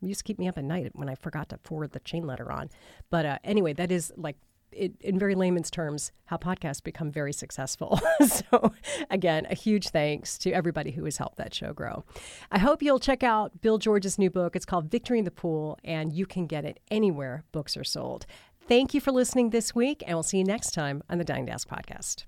you 0.01 0.09
used 0.09 0.19
to 0.19 0.23
keep 0.25 0.39
me 0.39 0.47
up 0.47 0.57
at 0.57 0.63
night 0.63 0.91
when 0.93 1.07
I 1.07 1.15
forgot 1.15 1.49
to 1.49 1.57
forward 1.63 1.91
the 1.91 1.99
chain 1.99 2.27
letter 2.27 2.51
on. 2.51 2.69
But 3.09 3.25
uh, 3.25 3.37
anyway, 3.43 3.73
that 3.73 3.91
is 3.91 4.11
like 4.17 4.37
it, 4.75 4.93
in 5.01 5.19
very 5.19 5.35
layman's 5.35 5.71
terms, 5.71 6.11
how 6.25 6.37
podcasts 6.37 6.83
become 6.83 7.11
very 7.11 7.33
successful. 7.33 7.99
so, 8.27 8.73
again, 9.09 9.45
a 9.49 9.55
huge 9.55 9.89
thanks 9.89 10.37
to 10.39 10.51
everybody 10.51 10.91
who 10.91 11.05
has 11.05 11.17
helped 11.17 11.37
that 11.37 11.53
show 11.53 11.73
grow. 11.73 12.03
I 12.51 12.59
hope 12.59 12.81
you'll 12.81 12.99
check 12.99 13.23
out 13.23 13.61
Bill 13.61 13.77
George's 13.77 14.17
new 14.17 14.29
book. 14.29 14.55
It's 14.55 14.65
called 14.65 14.91
Victory 14.91 15.19
in 15.19 15.25
the 15.25 15.31
Pool, 15.31 15.79
and 15.83 16.13
you 16.13 16.25
can 16.25 16.47
get 16.47 16.65
it 16.65 16.79
anywhere 16.91 17.43
books 17.51 17.77
are 17.77 17.83
sold. 17.83 18.25
Thank 18.67 18.93
you 18.93 19.01
for 19.01 19.11
listening 19.11 19.49
this 19.49 19.75
week, 19.75 20.03
and 20.05 20.15
we'll 20.15 20.23
see 20.23 20.37
you 20.37 20.43
next 20.43 20.71
time 20.71 21.03
on 21.09 21.17
the 21.17 21.25
Dying 21.25 21.49
Ask 21.49 21.67
podcast. 21.67 22.23